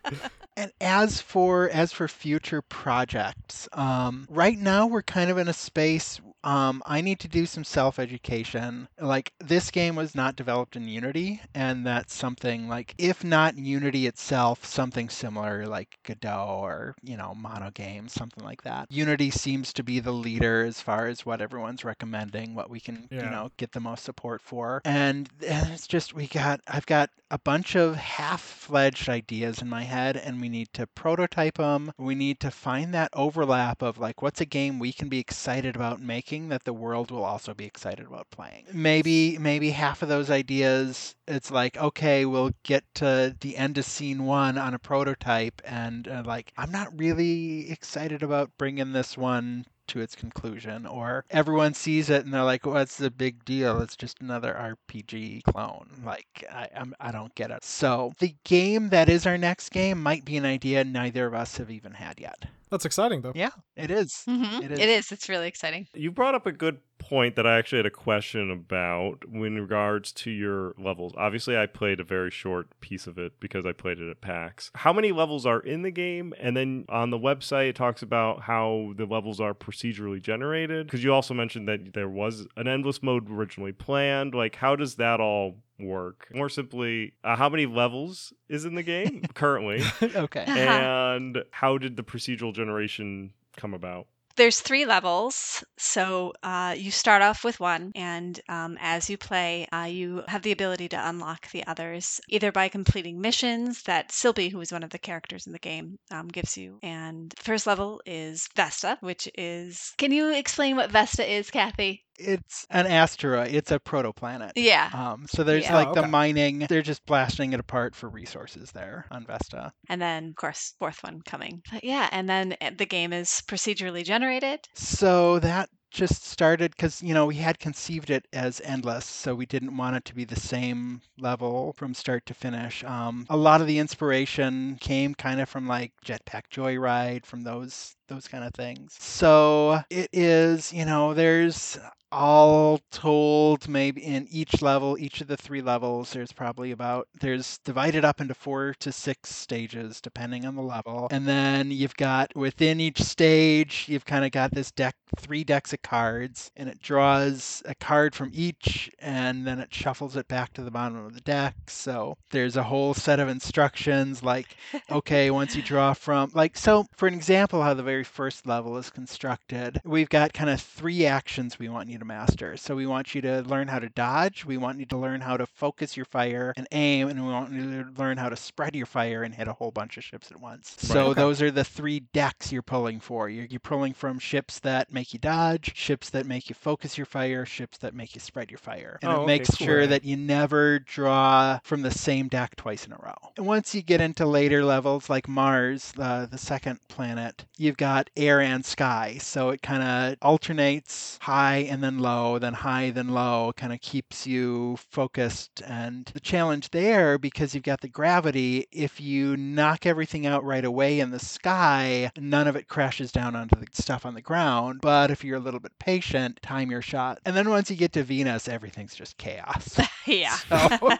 And 0.56 0.72
as 1.02 1.20
for 1.20 1.68
as 1.70 1.92
for 1.92 2.08
future 2.08 2.62
projects, 2.62 3.68
um, 3.72 4.26
right 4.28 4.58
now 4.58 4.86
we're 4.86 5.02
kind 5.02 5.30
of 5.30 5.38
in 5.38 5.48
a 5.48 5.52
space. 5.52 6.20
Um, 6.42 6.82
I 6.86 7.02
need 7.02 7.20
to 7.20 7.28
do 7.28 7.44
some 7.44 7.64
self-education. 7.64 8.88
Like 8.98 9.32
this 9.40 9.70
game 9.70 9.94
was 9.94 10.14
not 10.14 10.36
developed 10.36 10.76
in 10.76 10.88
Unity, 10.88 11.42
and 11.54 11.86
that's 11.86 12.14
something 12.14 12.66
like, 12.66 12.94
if 12.96 13.22
not 13.22 13.58
Unity 13.58 14.06
itself, 14.06 14.64
something 14.64 15.10
similar 15.10 15.66
like 15.66 15.98
Godot 16.02 16.60
or 16.62 16.94
you 17.02 17.16
know 17.16 17.34
Mono 17.34 17.70
Games, 17.70 18.12
something 18.12 18.44
like 18.44 18.62
that. 18.62 18.90
Unity 18.90 19.30
seems 19.30 19.72
to 19.74 19.82
be 19.82 20.00
the 20.00 20.12
leader 20.12 20.64
as 20.64 20.80
far 20.80 21.06
as 21.06 21.26
what 21.26 21.40
everyone's 21.40 21.84
recommending, 21.84 22.54
what 22.54 22.70
we 22.70 22.80
can 22.80 23.08
you 23.10 23.18
know 23.18 23.50
get 23.56 23.72
the 23.72 23.80
most 23.80 24.04
support 24.04 24.40
for, 24.40 24.80
and, 24.84 25.28
and 25.46 25.72
it's 25.72 25.86
just 25.86 26.14
we 26.14 26.26
got 26.26 26.60
I've 26.66 26.86
got 26.86 27.10
a 27.30 27.38
bunch 27.38 27.74
of 27.76 27.96
half-fledged 27.96 29.08
ideas 29.08 29.62
in 29.62 29.68
my 29.68 29.84
head, 29.84 30.16
and 30.16 30.40
we 30.40 30.48
need 30.48 30.68
to 30.72 30.86
prototype 30.88 31.58
them. 31.58 31.92
We 31.96 32.14
need 32.14 32.40
to 32.40 32.50
find 32.50 32.92
that 32.94 33.10
overlap 33.12 33.82
of 33.82 33.98
like 33.98 34.22
what's 34.22 34.40
a 34.40 34.46
game 34.46 34.78
we 34.78 34.92
can 34.92 35.08
be 35.08 35.18
excited 35.18 35.76
about 35.76 36.00
making 36.00 36.48
that 36.48 36.64
the 36.64 36.72
world 36.72 37.10
will 37.10 37.24
also 37.24 37.54
be 37.54 37.64
excited 37.64 38.06
about 38.06 38.30
playing. 38.30 38.66
Maybe 38.72 39.38
maybe 39.38 39.70
half 39.70 40.02
of 40.02 40.08
those 40.08 40.30
ideas 40.30 41.14
it's 41.28 41.50
like 41.50 41.76
okay, 41.76 42.24
we'll 42.24 42.52
get 42.64 42.84
to 42.96 43.36
the 43.40 43.56
end 43.56 43.78
of 43.78 43.84
scene 43.84 44.24
1 44.24 44.58
on 44.58 44.74
a 44.74 44.78
prototype 44.78 45.62
and 45.64 46.08
uh, 46.08 46.22
like 46.26 46.52
I'm 46.56 46.72
not 46.72 46.98
really 46.98 47.70
excited 47.70 48.22
about 48.22 48.50
bringing 48.58 48.92
this 48.92 49.16
one 49.16 49.66
to 49.90 50.00
its 50.00 50.14
conclusion 50.14 50.86
or 50.86 51.24
everyone 51.30 51.74
sees 51.74 52.10
it 52.10 52.24
and 52.24 52.32
they're 52.34 52.42
like 52.44 52.64
what's 52.66 52.96
the 52.96 53.10
big 53.10 53.44
deal 53.44 53.80
it's 53.80 53.96
just 53.96 54.20
another 54.20 54.76
rpg 54.92 55.42
clone 55.44 55.88
like 56.04 56.44
I, 56.50 56.68
I'm, 56.76 56.94
I 57.00 57.12
don't 57.12 57.34
get 57.34 57.50
it 57.50 57.64
so 57.64 58.12
the 58.18 58.34
game 58.44 58.88
that 58.90 59.08
is 59.08 59.26
our 59.26 59.36
next 59.38 59.70
game 59.70 60.02
might 60.02 60.24
be 60.24 60.36
an 60.36 60.44
idea 60.46 60.82
neither 60.84 61.26
of 61.26 61.34
us 61.34 61.56
have 61.58 61.70
even 61.70 61.92
had 61.92 62.18
yet 62.20 62.44
That's 62.70 62.84
exciting 62.84 63.20
though. 63.22 63.32
yeah 63.34 63.50
it 63.76 63.90
is 63.90 64.22
Mhm. 64.28 64.62
It 64.64 64.72
It 64.72 64.88
is. 64.88 65.06
is. 65.06 65.12
It's 65.12 65.28
really 65.28 65.48
exciting. 65.48 65.86
You 65.94 66.10
brought 66.10 66.34
up 66.34 66.46
a 66.46 66.52
good 66.52 66.78
point 67.00 67.34
that 67.36 67.46
I 67.46 67.58
actually 67.58 67.78
had 67.78 67.86
a 67.86 67.90
question 67.90 68.50
about 68.50 69.24
in 69.32 69.56
regards 69.56 70.12
to 70.12 70.30
your 70.30 70.74
levels. 70.78 71.12
Obviously, 71.16 71.56
I 71.56 71.66
played 71.66 71.98
a 71.98 72.04
very 72.04 72.30
short 72.30 72.68
piece 72.80 73.08
of 73.08 73.18
it 73.18 73.32
because 73.40 73.66
I 73.66 73.72
played 73.72 73.98
it 73.98 74.08
at 74.08 74.20
PAX. 74.20 74.70
How 74.76 74.92
many 74.92 75.10
levels 75.10 75.46
are 75.46 75.60
in 75.60 75.82
the 75.82 75.90
game? 75.90 76.32
And 76.38 76.56
then 76.56 76.84
on 76.88 77.10
the 77.10 77.18
website, 77.18 77.70
it 77.70 77.76
talks 77.76 78.02
about 78.02 78.42
how 78.42 78.92
the 78.96 79.06
levels 79.06 79.40
are 79.40 79.54
procedurally 79.54 80.22
generated. 80.22 80.86
Because 80.86 81.02
you 81.02 81.12
also 81.12 81.34
mentioned 81.34 81.66
that 81.68 81.94
there 81.94 82.08
was 82.08 82.46
an 82.56 82.68
endless 82.68 83.02
mode 83.02 83.28
originally 83.28 83.72
planned. 83.72 84.34
Like, 84.34 84.56
how 84.56 84.76
does 84.76 84.96
that 84.96 85.20
all 85.20 85.56
work? 85.80 86.28
More 86.32 86.48
simply, 86.48 87.14
uh, 87.24 87.34
how 87.36 87.48
many 87.48 87.66
levels 87.66 88.32
is 88.48 88.64
in 88.64 88.74
the 88.74 88.82
game 88.82 89.22
currently? 89.34 89.82
okay. 90.02 90.44
and 90.46 91.42
how 91.50 91.78
did 91.78 91.96
the 91.96 92.04
procedural 92.04 92.54
generation 92.54 93.32
come 93.56 93.74
about? 93.74 94.06
There's 94.36 94.60
three 94.60 94.86
levels. 94.86 95.62
So 95.78 96.32
uh, 96.42 96.74
you 96.76 96.90
start 96.90 97.22
off 97.22 97.44
with 97.44 97.60
one, 97.60 97.92
and 97.94 98.40
um, 98.48 98.76
as 98.80 99.08
you 99.08 99.16
play, 99.16 99.66
uh, 99.72 99.84
you 99.84 100.24
have 100.26 100.42
the 100.42 100.52
ability 100.52 100.88
to 100.88 101.08
unlock 101.08 101.50
the 101.50 101.64
others 101.66 102.20
either 102.28 102.50
by 102.50 102.68
completing 102.68 103.20
missions 103.20 103.82
that 103.82 104.10
Sylvie, 104.10 104.48
who 104.48 104.60
is 104.60 104.72
one 104.72 104.82
of 104.82 104.90
the 104.90 104.98
characters 104.98 105.46
in 105.46 105.52
the 105.52 105.58
game, 105.58 105.98
um, 106.10 106.26
gives 106.28 106.56
you. 106.56 106.78
And 106.82 107.32
first 107.38 107.66
level 107.66 108.00
is 108.04 108.48
Vesta, 108.56 108.98
which 109.00 109.28
is. 109.36 109.92
Can 109.96 110.10
you 110.12 110.32
explain 110.34 110.76
what 110.76 110.90
Vesta 110.90 111.24
is, 111.30 111.50
Kathy? 111.50 112.04
It's 112.20 112.66
an 112.70 112.86
asteroid. 112.86 113.54
It's 113.54 113.70
a 113.70 113.80
protoplanet. 113.80 114.52
Yeah. 114.56 114.90
Um, 114.92 115.26
so 115.28 115.42
there's 115.42 115.64
Yeah. 115.64 115.74
like 115.74 115.88
Oh, 115.88 115.94
the 115.94 116.06
mining. 116.06 116.66
They're 116.68 116.82
just 116.82 117.04
blasting 117.06 117.52
it 117.52 117.60
apart 117.60 117.94
for 117.94 118.08
resources 118.08 118.70
there 118.72 119.06
on 119.10 119.24
Vesta. 119.26 119.72
And 119.88 120.00
then, 120.00 120.28
of 120.28 120.36
course, 120.36 120.74
fourth 120.78 121.02
one 121.02 121.22
coming. 121.22 121.62
But 121.72 121.84
yeah, 121.84 122.08
and 122.12 122.28
then 122.28 122.56
uh, 122.60 122.70
the 122.76 122.86
game 122.86 123.12
is 123.12 123.42
procedurally 123.46 124.04
generated. 124.04 124.68
So 124.74 125.38
that 125.40 125.70
just 125.90 126.24
started 126.24 126.72
because 126.72 127.02
you 127.02 127.14
know 127.14 127.26
we 127.26 127.36
had 127.36 127.58
conceived 127.58 128.10
it 128.10 128.26
as 128.32 128.60
endless, 128.64 129.04
so 129.04 129.34
we 129.34 129.46
didn't 129.46 129.76
want 129.76 129.96
it 129.96 130.04
to 130.06 130.14
be 130.14 130.24
the 130.24 130.38
same 130.38 131.00
level 131.18 131.72
from 131.74 131.94
start 131.94 132.26
to 132.26 132.34
finish. 132.34 132.84
Um, 132.84 133.26
a 133.28 133.36
lot 133.36 133.60
of 133.60 133.66
the 133.66 133.78
inspiration 133.78 134.78
came 134.80 135.14
kind 135.14 135.40
of 135.40 135.48
from 135.48 135.66
like 135.66 135.92
Jetpack 136.04 136.48
Joyride, 136.50 137.26
from 137.26 137.42
those 137.42 137.96
those 138.08 138.28
kind 138.28 138.44
of 138.44 138.52
things. 138.54 138.96
So 138.98 139.80
it 139.88 140.10
is, 140.12 140.72
you 140.72 140.84
know, 140.84 141.14
there's 141.14 141.78
all 142.12 142.80
told 142.90 143.68
maybe 143.68 144.04
in 144.04 144.26
each 144.30 144.60
level 144.62 144.98
each 144.98 145.20
of 145.20 145.28
the 145.28 145.36
three 145.36 145.62
levels 145.62 146.12
there's 146.12 146.32
probably 146.32 146.72
about 146.72 147.06
there's 147.20 147.58
divided 147.64 148.04
up 148.04 148.20
into 148.20 148.34
four 148.34 148.74
to 148.80 148.90
six 148.90 149.30
stages 149.34 150.00
depending 150.00 150.44
on 150.44 150.56
the 150.56 150.62
level 150.62 151.06
and 151.12 151.26
then 151.28 151.70
you've 151.70 151.94
got 151.96 152.34
within 152.34 152.80
each 152.80 153.00
stage 153.00 153.84
you've 153.88 154.04
kind 154.04 154.24
of 154.24 154.32
got 154.32 154.50
this 154.50 154.72
deck 154.72 154.96
three 155.18 155.44
decks 155.44 155.72
of 155.72 155.79
cards 155.82 156.50
and 156.56 156.68
it 156.68 156.80
draws 156.80 157.62
a 157.66 157.74
card 157.74 158.14
from 158.14 158.30
each 158.32 158.90
and 158.98 159.46
then 159.46 159.58
it 159.58 159.72
shuffles 159.72 160.16
it 160.16 160.28
back 160.28 160.52
to 160.52 160.62
the 160.62 160.70
bottom 160.70 161.04
of 161.04 161.14
the 161.14 161.20
deck. 161.20 161.54
So 161.68 162.16
there's 162.30 162.56
a 162.56 162.62
whole 162.62 162.94
set 162.94 163.20
of 163.20 163.28
instructions 163.28 164.22
like 164.22 164.56
okay 164.90 165.30
once 165.30 165.56
you 165.56 165.62
draw 165.62 165.92
from 165.92 166.30
like 166.34 166.56
so 166.56 166.86
for 166.96 167.08
an 167.08 167.14
example 167.14 167.62
how 167.62 167.74
the 167.74 167.82
very 167.82 168.04
first 168.04 168.46
level 168.46 168.76
is 168.76 168.90
constructed 168.90 169.80
we've 169.84 170.08
got 170.08 170.32
kind 170.32 170.50
of 170.50 170.60
three 170.60 171.06
actions 171.06 171.58
we 171.58 171.68
want 171.68 171.88
you 171.88 171.98
to 171.98 172.04
master. 172.04 172.56
So 172.56 172.74
we 172.74 172.86
want 172.86 173.14
you 173.14 173.20
to 173.22 173.42
learn 173.42 173.68
how 173.68 173.78
to 173.78 173.88
dodge 173.88 174.44
we 174.44 174.56
want 174.56 174.78
you 174.78 174.86
to 174.86 174.96
learn 174.96 175.20
how 175.20 175.36
to 175.36 175.46
focus 175.46 175.96
your 175.96 176.06
fire 176.06 176.52
and 176.56 176.66
aim 176.72 177.08
and 177.08 177.24
we 177.24 177.32
want 177.32 177.52
you 177.52 177.84
to 177.84 177.90
learn 177.98 178.16
how 178.16 178.28
to 178.28 178.36
spread 178.36 178.74
your 178.74 178.86
fire 178.86 179.22
and 179.22 179.34
hit 179.34 179.48
a 179.48 179.52
whole 179.52 179.70
bunch 179.70 179.96
of 179.96 180.04
ships 180.04 180.30
at 180.30 180.40
once. 180.40 180.76
So 180.78 181.08
okay. 181.08 181.20
those 181.20 181.42
are 181.42 181.50
the 181.50 181.64
three 181.64 182.00
decks 182.12 182.52
you're 182.52 182.62
pulling 182.62 183.00
for. 183.00 183.28
You're, 183.28 183.46
you're 183.46 183.60
pulling 183.60 183.92
from 183.92 184.18
ships 184.18 184.58
that 184.60 184.92
make 184.92 185.12
you 185.12 185.18
dodge 185.18 185.69
ships 185.74 186.10
that 186.10 186.26
make 186.26 186.48
you 186.48 186.54
focus 186.54 186.96
your 186.98 187.06
fire 187.06 187.44
ships 187.46 187.78
that 187.78 187.94
make 187.94 188.14
you 188.14 188.20
spread 188.20 188.50
your 188.50 188.58
fire 188.58 188.98
and 189.02 189.12
Oh, 189.12 189.14
it 189.14 189.24
okay, 189.24 189.26
makes 189.26 189.56
cool. 189.56 189.66
sure 189.66 189.86
that 189.86 190.04
you 190.04 190.16
never 190.16 190.78
draw 190.80 191.58
from 191.64 191.82
the 191.82 191.90
same 191.90 192.28
deck 192.28 192.56
twice 192.56 192.86
in 192.86 192.92
a 192.92 192.96
row. 192.96 193.32
And 193.36 193.46
once 193.46 193.74
you 193.74 193.82
get 193.82 194.00
into 194.00 194.26
later 194.26 194.64
levels 194.64 195.08
like 195.10 195.28
Mars, 195.28 195.92
uh, 195.98 196.26
the 196.26 196.38
second 196.38 196.80
planet, 196.88 197.44
you've 197.56 197.76
got 197.76 198.10
air 198.16 198.40
and 198.40 198.64
sky. 198.64 199.18
So 199.20 199.50
it 199.50 199.62
kind 199.62 199.82
of 199.82 200.16
alternates 200.22 201.18
high 201.22 201.58
and 201.70 201.82
then 201.82 201.98
low, 201.98 202.38
then 202.38 202.54
high, 202.54 202.90
then 202.90 203.08
low, 203.08 203.52
kind 203.56 203.72
of 203.72 203.80
keeps 203.80 204.26
you 204.26 204.76
focused. 204.90 205.62
And 205.66 206.06
the 206.06 206.20
challenge 206.20 206.70
there, 206.70 207.18
because 207.18 207.54
you've 207.54 207.64
got 207.64 207.80
the 207.80 207.88
gravity, 207.88 208.66
if 208.72 209.00
you 209.00 209.36
knock 209.36 209.86
everything 209.86 210.26
out 210.26 210.44
right 210.44 210.64
away 210.64 211.00
in 211.00 211.10
the 211.10 211.18
sky, 211.18 212.10
none 212.16 212.46
of 212.48 212.56
it 212.56 212.68
crashes 212.68 213.12
down 213.12 213.34
onto 213.36 213.56
the 213.58 213.66
stuff 213.72 214.04
on 214.06 214.14
the 214.14 214.22
ground. 214.22 214.80
But 214.82 215.10
if 215.10 215.24
you're 215.24 215.36
a 215.36 215.40
little 215.40 215.59
bit 215.60 215.78
patient, 215.78 216.40
time 216.42 216.70
your 216.70 216.82
shot. 216.82 217.18
And 217.24 217.36
then 217.36 217.48
once 217.48 217.70
you 217.70 217.76
get 217.76 217.92
to 217.94 218.02
Venus, 218.02 218.48
everything's 218.48 218.94
just 218.94 219.16
chaos. 219.18 219.78
yeah. 220.06 220.34
So- 220.48 220.90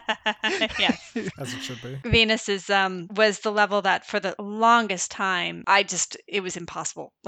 yes. 0.79 1.13
as 1.37 1.53
it 1.53 1.61
should 1.61 1.81
be. 1.81 2.09
Venus 2.09 2.49
is 2.49 2.69
um 2.69 3.07
was 3.11 3.39
the 3.39 3.51
level 3.51 3.81
that 3.81 4.05
for 4.05 4.19
the 4.19 4.35
longest 4.39 5.11
time 5.11 5.63
I 5.67 5.83
just 5.83 6.17
it 6.27 6.41
was 6.41 6.55
impossible 6.57 7.13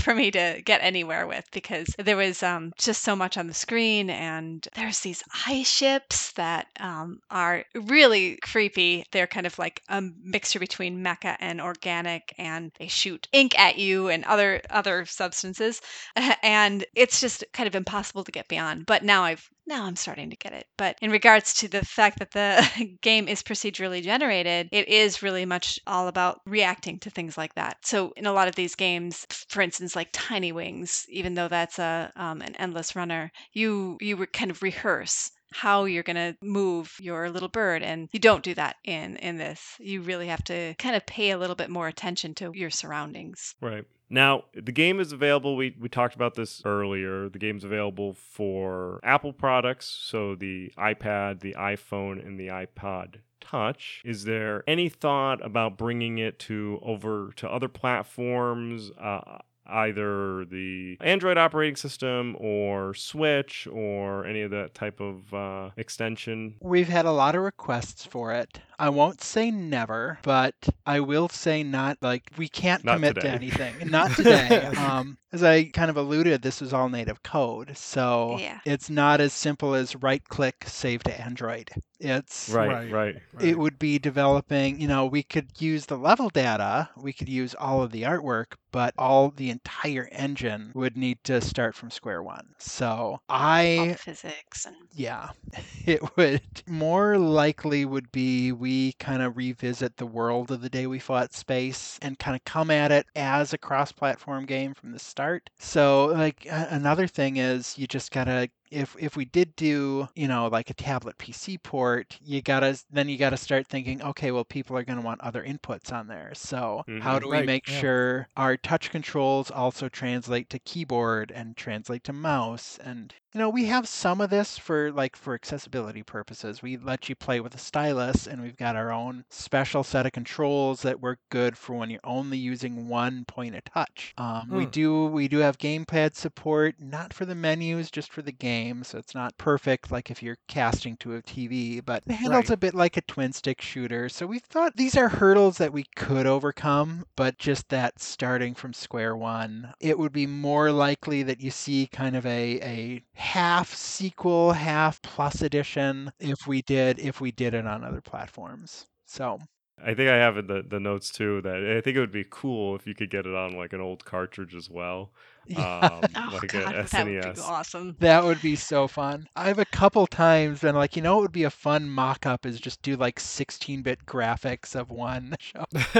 for 0.04 0.14
me 0.14 0.30
to 0.30 0.60
get 0.64 0.80
anywhere 0.82 1.26
with 1.26 1.46
because 1.52 1.88
there 1.98 2.16
was 2.16 2.42
um 2.42 2.72
just 2.78 3.02
so 3.02 3.14
much 3.16 3.36
on 3.36 3.46
the 3.46 3.54
screen 3.54 4.10
and 4.10 4.68
there's 4.76 5.00
these 5.00 5.22
ice 5.46 5.68
ships 5.70 6.32
that 6.32 6.66
um 6.80 7.20
are 7.30 7.64
really 7.74 8.36
creepy. 8.42 9.04
They're 9.12 9.26
kind 9.26 9.46
of 9.46 9.58
like 9.58 9.82
a 9.88 10.02
mixture 10.22 10.58
between 10.58 11.02
mecha 11.04 11.36
and 11.40 11.60
organic 11.60 12.34
and 12.38 12.72
they 12.78 12.88
shoot 12.88 13.28
ink 13.32 13.58
at 13.58 13.78
you 13.78 14.08
and 14.08 14.24
other 14.24 14.60
other 14.70 15.04
substances 15.06 15.80
and 16.42 16.84
it's 16.94 17.20
just 17.20 17.44
kind 17.52 17.66
of 17.66 17.74
impossible 17.74 18.24
to 18.24 18.32
get 18.32 18.48
beyond. 18.48 18.86
But 18.86 19.04
now 19.04 19.22
I've 19.24 19.48
now 19.70 19.86
I'm 19.86 19.96
starting 19.96 20.28
to 20.30 20.36
get 20.36 20.52
it. 20.52 20.66
But 20.76 20.98
in 21.00 21.10
regards 21.10 21.54
to 21.54 21.68
the 21.68 21.82
fact 21.84 22.18
that 22.18 22.32
the 22.32 22.98
game 23.02 23.28
is 23.28 23.42
procedurally 23.42 24.02
generated, 24.02 24.68
it 24.72 24.88
is 24.88 25.22
really 25.22 25.46
much 25.46 25.78
all 25.86 26.08
about 26.08 26.40
reacting 26.44 26.98
to 27.00 27.10
things 27.10 27.38
like 27.38 27.54
that. 27.54 27.78
So 27.84 28.12
in 28.16 28.26
a 28.26 28.32
lot 28.32 28.48
of 28.48 28.56
these 28.56 28.74
games, 28.74 29.26
for 29.48 29.62
instance, 29.62 29.96
like 29.96 30.10
Tiny 30.12 30.52
Wings, 30.52 31.06
even 31.08 31.34
though 31.34 31.48
that's 31.48 31.78
a 31.78 32.12
um, 32.16 32.42
an 32.42 32.54
endless 32.56 32.94
runner, 32.94 33.30
you 33.52 33.96
you 34.00 34.26
kind 34.26 34.50
of 34.50 34.62
rehearse 34.62 35.30
how 35.52 35.84
you're 35.84 36.02
going 36.02 36.16
to 36.16 36.36
move 36.42 36.96
your 37.00 37.30
little 37.30 37.48
bird 37.48 37.82
and 37.82 38.08
you 38.12 38.20
don't 38.20 38.44
do 38.44 38.54
that 38.54 38.76
in 38.84 39.16
in 39.16 39.36
this 39.36 39.76
you 39.78 40.00
really 40.02 40.26
have 40.26 40.44
to 40.44 40.74
kind 40.74 40.96
of 40.96 41.04
pay 41.06 41.30
a 41.30 41.38
little 41.38 41.56
bit 41.56 41.70
more 41.70 41.88
attention 41.88 42.34
to 42.34 42.52
your 42.54 42.70
surroundings 42.70 43.54
Right. 43.60 43.84
Now, 44.12 44.44
the 44.54 44.72
game 44.72 44.98
is 44.98 45.12
available. 45.12 45.54
We, 45.54 45.76
we 45.78 45.88
talked 45.88 46.16
about 46.16 46.34
this 46.34 46.60
earlier. 46.64 47.28
The 47.28 47.38
game's 47.38 47.62
available 47.62 48.14
for 48.14 48.98
Apple 49.04 49.32
products, 49.32 49.86
so 49.86 50.34
the 50.34 50.72
iPad, 50.76 51.40
the 51.40 51.54
iPhone, 51.54 52.24
and 52.26 52.38
the 52.38 52.48
iPod 52.48 53.20
Touch. 53.40 54.02
Is 54.04 54.24
there 54.24 54.62
any 54.66 54.88
thought 54.88 55.44
about 55.44 55.78
bringing 55.78 56.18
it 56.18 56.38
to 56.40 56.78
over 56.82 57.32
to 57.36 57.48
other 57.48 57.68
platforms? 57.68 58.90
Uh, 59.00 59.38
either 59.70 60.44
the 60.44 60.96
Android 61.00 61.38
operating 61.38 61.76
system 61.76 62.36
or 62.38 62.94
Switch 62.94 63.66
or 63.70 64.24
any 64.26 64.42
of 64.42 64.50
that 64.50 64.74
type 64.74 65.00
of 65.00 65.32
uh, 65.32 65.70
extension. 65.76 66.54
We've 66.60 66.88
had 66.88 67.06
a 67.06 67.12
lot 67.12 67.34
of 67.34 67.42
requests 67.42 68.04
for 68.04 68.32
it. 68.32 68.60
I 68.80 68.88
won't 68.88 69.22
say 69.22 69.50
never, 69.50 70.18
but 70.22 70.54
I 70.86 71.00
will 71.00 71.28
say 71.28 71.62
not 71.62 71.98
like 72.00 72.22
we 72.38 72.48
can't 72.48 72.82
Not 72.84 72.94
commit 72.94 73.14
today. 73.16 73.28
to 73.28 73.34
anything. 73.34 73.74
Not 73.90 74.10
today. 74.16 74.48
um, 74.76 75.18
as 75.32 75.42
I 75.44 75.64
kind 75.66 75.90
of 75.90 75.96
alluded, 75.96 76.42
this 76.42 76.60
is 76.62 76.72
all 76.72 76.88
native 76.88 77.22
code, 77.22 77.76
so 77.76 78.36
Yeah. 78.40 78.58
it's 78.64 78.88
not 78.90 79.20
as 79.20 79.32
simple 79.32 79.74
as 79.74 79.94
right 79.96 80.24
click 80.28 80.64
save 80.66 81.02
to 81.04 81.20
Android. 81.20 81.70
It's 82.00 82.48
Right, 82.48 82.90
Right. 82.90 82.92
right. 83.34 83.44
it 83.44 83.58
would 83.58 83.78
be 83.78 83.98
developing, 83.98 84.80
you 84.80 84.88
know, 84.88 85.04
we 85.06 85.22
could 85.22 85.50
use 85.60 85.84
the 85.86 85.98
level 85.98 86.30
data, 86.30 86.88
we 86.96 87.12
could 87.12 87.28
use 87.28 87.54
all 87.54 87.82
of 87.82 87.92
the 87.92 88.02
artwork, 88.04 88.54
but 88.72 88.94
all 88.96 89.30
the 89.30 89.50
entire 89.50 90.08
engine 90.10 90.72
would 90.74 90.96
need 90.96 91.18
to 91.24 91.40
start 91.42 91.74
from 91.74 91.90
square 91.90 92.22
one. 92.22 92.46
So 92.58 93.20
I 93.28 93.88
the 93.92 93.98
physics 93.98 94.64
and 94.64 94.76
yeah, 94.94 95.28
it 95.86 96.00
would 96.16 96.40
more 96.66 97.18
likely 97.18 97.84
would 97.84 98.10
be 98.10 98.50
we 98.52 98.69
kind 98.98 99.22
of 99.22 99.36
revisit 99.36 99.96
the 99.96 100.06
world 100.06 100.50
of 100.50 100.60
the 100.60 100.70
day 100.70 100.86
we 100.86 100.98
fought 100.98 101.32
space 101.34 101.98
and 102.02 102.18
kind 102.18 102.36
of 102.36 102.44
come 102.44 102.70
at 102.70 102.92
it 102.92 103.06
as 103.16 103.52
a 103.52 103.58
cross-platform 103.58 104.46
game 104.46 104.74
from 104.74 104.92
the 104.92 104.98
start. 104.98 105.50
So 105.58 106.06
like 106.06 106.46
another 106.50 107.06
thing 107.06 107.36
is 107.36 107.76
you 107.78 107.86
just 107.86 108.10
gotta 108.12 108.48
if 108.70 108.96
if 108.98 109.16
we 109.16 109.24
did 109.24 109.54
do 109.56 110.08
you 110.14 110.28
know 110.28 110.48
like 110.48 110.70
a 110.70 110.74
tablet 110.74 111.18
PC 111.18 111.58
port, 111.58 112.18
you 112.22 112.42
gotta 112.42 112.82
then 112.90 113.08
you 113.08 113.18
gotta 113.18 113.36
start 113.36 113.66
thinking, 113.66 114.02
okay, 114.02 114.30
well 114.30 114.44
people 114.44 114.76
are 114.76 114.84
gonna 114.84 115.00
want 115.02 115.20
other 115.20 115.42
inputs 115.44 115.92
on 115.92 116.06
there. 116.08 116.32
So 116.34 116.84
how 116.98 117.18
Mhm. 117.18 117.20
do 117.20 117.28
we 117.28 117.40
Right, 117.40 117.42
make 117.42 117.66
yeah. 117.66 117.86
sure 117.86 118.28
our 118.36 118.56
touch 118.56 118.90
controls 118.90 119.50
also 119.50 119.88
translate 119.88 120.50
to 120.50 120.58
keyboard 120.58 121.30
and 121.32 121.56
translate 121.56 122.04
to 122.04 122.12
mouse? 122.12 122.78
And 122.78 123.14
you 123.34 123.38
know 123.40 123.48
we 123.48 123.64
have 123.66 123.88
some 123.88 124.20
of 124.20 124.30
this 124.30 124.56
for 124.58 124.92
like 124.92 125.16
for 125.16 125.34
accessibility 125.34 126.02
purposes. 126.02 126.62
We 126.62 126.76
let 126.76 127.08
you 127.08 127.14
play 127.16 127.40
with 127.40 127.54
a 127.54 127.58
stylus, 127.58 128.26
and 128.26 128.40
we've 128.42 128.56
got 128.56 128.76
our 128.76 128.92
own 128.92 129.24
special 129.30 129.82
set 129.82 130.06
of 130.06 130.12
controls 130.12 130.82
that 130.82 131.00
work 131.00 131.18
good 131.28 131.56
for 131.58 131.74
when 131.74 131.90
you're 131.90 132.00
only 132.04 132.38
using 132.38 132.88
one 132.88 133.24
point 133.24 133.54
of 133.56 133.64
touch. 133.64 134.14
Um, 134.16 134.50
We 134.50 134.66
Hmm. 134.66 134.66
do 134.66 135.06
we 135.06 135.28
do 135.28 135.38
have 135.38 135.58
gamepad 135.58 136.14
support, 136.14 136.78
not 136.80 137.12
for 137.12 137.24
the 137.24 137.34
menus, 137.34 137.90
just 137.90 138.12
for 138.12 138.22
the 138.22 138.32
game. 138.32 138.59
So 138.84 138.98
it's 138.98 139.14
not 139.14 139.36
perfect 139.38 139.90
like 139.90 140.10
if 140.10 140.22
you're 140.22 140.36
casting 140.48 140.96
to 140.98 141.14
a 141.14 141.22
TV, 141.22 141.80
but 141.80 142.02
it 142.06 142.14
handles 142.14 142.48
Right. 142.48 142.50
a 142.50 142.56
bit 142.56 142.74
like 142.74 142.96
a 142.96 143.00
twin 143.02 143.32
stick 143.32 143.60
shooter. 143.60 144.08
So 144.08 144.26
we 144.26 144.38
thought 144.38 144.76
these 144.76 144.96
are 144.96 145.08
hurdles 145.08 145.58
that 145.58 145.72
we 145.72 145.84
could 145.96 146.26
overcome, 146.26 147.04
but 147.16 147.38
just 147.38 147.68
that 147.70 148.00
starting 148.00 148.54
from 148.54 148.72
square 148.72 149.16
one, 149.16 149.72
it 149.80 149.98
would 149.98 150.12
be 150.12 150.26
more 150.26 150.70
likely 150.72 151.22
that 151.24 151.40
you 151.40 151.50
see 151.50 151.86
kind 151.88 152.14
of 152.16 152.24
a 152.26 152.60
a 152.62 153.04
half 153.14 153.74
sequel, 153.74 154.52
half 154.52 155.00
plus 155.02 155.42
edition 155.42 156.12
if 156.20 156.46
we 156.46 156.62
did 156.62 156.98
if 156.98 157.20
we 157.20 157.30
did 157.32 157.54
it 157.54 157.66
on 157.66 157.84
other 157.84 158.00
platforms. 158.00 158.86
So 159.06 159.38
I 159.82 159.94
think 159.94 160.10
I 160.10 160.16
have 160.16 160.36
in 160.36 160.46
the, 160.46 160.62
the 160.62 160.78
notes 160.78 161.10
too 161.10 161.40
that 161.42 161.64
I 161.64 161.80
think 161.80 161.96
it 161.96 162.00
would 162.00 162.12
be 162.12 162.24
cool 162.28 162.76
if 162.76 162.86
you 162.86 162.94
could 162.94 163.10
get 163.10 163.26
it 163.26 163.34
on 163.34 163.54
like 163.56 163.72
an 163.72 163.80
old 163.80 164.04
cartridge 164.04 164.54
as 164.54 164.68
well. 164.68 165.12
Um, 165.56 166.00
Oh 166.16 166.38
like 166.40 166.52
god, 166.52 166.74
a 166.74 166.82
that 166.84 167.06
would 167.06 167.34
be 167.34 167.40
awesome. 167.40 167.96
That 167.98 168.24
would 168.24 168.40
be 168.40 168.56
so 168.56 168.86
fun. 168.86 169.26
I've 169.34 169.58
a 169.58 169.64
couple 169.64 170.06
times 170.06 170.60
been 170.60 170.74
like, 170.74 170.96
you 170.96 171.02
know, 171.02 171.16
what 171.16 171.22
would 171.22 171.32
be 171.32 171.44
a 171.44 171.50
fun 171.50 171.88
mock 171.88 172.26
up 172.26 172.46
is 172.46 172.60
just 172.60 172.82
do 172.82 172.96
like 172.96 173.18
16 173.18 173.82
bit 173.82 174.04
graphics 174.06 174.76
of 174.76 174.90
one 174.90 175.34
show. 175.40 175.64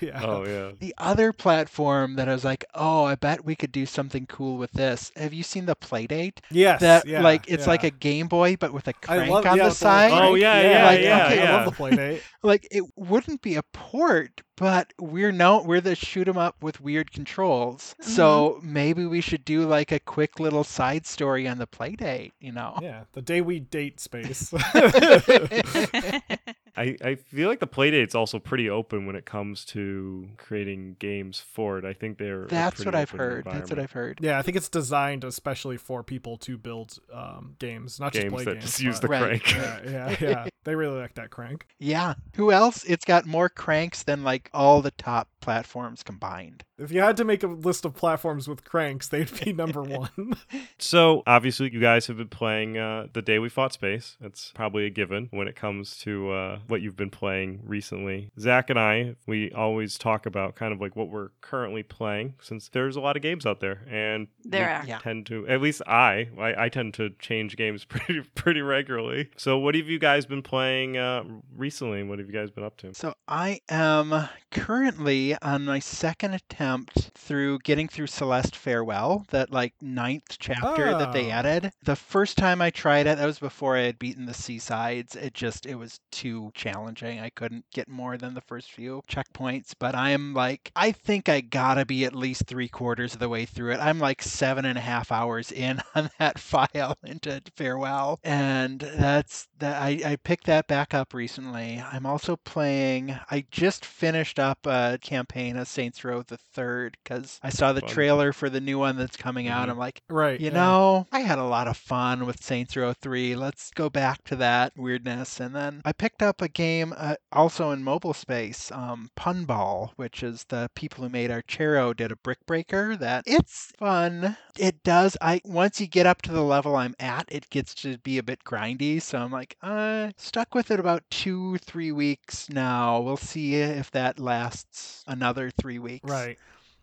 yeah. 0.00 0.20
Oh 0.22 0.46
yeah. 0.46 0.72
The 0.78 0.94
other 0.98 1.32
platform 1.32 2.16
that 2.16 2.28
I 2.28 2.32
was 2.32 2.44
like, 2.44 2.64
oh, 2.74 3.04
I 3.04 3.14
bet 3.16 3.44
we 3.44 3.56
could 3.56 3.72
do 3.72 3.86
something 3.86 4.26
cool 4.26 4.56
with 4.56 4.72
this. 4.72 5.10
Have 5.16 5.32
you 5.32 5.42
seen 5.42 5.66
the 5.66 5.76
Playdate? 5.76 6.38
Yes. 6.50 6.80
That 6.80 7.06
yeah, 7.06 7.22
like 7.22 7.48
it's 7.48 7.66
like 7.66 7.84
a 7.84 7.90
Game 7.90 8.28
Boy 8.28 8.56
but 8.56 8.72
with 8.72 8.88
a 8.88 8.92
crank 8.92 9.30
love 9.30 9.46
on 9.46 9.56
yeah, 9.56 9.64
the 9.64 9.68
with 9.70 9.78
side. 9.78 10.12
Oh, 10.12 10.16
crank. 10.18 10.38
yeah, 10.38 10.60
yeah, 10.60 10.86
Like, 10.86 11.00
yeah, 11.00 11.26
okay, 11.26 11.46
I 11.46 11.52
love 11.52 11.64
the 11.66 11.82
Playdate. 11.82 12.20
Like 12.42 12.66
it 12.70 12.84
wouldn't 12.96 13.42
be 13.42 13.56
a 13.56 13.62
port, 13.72 14.42
but 14.56 14.92
we're 14.98 15.32
no 15.32 15.62
we're 15.62 15.80
the 15.80 15.94
shoot 15.94 16.28
'em 16.28 16.38
up 16.38 16.62
with 16.62 16.80
weird 16.80 17.12
controls. 17.12 17.94
So 18.00 18.56
mm-hmm. 18.58 18.72
maybe 18.72 19.06
we 19.06 19.20
should 19.20 19.44
do 19.44 19.66
like 19.66 19.92
a 19.92 20.00
quick 20.00 20.38
little 20.40 20.64
side 20.64 21.06
story 21.06 21.48
on 21.48 21.58
the 21.58 21.66
Playdate, 21.66 22.32
you 22.40 22.52
know? 22.52 22.78
Yeah, 22.82 23.04
the 23.12 23.22
day 23.22 23.40
we 23.40 23.60
date 23.60 24.00
space. 24.00 24.52
I, 26.76 26.96
I 27.04 27.14
feel 27.16 27.48
like 27.48 27.60
the 27.60 27.66
Playdate's 27.66 28.14
also 28.14 28.38
pretty 28.38 28.70
open 28.70 29.04
when 29.06 29.14
it 29.16 29.24
comes 29.26 29.64
to 29.66 30.28
creating 30.38 30.96
games 30.98 31.38
for 31.38 31.78
it. 31.78 31.84
I 31.84 31.92
think 31.92 32.18
they're 32.18 32.46
That's 32.46 32.84
what 32.84 32.94
I've 32.94 33.10
heard. 33.10 33.44
That's 33.44 33.70
what. 33.70 33.78
I've 33.78 33.92
heard. 33.92 34.18
yeah, 34.22 34.38
I 34.38 34.42
think 34.42 34.56
it's 34.56 34.68
designed 34.70 35.24
especially 35.24 35.76
for 35.76 36.02
people 36.02 36.36
to 36.38 36.56
build 36.56 36.98
um, 37.12 37.56
games, 37.58 38.00
not 38.00 38.12
just 38.14 38.28
play 38.28 38.44
that 38.44 38.52
games. 38.54 38.64
just 38.64 38.80
use 38.80 39.00
the 39.00 39.08
Right. 39.08 39.42
crank. 39.42 39.52
yeah, 39.54 39.80
yeah, 39.90 40.16
yeah. 40.20 40.46
They 40.64 40.76
really 40.76 41.00
like 41.00 41.14
that 41.14 41.30
crank. 41.30 41.66
Yeah. 41.80 42.14
Who 42.36 42.52
else? 42.52 42.84
It's 42.84 43.04
got 43.04 43.26
more 43.26 43.48
cranks 43.48 44.04
than 44.04 44.22
like 44.22 44.48
all 44.54 44.80
the 44.80 44.92
top 44.92 45.28
platforms 45.40 46.04
combined. 46.04 46.62
If 46.78 46.92
you 46.92 47.00
had 47.00 47.16
to 47.16 47.24
make 47.24 47.42
a 47.42 47.48
list 47.48 47.84
of 47.84 47.94
platforms 47.94 48.46
with 48.48 48.64
cranks, 48.64 49.08
they'd 49.08 49.30
be 49.44 49.52
number 49.52 49.82
one. 49.82 50.34
So 50.78 51.22
obviously, 51.26 51.72
you 51.72 51.80
guys 51.80 52.06
have 52.08 52.16
been 52.16 52.28
playing 52.28 52.76
uh, 52.78 53.06
the 53.12 53.22
day 53.22 53.38
we 53.38 53.48
fought 53.48 53.72
space. 53.72 54.16
That's 54.20 54.50
probably 54.54 54.84
a 54.86 54.90
given 54.90 55.28
when 55.30 55.46
it 55.48 55.54
comes 55.56 55.96
to 55.98 56.30
uh, 56.32 56.58
what 56.68 56.82
you've 56.82 56.96
been 56.96 57.10
playing 57.10 57.60
recently. 57.64 58.30
Zach 58.38 58.70
and 58.70 58.78
I, 58.78 59.16
we 59.26 59.50
always 59.52 59.98
talk 59.98 60.26
about 60.26 60.54
kind 60.54 60.72
of 60.72 60.80
like 60.80 60.96
what 60.96 61.08
we're 61.08 61.30
currently 61.40 61.82
playing, 61.82 62.34
since 62.40 62.68
there's 62.68 62.96
a 62.96 63.00
lot 63.00 63.16
of 63.16 63.22
games 63.22 63.44
out 63.46 63.60
there, 63.60 63.82
and 63.90 64.28
There 64.44 64.66
we 64.66 64.72
are. 64.72 64.84
Yeah. 64.86 64.98
tend 64.98 65.26
to, 65.26 65.46
at 65.48 65.60
least 65.60 65.82
I, 65.86 66.28
I, 66.38 66.64
I 66.64 66.68
tend 66.68 66.94
to 66.94 67.10
change 67.18 67.56
games 67.56 67.84
pretty 67.88 68.20
pretty 68.34 68.60
regularly. 68.62 69.30
So 69.36 69.58
what 69.58 69.74
have 69.74 69.88
you 69.88 69.98
guys 69.98 70.26
been 70.26 70.42
playing 70.42 70.96
uh, 70.96 71.24
recently? 71.56 72.02
What 72.02 72.18
have 72.18 72.28
you 72.28 72.34
guys 72.34 72.50
been 72.50 72.64
up 72.64 72.76
to? 72.78 72.94
So 72.94 73.14
I 73.28 73.60
am 73.68 74.28
currently 74.50 75.36
on 75.42 75.64
my 75.64 75.78
second 75.80 76.34
attempt 76.34 77.10
through 77.14 77.58
getting 77.60 77.88
through 77.88 78.06
Celeste 78.06 78.54
Farewell, 78.56 79.26
that 79.30 79.50
like 79.50 79.74
ninth 79.80 80.36
chapter 80.38 80.84
that 80.96 81.12
they 81.12 81.26
Oh. 81.26 81.30
added. 81.30 81.70
The 81.82 81.96
first 81.96 82.36
time 82.38 82.60
I 82.62 82.70
tried 82.70 83.06
it, 83.06 83.18
that 83.18 83.26
was 83.26 83.38
before 83.38 83.76
I 83.76 83.82
had 83.82 83.98
beaten 83.98 84.26
the 84.26 84.34
C-sides. 84.34 85.16
It 85.16 85.34
just 85.34 85.66
it 85.66 85.74
was 85.74 85.98
too 86.10 86.51
challenging. 86.54 87.20
I 87.20 87.30
couldn't 87.30 87.64
get 87.72 87.88
more 87.88 88.16
than 88.16 88.34
the 88.34 88.40
first 88.40 88.70
few 88.72 89.02
checkpoints. 89.08 89.74
But 89.78 89.94
I 89.94 90.10
am 90.10 90.34
like 90.34 90.70
I 90.76 90.92
think 90.92 91.28
I 91.28 91.40
gotta 91.40 91.84
be 91.86 92.04
at 92.04 92.14
least 92.14 92.46
three 92.46 92.68
quarters 92.68 93.14
of 93.14 93.20
the 93.20 93.28
way 93.28 93.44
through 93.44 93.72
it. 93.72 93.80
I'm 93.80 93.98
like 93.98 94.22
seven 94.22 94.64
and 94.64 94.78
a 94.78 94.82
half 94.82 95.12
hours 95.12 95.52
in 95.52 95.80
on 95.94 96.10
that 96.18 96.38
file 96.38 96.96
into 97.04 97.40
Farewell. 97.56 98.20
And 98.24 98.80
that's 98.80 99.48
that 99.58 99.80
I, 99.80 100.00
I 100.04 100.16
picked 100.16 100.46
that 100.46 100.66
back 100.66 100.94
up 100.94 101.14
recently. 101.14 101.82
I'm 101.92 102.06
also 102.06 102.36
playing 102.36 103.18
I 103.30 103.44
just 103.50 103.84
finished 103.84 104.38
up 104.38 104.66
a 104.66 104.98
campaign 105.02 105.56
of 105.56 105.68
Saints 105.68 106.04
Row 106.04 106.22
the 106.22 106.36
third 106.36 106.96
because 107.02 107.38
I 107.42 107.50
saw 107.50 107.72
the 107.72 107.80
Fun. 107.80 107.90
trailer 107.90 108.32
for 108.32 108.50
the 108.50 108.60
new 108.60 108.78
one 108.78 108.96
that's 108.96 109.16
coming 109.16 109.48
out. 109.48 109.68
Mhm. 109.68 109.72
I'm 109.72 109.78
like, 109.78 110.02
right. 110.08 110.38
you 110.40 110.48
yeah. 110.48 110.54
know, 110.54 111.06
I 111.12 111.20
had 111.20 111.38
a 111.38 111.44
lot 111.44 111.68
of 111.68 111.76
fun 111.76 112.26
with 112.26 112.42
Saints 112.42 112.76
Row 112.76 112.92
3. 112.92 113.34
Let's 113.36 113.70
go 113.70 113.88
back 113.88 114.22
to 114.24 114.36
that 114.36 114.72
weirdness. 114.76 115.40
And 115.40 115.54
then 115.54 115.82
I 115.84 115.92
picked 115.92 116.22
up 116.22 116.40
a 116.42 116.48
game 116.48 116.92
uh, 116.96 117.14
also 117.32 117.70
in 117.70 117.82
mobile 117.82 118.12
space, 118.14 118.70
um, 118.72 119.10
Punball, 119.16 119.90
which 119.96 120.22
is 120.22 120.44
the 120.44 120.70
people 120.74 121.04
who 121.04 121.10
made 121.10 121.30
Archero 121.30 121.96
did 121.96 122.12
a 122.12 122.16
brick 122.16 122.44
breaker 122.46 122.96
that 122.96 123.24
it's 123.26 123.72
fun. 123.78 124.36
It 124.58 124.82
does. 124.82 125.16
I 125.20 125.40
once 125.44 125.80
you 125.80 125.86
get 125.86 126.06
up 126.06 126.22
to 126.22 126.32
the 126.32 126.42
level 126.42 126.76
I'm 126.76 126.94
at, 127.00 127.26
it 127.30 127.48
gets 127.50 127.74
to 127.76 127.98
be 127.98 128.18
a 128.18 128.22
bit 128.22 128.44
grindy. 128.44 129.00
So 129.00 129.18
I'm 129.18 129.30
like, 129.32 129.56
uh, 129.62 130.10
stuck 130.16 130.54
with 130.54 130.70
it 130.70 130.80
about 130.80 131.04
two, 131.10 131.56
three 131.58 131.92
weeks 131.92 132.48
now. 132.50 133.00
We'll 133.00 133.16
see 133.16 133.56
if 133.56 133.90
that 133.92 134.18
lasts 134.18 135.04
another 135.06 135.50
three 135.50 135.78
weeks 135.78 136.10
Right. 136.10 136.38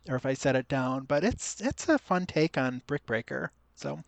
or 0.10 0.16
if 0.16 0.26
I 0.26 0.34
set 0.34 0.56
it 0.56 0.68
down. 0.68 1.06
But 1.06 1.24
it's 1.24 1.62
it's 1.62 1.88
a 1.90 1.98
fun 2.00 2.26
take 2.26 2.58
on 2.58 2.82
Brick 2.88 3.06
Breaker. 3.06 3.52
So 3.76 4.04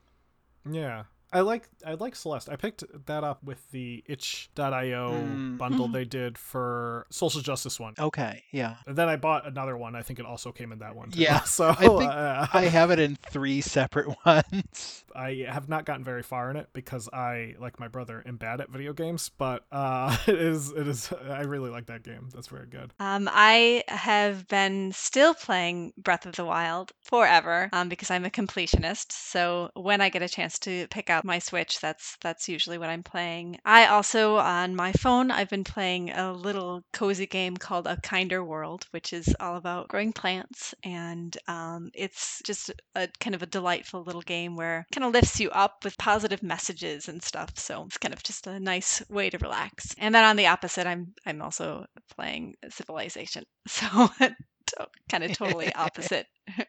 Yeah. 0.69 1.03
I 1.33 1.41
like 1.41 1.69
I 1.85 1.93
like 1.93 2.15
Celeste. 2.15 2.49
I 2.49 2.55
picked 2.55 2.83
that 3.05 3.23
up 3.23 3.43
with 3.43 3.71
the 3.71 4.03
itch.io 4.07 5.11
Mm. 5.11 5.57
bundle 5.57 5.87
Mhm. 5.87 5.93
they 5.93 6.05
did 6.05 6.37
for 6.37 7.05
social 7.09 7.41
justice 7.41 7.79
one. 7.79 7.93
okay, 7.99 8.43
yeah. 8.51 8.77
And 8.85 8.95
then 8.97 9.07
I 9.09 9.15
bought 9.15 9.45
another 9.47 9.77
one. 9.77 9.95
I 9.95 10.01
think 10.01 10.19
it 10.19 10.25
also 10.25 10.51
came 10.51 10.71
in 10.71 10.79
that 10.79 10.95
one. 10.95 11.11
Too. 11.11 11.21
Yeah, 11.21 11.39
So 11.45 11.69
I 11.69 11.75
think 11.75 12.03
uh, 12.03 12.47
I 12.53 12.63
have 12.65 12.91
it 12.91 12.99
in 12.99 13.15
three 13.29 13.61
separate 13.61 14.09
ones. 14.25 15.03
I 15.15 15.45
have 15.49 15.67
not 15.67 15.85
gotten 15.85 16.03
very 16.03 16.23
far 16.23 16.49
in 16.51 16.55
it 16.57 16.69
because 16.73 17.09
I, 17.11 17.55
like 17.59 17.79
my 17.79 17.87
brother, 17.89 18.23
am 18.25 18.37
bad 18.37 18.61
at 18.61 18.69
video 18.69 18.93
games. 18.93 19.29
But 19.37 19.63
uh, 19.71 20.15
it 20.27 20.35
is 20.39 20.71
it 20.71 20.87
is 20.87 21.11
I 21.29 21.41
really 21.41 21.69
like 21.69 21.87
that 21.87 22.03
game. 22.03 22.29
That's 22.33 22.47
very 22.47 22.67
good. 22.67 22.93
Um, 22.99 23.29
I 23.31 23.83
have 23.87 24.47
been 24.47 24.91
still 24.93 25.33
playing 25.33 25.93
Breath 25.97 26.25
of 26.25 26.35
the 26.35 26.45
Wild 26.45 26.91
forever 27.03 27.69
um, 27.73 27.89
because 27.89 28.09
I'm 28.11 28.25
a 28.25 28.29
completionist. 28.29 29.11
So 29.11 29.69
when 29.75 30.01
I 30.01 30.09
get 30.09 30.21
a 30.21 30.29
chance 30.29 30.59
to 30.59 30.87
pick 30.89 31.09
out 31.09 31.20
my 31.23 31.39
Switch, 31.39 31.79
that's 31.79 32.17
that's 32.21 32.49
usually 32.49 32.77
what 32.77 32.89
I'm 32.89 33.03
playing. 33.03 33.59
I 33.65 33.85
also 33.87 34.37
on 34.37 34.75
my 34.75 34.91
phone 34.93 35.31
I've 35.31 35.49
been 35.49 35.63
playing 35.63 36.11
a 36.11 36.33
little 36.33 36.83
cozy 36.93 37.27
game 37.27 37.57
called 37.57 37.87
A 37.87 37.97
Kinder 38.01 38.43
World, 38.43 38.85
which 38.91 39.13
is 39.13 39.35
all 39.39 39.55
about 39.57 39.87
growing 39.87 40.13
plants, 40.13 40.73
and 40.83 41.37
um, 41.47 41.89
it's 41.93 42.41
just 42.45 42.71
a 42.95 43.07
kind 43.19 43.35
of 43.35 43.43
a 43.43 43.47
delightful 43.47 44.03
little 44.03 44.21
game 44.21 44.55
where 44.55 44.85
it 44.89 44.95
kind 44.95 45.05
of 45.05 45.13
lifts 45.13 45.39
you 45.39 45.49
up 45.51 45.83
with 45.83 45.97
positive 45.97 46.43
messages 46.43 47.07
and 47.07 47.21
stuff. 47.21 47.57
So 47.57 47.83
it's 47.85 47.97
kind 47.97 48.13
of 48.13 48.23
just 48.23 48.47
a 48.47 48.59
nice 48.59 49.01
way 49.09 49.29
to 49.29 49.37
relax. 49.37 49.95
And 49.97 50.13
then 50.13 50.23
on 50.23 50.35
the 50.35 50.47
opposite, 50.47 50.87
I'm 50.87 51.13
I'm 51.25 51.41
also 51.41 51.85
playing 52.15 52.55
Civilization. 52.69 53.43
So 53.67 54.09
kind 55.09 55.23
of 55.23 55.33
totally 55.37 55.73
opposite 55.75 56.27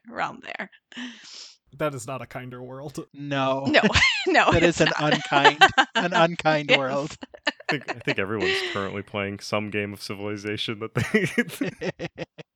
realm 0.09 0.41
there. 0.43 0.71
That 1.79 1.95
is 1.95 2.07
not 2.07 2.21
a 2.23 2.27
kinder 2.27 2.63
world. 2.63 3.07
No, 3.15 3.65
No, 3.67 3.81
no, 4.27 4.53
that 4.53 4.63
is 4.63 4.81
it's 4.81 4.81
an 4.83 4.93
not. 5.01 5.15
unkind, 5.15 5.59
an 5.95 6.13
unkind 6.13 6.69
Yes. 6.71 6.79
world. 6.79 7.17
I 7.47 7.53
think, 7.79 7.91
I 7.91 7.99
think 8.01 8.19
everyone's 8.19 8.61
currently 8.73 9.03
playing 9.03 9.39
some 9.41 9.71
game 9.71 9.93
of 9.95 10.03
Civilization 10.03 10.79
that 10.81 10.95
they 10.95 11.87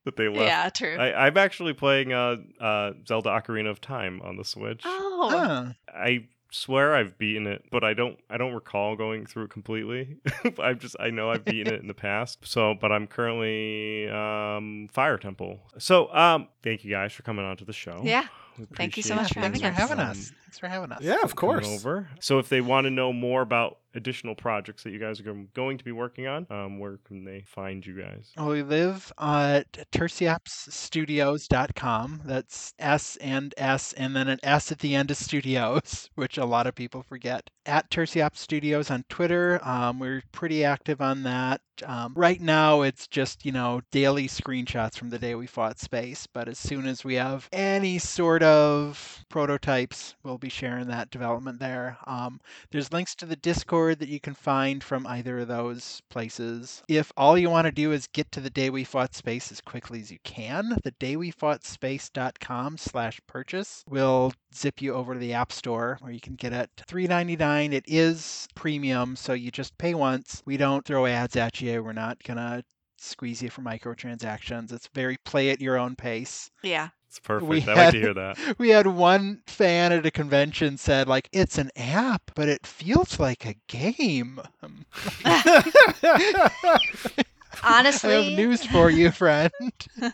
that 0.05 0.17
they 0.17 0.29
left. 0.29 0.43
Yeah, 0.43 0.69
true. 0.71 0.97
I, 0.99 1.27
I'm 1.27 1.37
actually 1.39 1.73
playing 1.73 2.13
uh, 2.13 2.37
uh, 2.61 2.93
Zelda 3.09 3.31
Ocarina 3.31 3.71
of 3.71 3.81
Time 3.81 4.21
on 4.23 4.37
the 4.37 4.45
Switch. 4.45 4.83
oh, 4.85 5.29
Huh. 5.31 5.65
I 5.89 6.27
swear 6.53 6.95
I've 6.95 7.19
beaten 7.19 7.47
it, 7.47 7.65
but 7.71 7.83
I 7.85 7.95
don't 7.95 8.19
I 8.31 8.37
don't 8.37 8.53
recall 8.53 8.95
going 8.97 9.27
through 9.27 9.45
it 9.45 9.51
completely. 9.51 10.17
I've 10.63 10.79
just 10.79 10.97
I 11.01 11.11
know 11.11 11.31
I've 11.31 11.45
beaten 11.45 11.73
it 11.73 11.81
in 11.81 11.89
the 11.89 11.95
past. 11.95 12.39
So, 12.47 12.75
but 12.75 12.93
I'm 12.93 13.07
currently 13.07 14.09
um 14.11 14.89
Fire 14.93 15.17
Temple. 15.19 15.61
So, 15.79 16.13
um 16.15 16.49
thank 16.63 16.85
you 16.85 16.91
guys 16.91 17.13
for 17.13 17.23
coming 17.23 17.45
on 17.45 17.57
to 17.57 17.65
the 17.65 17.73
show. 17.73 18.01
Yeah. 18.05 18.27
We 18.59 18.67
Thank 18.75 18.97
you 18.97 19.03
so 19.03 19.15
much 19.15 19.29
for 19.33 19.41
Thanks 19.41 19.61
having 19.61 19.77
for 19.77 19.83
us. 19.83 19.89
having 19.89 20.05
us. 20.05 20.17
Thanks 20.17 20.33
Thanks 20.45 20.59
for 20.59 20.69
having 20.69 20.93
us. 20.93 21.03
Yeah, 21.03 21.17
of 21.23 21.37
course. 21.37 21.67
over. 21.67 22.09
So 22.21 22.39
if 22.39 22.49
they 22.49 22.61
want 22.61 22.85
to 22.87 22.91
know 22.91 23.13
more 23.13 23.43
about 23.43 23.79
additional 23.97 24.35
projects 24.35 24.83
that 24.85 24.93
you 24.93 24.99
guys 24.99 25.21
are 25.21 25.35
going 25.55 25.79
to 25.79 25.85
be 25.85 25.93
working 25.93 26.27
on, 26.27 26.47
um, 26.51 26.79
where 26.79 26.99
can 27.05 27.25
they 27.25 27.43
find 27.47 27.85
you 27.85 28.01
guys? 28.01 28.33
Well, 28.37 28.51
we 28.51 28.63
live 28.63 29.13
at 29.19 29.91
tursiopsstudios.com. 29.91 32.21
That's 32.25 32.75
S 32.79 33.17
and 33.17 33.53
S 33.57 33.93
and 33.95 34.15
then 34.15 34.29
an 34.29 34.39
S 34.43 34.71
at 34.71 34.81
the 34.81 34.95
end 34.95 35.11
of 35.11 35.17
studios, 35.17 36.11
which 36.15 36.37
a 36.39 36.45
lot 36.45 36.67
of 36.67 36.75
people 36.75 37.03
forget. 37.03 37.49
At 37.65 37.91
Tursiops 37.91 38.37
Studios 38.37 38.91
on 38.93 39.05
Twitter. 39.09 39.59
Um, 39.67 39.99
we're 39.99 40.23
pretty 40.31 40.63
active 40.65 41.01
on 41.01 41.23
that. 41.25 41.61
Um, 41.85 42.15
right 42.17 42.41
now, 42.41 42.83
it's 42.83 43.09
just, 43.09 43.45
you 43.45 43.53
know, 43.53 43.83
daily 43.91 44.29
screenshots 44.29 44.97
from 44.97 45.11
the 45.11 45.19
day 45.19 45.35
we 45.35 45.49
fought 45.49 45.81
space. 45.81 46.29
But 46.33 46.49
as 46.49 46.59
soon 46.59 46.87
as 46.87 47.05
we 47.05 47.15
have 47.15 47.49
any 47.53 47.99
sort 47.99 48.43
of 48.45 49.25
prototypes, 49.29 50.15
we'll 50.23 50.39
be 50.39 50.49
sharing 50.49 50.87
that 50.89 51.11
development 51.11 51.59
there. 51.59 51.99
Um, 52.07 52.41
there's 52.71 52.93
links 52.93 53.15
to 53.17 53.27
the 53.27 53.37
Discord 53.37 53.86
that 53.95 54.09
you 54.09 54.21
can 54.21 54.35
find 54.35 54.83
from 54.83 55.07
either 55.07 55.41
of 55.41 55.49
those 55.49 56.03
places. 56.11 56.83
If 56.89 57.13
all 57.17 57.39
you 57.39 57.51
want 57.51 57.67
to 57.67 57.73
do 57.73 57.93
is 57.93 58.07
get 58.09 58.31
to 58.33 58.41
the 58.41 58.51
day 58.51 58.71
we 58.71 58.85
fought 58.85 59.15
space 59.15 59.53
as 59.53 59.61
quickly 59.61 60.01
as 60.01 60.11
you 60.11 60.19
can, 60.25 60.77
the 60.83 60.93
daywefoughtspace.com 60.93 62.79
slash 62.79 63.21
purchase 63.27 63.85
will 63.89 64.33
zip 64.55 64.81
you 64.81 64.95
over 64.95 65.15
to 65.15 65.21
the 65.21 65.35
App 65.35 65.53
Store 65.53 65.99
where 66.01 66.13
you 66.13 66.21
can 66.21 66.35
get 66.35 66.53
it 66.53 66.71
$3.99. 66.89 67.73
It 67.73 67.85
is 67.87 68.49
premium, 68.55 69.17
so 69.17 69.33
you 69.33 69.51
just 69.51 69.77
pay 69.79 69.95
once. 69.95 70.43
We 70.45 70.57
don't 70.57 70.85
throw 70.85 71.07
ads 71.07 71.37
at 71.37 71.61
you. 71.61 71.83
We're 71.83 71.93
not 71.93 72.23
gonna 72.23 72.65
squeeze 72.99 73.43
you 73.43 73.51
for 73.51 73.63
microtransactions. 73.63 74.73
It's 74.73 74.89
very 74.95 75.17
play 75.19 75.51
at 75.51 75.61
your 75.61 75.79
own 75.79 75.97
pace. 75.97 76.51
Yeah. 76.63 76.89
It's 77.17 77.27
perfect. 77.27 77.49
We 77.49 77.63
I 77.63 77.65
like 77.67 77.77
had- 77.77 77.91
to 77.93 78.01
hear 78.01 78.15
that. 78.15 78.39
We 78.59 78.69
had 78.69 78.87
one 78.87 79.41
fan 79.47 79.91
at 79.93 80.05
a 80.05 80.11
convention 80.11 80.77
said 80.77 81.09
like 81.09 81.29
it's 81.33 81.57
an 81.57 81.71
app, 81.77 82.31
but 82.35 82.49
it 82.49 82.67
feels 82.67 83.19
like 83.19 83.47
a 83.47 83.55
game. 83.69 84.39
Honestly, 87.65 88.15
I 88.15 88.23
have 88.23 88.33
news 88.33 88.67
for 88.67 88.91
you, 88.91 89.11
friend. 89.11 89.51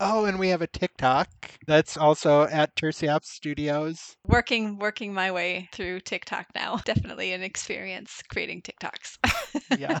oh, 0.00 0.24
and 0.24 0.38
we 0.38 0.48
have 0.48 0.62
a 0.62 0.66
TikTok 0.66 1.28
that's 1.66 1.96
also 1.98 2.44
at 2.44 2.74
Tursiops 2.74 3.26
Studios. 3.26 4.16
working 4.26 4.78
working 4.78 5.12
my 5.12 5.30
way 5.30 5.68
through 5.72 6.00
TikTok 6.00 6.46
now. 6.54 6.76
Definitely 6.86 7.32
an 7.34 7.42
experience 7.42 8.22
creating 8.30 8.62
TikToks. 8.62 9.18
Yeah. 9.78 9.98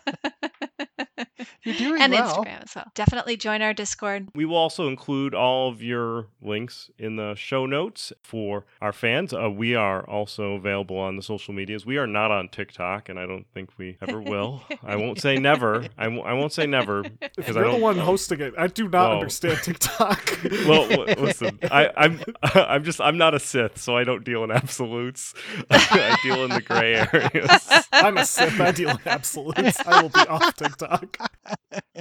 You're 1.62 1.74
doing 1.74 2.00
and 2.02 2.12
well. 2.12 2.44
Instagram 2.44 2.62
as 2.62 2.74
well. 2.74 2.84
Definitely 2.94 3.36
join 3.36 3.62
our 3.62 3.72
Discord. 3.74 4.28
We 4.34 4.44
will 4.44 4.56
also 4.56 4.88
include 4.88 5.34
all 5.34 5.68
of 5.68 5.82
your 5.82 6.26
links 6.42 6.90
in 6.98 7.16
the 7.16 7.34
show 7.34 7.66
notes 7.66 8.12
for 8.22 8.64
our 8.80 8.92
fans. 8.92 9.32
Uh, 9.32 9.50
we 9.50 9.74
are 9.74 10.02
also 10.08 10.52
available 10.54 10.96
on 10.98 11.16
the 11.16 11.22
social 11.22 11.52
medias. 11.54 11.84
We 11.86 11.96
are 11.98 12.06
not 12.06 12.30
on 12.30 12.48
TikTok, 12.48 13.08
and 13.08 13.18
I 13.18 13.26
don't 13.26 13.46
think 13.54 13.70
we 13.78 13.96
ever 14.00 14.20
will. 14.30 14.62
I 14.82 14.96
won't 14.96 15.20
say 15.20 15.36
never. 15.38 15.86
I 15.98 16.04
w- 16.04 16.22
I 16.22 16.32
won't 16.32 16.52
say 16.52 16.66
never 16.66 17.02
because 17.36 17.56
I 17.56 17.60
you're 17.60 17.64
the 17.66 17.72
don't. 17.72 17.80
one 17.80 17.98
hosting 17.98 18.40
it, 18.40 18.54
I 18.58 18.66
do 18.66 18.88
not 18.88 19.08
Whoa. 19.10 19.14
understand 19.14 19.58
TikTok. 19.62 20.38
well, 20.66 20.88
w- 20.88 21.14
listen, 21.20 21.58
I, 21.70 21.90
I'm 21.96 22.20
I'm 22.42 22.84
just 22.84 23.00
I'm 23.00 23.18
not 23.18 23.34
a 23.34 23.40
Sith, 23.40 23.78
so 23.78 23.96
I 23.96 24.04
don't 24.04 24.24
deal 24.24 24.44
in 24.44 24.50
absolutes. 24.50 25.34
I 25.70 26.16
deal 26.22 26.44
in 26.44 26.50
the 26.50 26.60
gray 26.62 26.94
areas. 26.94 27.84
I'm 27.92 28.16
a 28.16 28.24
Sith. 28.26 28.60
I 28.60 28.70
deal 28.72 28.90
in 28.90 28.98
absolutes. 29.06 29.78
I 29.86 30.02
will 30.02 30.08
be 30.08 30.20
off 30.20 30.54
TikTok. 30.56 31.29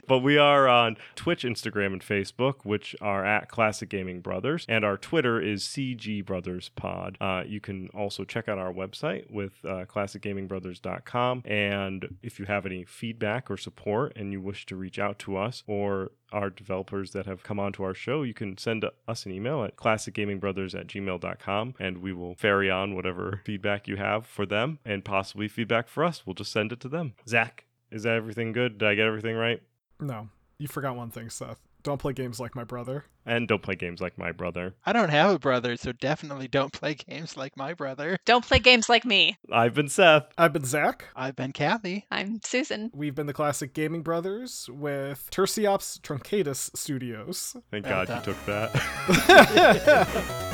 But 0.07 0.19
we 0.19 0.37
are 0.37 0.67
on 0.67 0.97
Twitch, 1.15 1.43
Instagram, 1.43 1.93
and 1.93 2.01
Facebook, 2.01 2.63
which 2.63 2.95
are 2.99 3.23
at 3.23 3.49
Classic 3.49 3.87
Gaming 3.87 4.21
Brothers, 4.21 4.65
and 4.67 4.83
our 4.83 4.97
Twitter 4.97 5.39
is 5.39 5.63
CG 5.63 6.25
Brothers 6.25 6.69
Pod. 6.75 7.17
Uh, 7.21 7.43
you 7.45 7.59
can 7.59 7.89
also 7.89 8.23
check 8.23 8.49
out 8.49 8.57
our 8.57 8.73
website 8.73 9.29
with 9.29 9.53
uh, 9.63 9.85
ClassicGamingBrothers.com. 9.85 11.43
And 11.45 12.17
if 12.23 12.39
you 12.39 12.45
have 12.45 12.65
any 12.65 12.85
feedback 12.85 13.51
or 13.51 13.57
support 13.57 14.13
and 14.15 14.31
you 14.31 14.41
wish 14.41 14.65
to 14.67 14.75
reach 14.75 14.97
out 14.97 15.19
to 15.19 15.37
us 15.37 15.63
or 15.67 16.11
our 16.31 16.49
developers 16.49 17.11
that 17.11 17.25
have 17.25 17.43
come 17.43 17.59
onto 17.59 17.83
our 17.83 17.93
show, 17.93 18.23
you 18.23 18.33
can 18.33 18.57
send 18.57 18.85
us 19.07 19.25
an 19.25 19.31
email 19.31 19.63
at 19.63 19.75
classicgamingbrothers 19.75 20.79
at 20.79 20.87
gmail.com 20.87 21.75
and 21.79 21.99
we 21.99 22.13
will 22.13 22.35
ferry 22.35 22.69
on 22.69 22.95
whatever 22.95 23.41
feedback 23.45 23.87
you 23.87 23.97
have 23.97 24.25
for 24.25 24.45
them 24.45 24.79
and 24.83 25.05
possibly 25.05 25.47
feedback 25.47 25.87
for 25.87 26.03
us. 26.03 26.25
We'll 26.25 26.33
just 26.33 26.51
send 26.51 26.71
it 26.71 26.79
to 26.81 26.89
them. 26.89 27.13
Zach, 27.27 27.65
is 27.91 28.03
that 28.03 28.15
everything 28.15 28.51
good? 28.51 28.77
Did 28.77 28.87
I 28.87 28.95
get 28.95 29.05
everything 29.05 29.35
right? 29.35 29.61
No, 29.99 30.29
you 30.57 30.67
forgot 30.67 30.95
one 30.95 31.09
thing, 31.09 31.29
Seth. 31.29 31.59
Don't 31.81 31.97
play 31.97 32.11
games 32.11 32.41
like 32.41 32.55
my 32.55 32.65
brother. 32.65 33.05
And 33.25 33.47
don't 33.47 33.61
play 33.61 33.75
games 33.75 34.01
like 34.01 34.17
my 34.17 34.33
brother. 34.33 34.75
I 34.85 34.91
don't 34.91 35.09
have 35.09 35.33
a 35.33 35.39
brother, 35.39 35.77
so 35.77 35.93
definitely 35.93 36.49
don't 36.49 36.73
play 36.73 36.93
games 37.09 37.37
like 37.37 37.55
my 37.55 37.73
brother. 37.73 38.17
Don't 38.25 38.45
play 38.45 38.59
games 38.59 38.89
like 38.89 39.05
me. 39.05 39.37
I've 39.49 39.75
been 39.75 39.87
Seth. 39.87 40.25
I've 40.37 40.51
been 40.51 40.65
Zach. 40.65 41.05
I've 41.15 41.37
been 41.37 41.53
Kathy. 41.53 42.05
I'm 42.11 42.41
Susan. 42.43 42.91
We've 42.93 43.15
been 43.15 43.27
the 43.27 43.33
Classic 43.33 43.73
Gaming 43.73 44.01
Brothers 44.01 44.69
with 44.69 45.29
Tursiops 45.31 46.01
Truncatus 46.01 46.69
Studios. 46.75 47.55
Thank 47.71 47.85
Well 47.85 48.05
God 48.05 48.25
you 48.27 48.33
took 48.33 48.45
that. 48.45 48.75